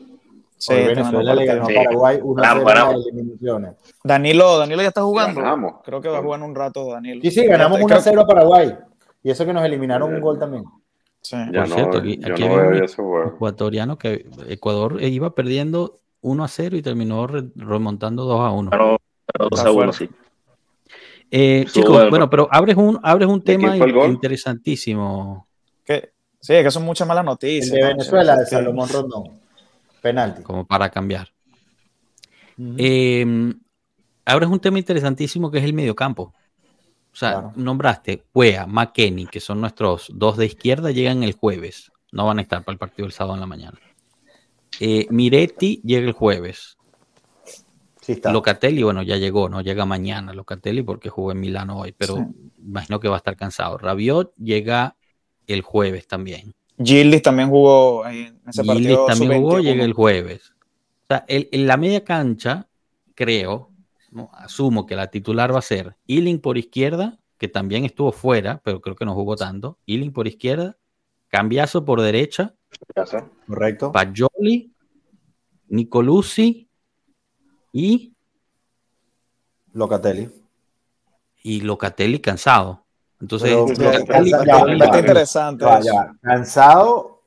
[0.58, 1.68] sí, Hoy Venezuela le ganó a.
[1.68, 3.72] Paraguay una de eliminaciones.
[4.04, 5.42] Danilo, Danilo ya está jugando.
[5.42, 5.74] Ganamos.
[5.84, 7.22] Creo que va a jugar en un rato Danilo.
[7.22, 8.76] Sí, sí, ganamos Creo- 1 a 0 a Paraguay.
[9.24, 10.64] Y eso que nos eliminaron un gol también.
[11.22, 11.36] sí.
[11.52, 16.44] Ya Por no, cierto, aquí- aquí no había un- ecuatoriano que Ecuador iba perdiendo 1
[16.44, 18.72] a 0 y terminó re- remontando 2 a 1.
[18.72, 18.98] Ganó
[19.50, 20.10] 2 a 1, sí.
[21.30, 22.30] Eh, chicos, bueno.
[22.30, 25.46] pero abres un, abres un ¿De quién tema interesantísimo,
[25.84, 26.12] Que-
[26.48, 27.72] sí, es que son muchas malas El noticias.
[27.72, 27.88] de ¿no?
[27.88, 28.46] Venezuela, de.
[28.46, 29.40] Salomón Rondón.
[30.02, 30.42] Penalti.
[30.44, 31.30] como para cambiar.
[32.58, 32.76] Ujú.
[32.78, 33.54] Eh,
[34.26, 36.34] abres un tema interesantísimo que es el mediocampo.
[37.12, 37.54] O sea, Claro.
[37.56, 41.92] nombraste Wea, McKenny, que son nuestros dos de izquierda, llegan el jueves.
[42.12, 43.80] No van a estar para el partido del sábado en la mañana.
[44.80, 46.78] Eh, Miretti llega el jueves.
[48.02, 48.32] Sí está.
[48.32, 52.24] Locatelli, bueno, ya llegó, no llega mañana Locatelli porque jugó en Milano hoy, pero Sí.
[52.60, 53.78] imagino que va a estar cansado.
[53.78, 54.96] Rabiot llega
[55.48, 56.54] el jueves también.
[56.78, 59.06] Gildis también jugó ahí en ese Gildis partido.
[59.08, 59.64] también jugó, sub-21.
[59.64, 60.52] llega el jueves.
[60.52, 62.68] O sea, el- en la media cancha,
[63.16, 63.72] creo,
[64.12, 64.30] ¿no?
[64.34, 68.82] asumo que la titular va a ser Ealing por izquierda, que también estuvo fuera, pero
[68.82, 69.78] creo que no jugó tanto.
[69.88, 70.78] Ealing por izquierda,
[71.30, 72.56] Cambiazo por derecha,
[73.48, 73.92] Correcto.
[73.92, 74.72] Pajoli,
[75.68, 76.70] Nicolucci
[77.74, 78.14] y,
[79.74, 80.30] Locatelli.
[81.44, 82.86] y Locatelli cansado.
[83.20, 85.00] Entonces, Pero- Está ya.
[85.00, 85.66] interesante.
[85.66, 85.92] Ya, eso.
[85.94, 86.12] ya.
[86.22, 87.22] Cansado,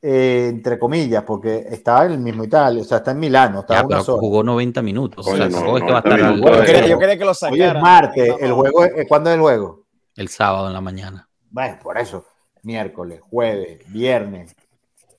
[0.00, 3.84] eh, entre comillas, porque estaba en el mismo Italia, o sea, está en Milano, está
[3.86, 4.18] una sola.
[4.20, 5.26] jugó 90 minutos.
[5.26, 6.86] o sea, Coño, no, tampoco es que va a 90 estar al- minutos Yo quería,
[6.88, 7.82] yo quería que lo Hoy es sacaran.
[7.82, 9.82] martes, el juego, es- ¿cuándo es el juego?
[10.16, 11.28] el sábado en la mañana.
[11.50, 12.24] Bueno, por eso,
[12.62, 14.54] miércoles, jueves, viernes.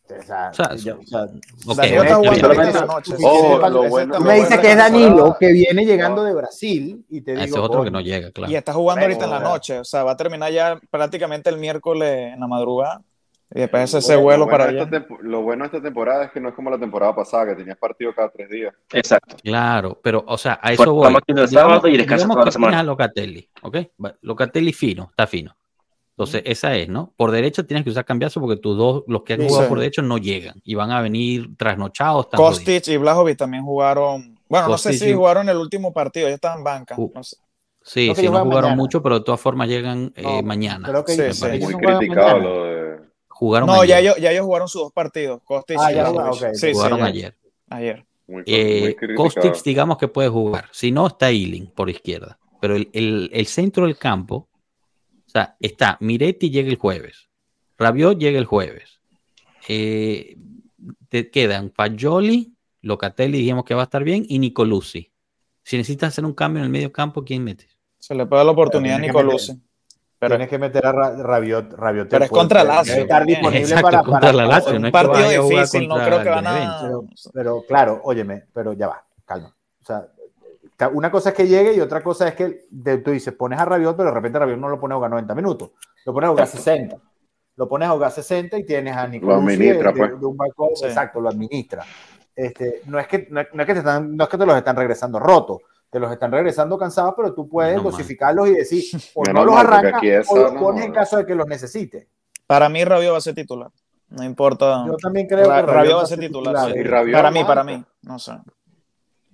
[0.06, 2.54] O sea, O sea, yo- o sea, Ok, Danilo ok, está jugando ok.
[2.58, 3.12] ahorita en la noche.
[3.12, 3.60] Suficiente Oh,
[3.90, 7.58] bueno- me bueno que es Danilo que viene llegando de Brasil y te Ese digo,
[7.58, 8.52] es otro que no llega, claro.
[8.52, 9.54] Y está jugando Bueno, ahorita en la bueno.
[9.54, 9.80] noche.
[9.80, 13.02] O sea, va a terminar ya prácticamente el miércoles en la madrugada.
[13.56, 14.90] Y después ese, Lo ese bueno- vuelo lo para bueno allá.
[14.90, 17.16] de esta tempo- Lo bueno de esta temporada es que no es como la temporada
[17.16, 18.74] pasada, que tenías partido cada tres días.
[18.92, 19.36] Exacto.
[19.44, 21.04] Claro, pero, o sea, a Pues, eso voy.
[21.06, 22.80] vamos el sábado y descansa digamos toda la semana.
[22.80, 23.78] a Locatelli, ¿ok?
[24.22, 25.56] Locatelli fino, está fino.
[26.16, 27.12] Entonces, esa es, ¿no?
[27.18, 29.70] Por derecha tienes que usar cambiazo porque tus dos, los que han Sí, jugado sí.
[29.70, 32.28] por derecho no llegan y van a venir trasnochados.
[32.28, 34.38] Kostic y Blajovic también jugaron.
[34.48, 36.96] Bueno, no sé si y- jugaron el último partido, ya estaban en banca.
[36.98, 37.38] Uh, no sé.
[37.82, 38.76] Sí, sí, no jugaron mañana.
[38.76, 40.88] mucho, pero de todas formas llegan eh, No, mañana.
[40.88, 41.60] creo que Sí, sí.
[41.60, 43.00] Muy criticado lo de.
[43.28, 45.42] Jugaron No, ya ellos, ya ellos jugaron sus dos partidos.
[45.44, 46.34] Kostic Ah, y ya Blajovic.
[46.36, 46.56] jugaron.
[46.56, 46.72] Sí,
[47.02, 47.36] ayer.
[47.70, 48.06] ayer.
[48.28, 49.24] Muy, Eh, muy criticado.
[49.30, 50.66] Kostic, digamos que puede jugar.
[50.72, 52.38] Si no, está Ealing por izquierda.
[52.62, 54.48] Pero el, el- el centro del campo,
[55.34, 57.30] sea, está Miretti llega el jueves.
[57.78, 59.00] Rabiot llega el jueves.
[59.68, 60.38] Eh,
[61.10, 65.12] te quedan Fagioli, Locatelli, dijimos que va a estar bien, y Nicolucci.
[65.64, 67.78] Si necesitas hacer un cambio en el medio campo, ¿quién metes?
[68.00, 69.62] Se le puede dar la oportunidad a Pero tiene que Nicolucci.
[70.20, 71.74] Pero, Tienes que meter a Ra- Rabiot.
[71.74, 74.86] Rabiot Pero es contra Lazio estar disponible Exacto, para, contra para- la Lazio, no un
[74.86, 76.80] es partido difícil, no creo que van a.
[76.82, 79.50] Pero, pero claro, óyeme, pero ya va, calma.
[79.82, 80.08] O sea,
[80.90, 83.66] una cosa es que llegue y otra cosa es que de- tú dices, pones a
[83.66, 85.72] Rabiot, pero de repente Rabiot no lo pones a jugar 90 minutos,
[86.06, 86.98] lo pones a jugar 60.
[87.56, 90.20] Lo pones a jugar 60 y tienes a Nicolás administra, de, pues.
[90.20, 90.86] de un balcón, Sí.
[90.86, 91.84] exacto, lo administra.
[92.36, 94.46] Este, no, es que, no, es- no es que te están, no es que te
[94.46, 95.60] los están regresando rotos,
[95.92, 98.84] te los están regresando cansados, pero tú puedes dosificarlos y decir,
[99.14, 102.08] o no los arrancas o los no pones en caso de que los necesites.
[102.48, 103.70] Para mí, Rabiot va a ser titular.
[104.10, 104.84] No importa.
[104.88, 106.72] Yo también creo que Rabiot va a ser titular.
[106.72, 106.84] sí.
[106.84, 107.84] Rabiot Para mí, para mí.
[108.02, 108.32] No sé.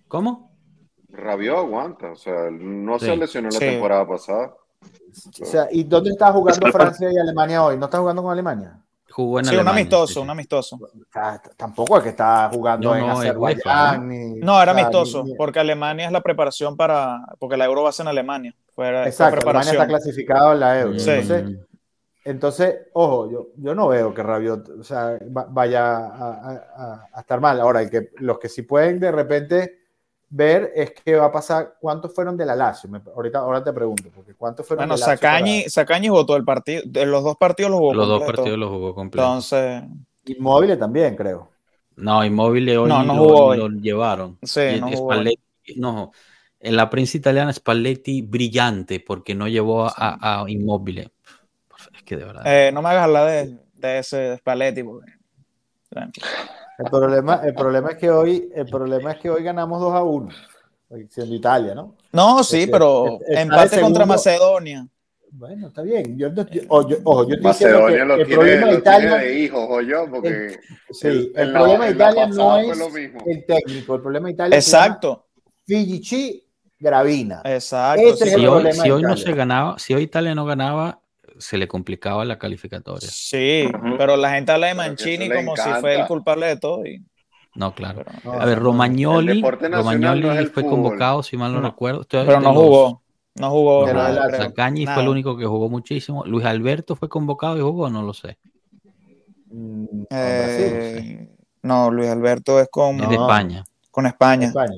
[0.09, 0.48] ¿Cómo?
[1.19, 3.05] Rabiot aguanta, o sea, no Sí.
[3.05, 3.59] se lesionó la Sí.
[3.59, 4.53] temporada pasada.
[5.41, 7.77] O sea, ¿y dónde está jugando Francia y Alemania hoy?
[7.77, 8.79] ¿No está jugando con Alemania?
[9.11, 10.19] Jugó en Sí, un Alemania, amistoso, sí, sí.
[10.19, 10.75] un amistoso.
[10.77, 14.07] O sea, t- tampoco es que está jugando No, en no, es Azerbaiyán.
[14.07, 17.19] ni- No, era amistoso, ni- porque Alemania es la preparación para.
[17.39, 18.55] Porque la Euro va a ser en Alemania.
[18.73, 20.99] Fue, Exacto, Alemania está clasificado en la Euro.
[20.99, 21.09] Sí.
[21.09, 21.57] Entonces,
[22.23, 27.07] entonces, ojo, yo, yo no veo que Rabiot o sea, va- vaya a, a- a-
[27.13, 27.59] a estar mal.
[27.59, 29.79] Ahora, el que, los que sí pueden de repente
[30.29, 32.89] ver es qué va a pasar, cuántos fueron de la Lazio.
[32.89, 36.37] Me- ahorita, ahora te pregunto, porque cuántos fueron Bueno, de Lazio Sacañi, Sacañi jugó todo
[36.37, 36.83] el partido.
[36.85, 39.25] De los dos partidos los jugó Los dos partidos los jugó completo.
[39.27, 39.93] Entonces, para-
[40.25, 41.49] Inmóvil también, creo.
[41.95, 43.57] No, Inmóvil hoy No, no lo, jugó hoy.
[43.57, 44.37] lo llevaron.
[44.43, 45.39] Sí, Y no Spalletti-
[45.75, 46.11] no,
[46.59, 51.11] en la prensa italiana Spalletti brillante porque no llevó a, a, a Inmóvil.
[51.95, 52.43] Es que de verdad.
[52.45, 54.83] eh, no me hagas hablar de, de ese Spalletti.
[54.83, 55.11] Porque,
[56.79, 60.01] El problema, el problema es que hoy, el problema es que hoy ganamos 2 a
[60.01, 60.29] 1,
[61.09, 61.95] siendo Italia, ¿no?
[62.13, 64.05] No, sí, Porque pero está de empate contra.
[64.05, 64.87] Macedonia.
[65.31, 66.17] Bueno, está bien.
[66.17, 69.39] Yo, yo- ojo, yo- ojo, yo Macedonia que lo el tiene, problema de Italia, de
[69.39, 70.59] hijos, o yo, porque
[70.91, 73.23] sí, el- el, en la- problema de Italia no es lo mismo.
[73.27, 75.25] el técnico, el problema de Italia Exacto,
[75.67, 76.43] Figici
[76.79, 77.41] Gravina.
[77.43, 78.01] exacto.
[78.01, 78.23] Ese sí.
[78.29, 80.99] es el si hoy, si no se ganaba, si hoy Italia no ganaba,
[81.39, 83.09] se le complicaba la calificatoria.
[83.11, 83.67] Sí,
[83.97, 86.85] pero la gente habla de Mancini como si fue el culpable de todo.
[86.85, 87.03] Y,
[87.55, 88.03] No, claro.
[88.05, 90.69] pero, No, A ver, Romagnoli, Romagnoli no fue fútbol.
[90.69, 91.69] convocado, si mal no, No.
[91.69, 92.01] recuerdo.
[92.01, 93.01] Estoy- pero no jugó.
[93.35, 93.87] No jugó.
[93.87, 96.25] Sacañi fue el único que jugó muchísimo.
[96.25, 98.37] Luis Alberto fue convocado y jugó, no lo sé.
[99.51, 101.27] Mm, Eh,
[101.63, 103.23] no, Luis Alberto es con, Es de No.
[103.23, 103.63] España.
[103.91, 104.47] con España.
[104.47, 104.75] España.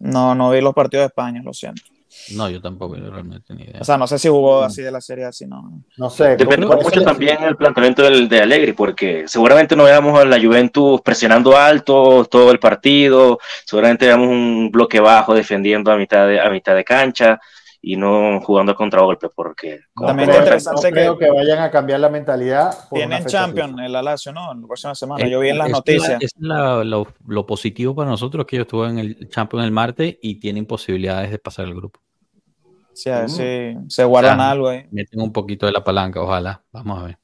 [0.00, 1.82] No, no vi los partidos de España, lo siento.
[2.32, 3.80] No, yo tampoco, yo realmente ni idea.
[3.80, 5.82] O sea, no sé si jugó así de la serie así, no.
[5.96, 6.36] No sé.
[6.36, 11.00] Depende mucho también el planteamiento del, de Allegri, porque seguramente no veamos a la Juventus
[11.02, 16.48] presionando alto todo el partido, seguramente veamos un bloque bajo defendiendo a mitad de, a
[16.50, 17.40] mitad de cancha
[17.86, 21.58] y no jugando a contragolpe, porque También No es interesante no creo que- que vayan
[21.60, 22.70] a cambiar la mentalidad.
[22.88, 24.52] por Tienen Champions el Alacio, ¿no?
[24.54, 25.24] La próxima semana.
[25.24, 26.22] Es- Yo vi en las es la- noticias.
[26.22, 30.16] Es la- lo, lo positivo para nosotros que ellos estuvieron en el Champions el martes
[30.22, 32.00] y tienen posibilidades de pasar el grupo.
[32.92, 34.86] Sí, a ver si se guardan O sea, algo ahí.
[34.92, 36.62] Meten un poquito de la palanca, ojalá.
[36.72, 37.18] Vamos a ver.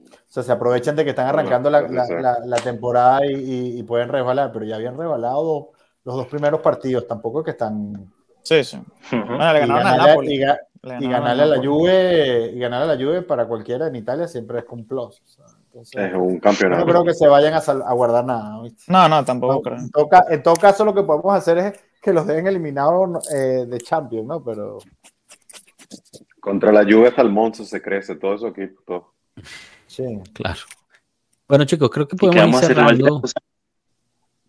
[0.00, 2.20] O sea, se aprovechan de que están Bueno, arrancando la, la- ser.
[2.20, 5.70] la- la temporada y, y- y pueden resbalar, pero ya habían rebalado
[6.04, 7.06] los dos primeros partidos.
[7.08, 8.12] Tampoco es que están.
[8.46, 8.76] Sí, sí.
[8.76, 9.24] Ujú.
[9.26, 10.34] Bueno, le y ganaron a ganarle- Napoli.
[10.34, 11.56] y ga- Le y ganaron ganarle a la.
[11.66, 15.20] Juve y ganarle a la Juve para cualquiera en Italia siempre es un plus.
[15.20, 16.84] o sea, entonces, Es un campeonato.
[16.84, 18.62] no creo que se vayan a, sal- a guardar nada.
[18.62, 18.84] ¿viste?
[18.86, 19.78] No, no, tampoco No, creo.
[19.78, 23.28] en, todo, ca- en todo caso, lo que podemos hacer es que los dejen eliminados
[23.34, 24.44] eh, de Champions, ¿no?
[24.44, 24.78] Pero
[26.38, 28.52] Contra la Juve hasta el Monza se crece, todo eso.
[28.86, 29.14] Todo.
[29.88, 30.04] sí.
[30.34, 30.60] Claro.
[31.48, 33.22] Bueno, chicos, creo que podemos ir cerrando.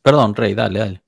[0.04, 1.02] Perdón, Rey, dale, dale.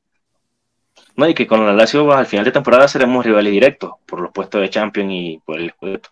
[1.20, 4.32] No, y que con la Lazio al final de temporada seremos rivales directos por los
[4.32, 6.10] puestos de Champions y por el Scudetto.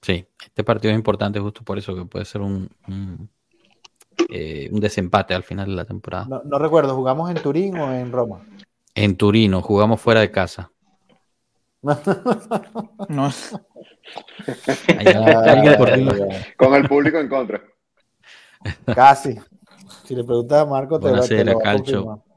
[0.00, 3.28] Sí, este partido es importante justo por eso que puede ser un, un,
[4.30, 6.26] eh, un desempate al final de la temporada.
[6.28, 8.42] No, no recuerdo, ¿jugamos en Turín o en Roma?
[8.94, 10.70] En Turino, jugamos fuera de casa.
[13.08, 13.30] No.
[14.98, 17.60] Allá- Con el público en contra.
[18.94, 19.34] Casi.
[20.04, 22.04] Si le preguntas a Marco, te, lo- te Buonasera, lo va a Calcio.
[22.04, 22.33] confirmar.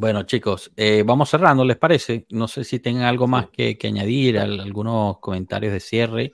[0.00, 2.24] Bueno, chicos, eh, vamos cerrando, ¿les parece?
[2.30, 6.32] No sé si tengan algo más que, que añadir, al- algunos comentarios de cierre.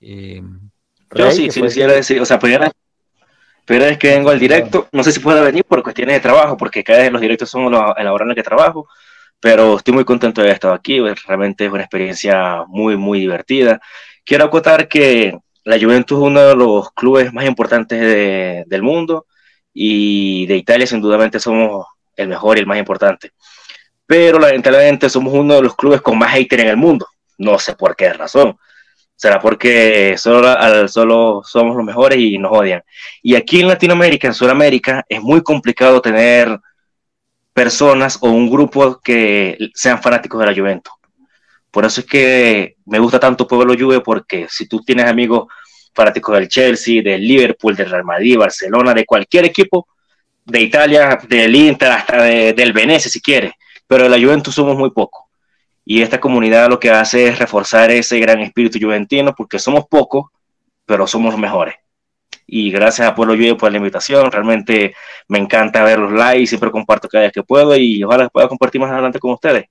[0.00, 0.40] Eh,
[1.12, 2.70] Yo Rey, sí, sí quisiera decir, o sea, primera,
[3.64, 6.56] primera vez que vengo al directo, no sé si pueda venir por cuestiones de trabajo,
[6.56, 8.86] porque cada vez los directos son los- en la hora en la que trabajo,
[9.40, 13.18] pero estoy muy contento de haber estado aquí, pues, realmente es una experiencia muy, muy
[13.18, 13.80] divertida.
[14.24, 19.26] Quiero acotar que la Juventus es uno de los clubes más importantes de- del mundo
[19.74, 23.32] y de Italia sin dudamente somos el mejor y el más importante.
[24.06, 27.06] Pero lamentablemente somos uno de los clubes con más hater en el mundo.
[27.38, 28.56] No sé por qué razón.
[29.16, 32.82] Será porque solo, solo somos los mejores y nos odian.
[33.22, 36.58] Y aquí en Latinoamérica, en Sudamérica, es muy complicado tener
[37.52, 40.92] personas o un grupo que sean fanáticos de la Juventus.
[41.70, 45.48] Por eso es que me gusta tanto Pueblo Juve, porque si tú tienes amigos
[45.94, 49.88] fanáticos del Chelsea, del Liverpool, del Real Madrid, Barcelona, de cualquier equipo,
[50.44, 53.52] de Italia, del Inter, hasta de- del Venecia si quieres,
[53.86, 55.22] pero de la Juventus somos muy pocos.
[55.84, 60.26] Y esta comunidad lo que hace es reforzar ese gran espíritu juventino, porque somos pocos,
[60.86, 61.74] pero somos los mejores.
[62.46, 64.94] Y gracias a Pueblo Juve por la invitación, realmente
[65.28, 68.80] me encanta ver los likes, siempre comparto cada vez que puedo y ojalá pueda compartir
[68.80, 69.66] más adelante con ustedes.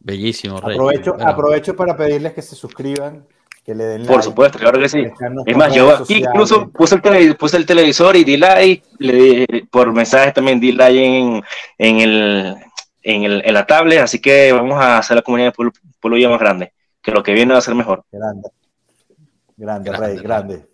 [0.00, 0.74] bellísimo, Rey.
[0.74, 3.26] Aprovecho, Bueno, aprovecho para pedirles que se suscriban,
[3.64, 4.12] que le den like.
[4.12, 5.04] Por supuesto, claro que sí.
[5.46, 9.12] Es más, yo aquí incluso puse el, tele- puse el televisor y di like, le
[9.12, 11.42] di- por mensaje también di like en,
[11.78, 12.56] en, el,
[13.02, 16.30] en, el, en la tablet, así que vamos a hacer la comunidad de Pueblo, Pueblo
[16.30, 16.72] más grande,
[17.02, 18.04] que lo que viene va a ser mejor.
[18.12, 18.50] Grande.
[19.56, 20.66] Grande, Grande, Rey, grande.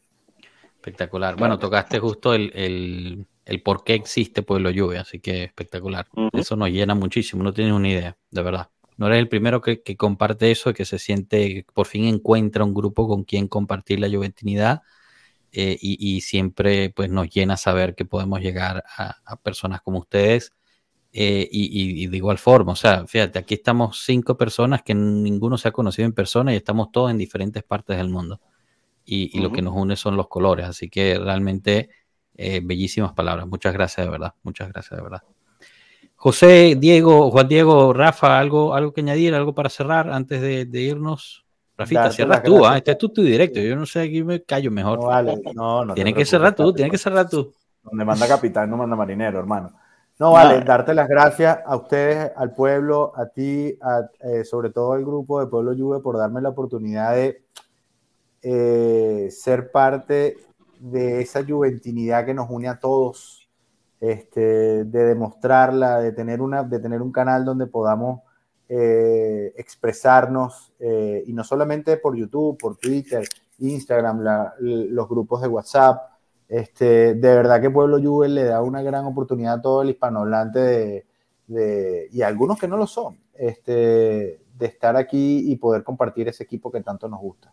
[0.75, 1.37] Espectacular.
[1.37, 6.07] Bueno, tocaste justo el, el, el por qué existe Pueblo Juve, así que espectacular.
[6.33, 8.69] Eso nos llena muchísimo, no tienes una idea, de verdad.
[9.01, 12.75] No eres el primero que, que comparte eso, que se siente, por fin encuentra un
[12.75, 14.83] grupo con quien compartir la juventinidad
[15.53, 19.99] eh, y, y siempre pues nos llena saber que podemos llegar a, a personas como
[20.01, 20.53] ustedes
[21.13, 25.59] Eh, y, y, de igual forma, o sea, fíjate, aquí estamos cinco personas que ninguno
[25.59, 28.41] se ha conocido en persona y estamos todos en diferentes partes del mundo.
[29.05, 31.91] Y, y lo que nos une son los colores, así que realmente
[32.37, 33.47] eh, bellísimas palabras.
[33.49, 35.23] Muchas gracias de verdad, muchas gracias de verdad.
[36.23, 40.81] José, Diego, Juan Diego, Rafa, algo, algo que añadir, algo para cerrar antes de, de
[40.83, 41.47] irnos.
[41.79, 42.77] Rafita, cierra tú, ¿ah?
[42.77, 43.59] este es tu, tu directo.
[43.59, 44.99] Yo no sé, aquí me callo mejor.
[44.99, 45.95] No, vale, no, no.
[45.95, 47.55] Tiene que cerrar tú, tiene que cerrar tú.
[47.83, 49.73] Donde manda capitán, no manda marinero, hermano.
[50.19, 54.93] No, vale, darte las gracias a ustedes, al pueblo, a ti, a, eh, sobre todo
[54.93, 57.43] al grupo de Pueblo Juve por darme la oportunidad de
[58.43, 60.37] eh, ser parte
[60.79, 63.40] de esa juventinidad que nos une a todos,
[64.01, 68.23] este, de demostrarla, de tener, una, de tener un canal donde podamos
[68.69, 73.27] eh, expresarnos, eh, y no solamente por YouTube, por Twitter,
[73.59, 74.23] Instagram,
[74.61, 76.11] los grupos de WhatsApp.
[76.49, 81.07] Este, de verdad que Pueblo Juve le da una gran oportunidad a todo el hispanohablante
[82.13, 86.45] y a algunos que no lo son, este, de estar aquí y poder compartir ese
[86.45, 87.53] equipo que tanto nos gusta.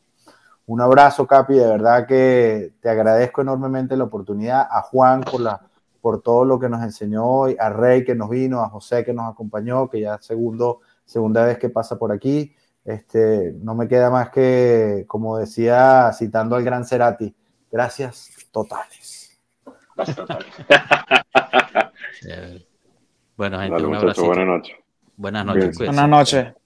[0.68, 5.62] Un abrazo, Capi, de verdad que te agradezco enormemente la oportunidad, a Juan por, la,
[6.02, 9.14] por todo lo que nos enseñó hoy, a Rey que nos vino, a José que
[9.14, 12.56] nos acompañó, que ya segundo, segunda vez que pasa por aquí.
[12.86, 17.36] Este, no me queda más que, como decía, citando al gran Cerati,
[17.72, 19.42] gracias totales.
[19.96, 20.48] Gracias, totales.
[23.36, 24.26] bueno, gente, Dale, un abrazo.
[24.26, 24.76] buenas noches.
[25.18, 25.78] Buenas noches.
[25.78, 26.57] Buenas noches.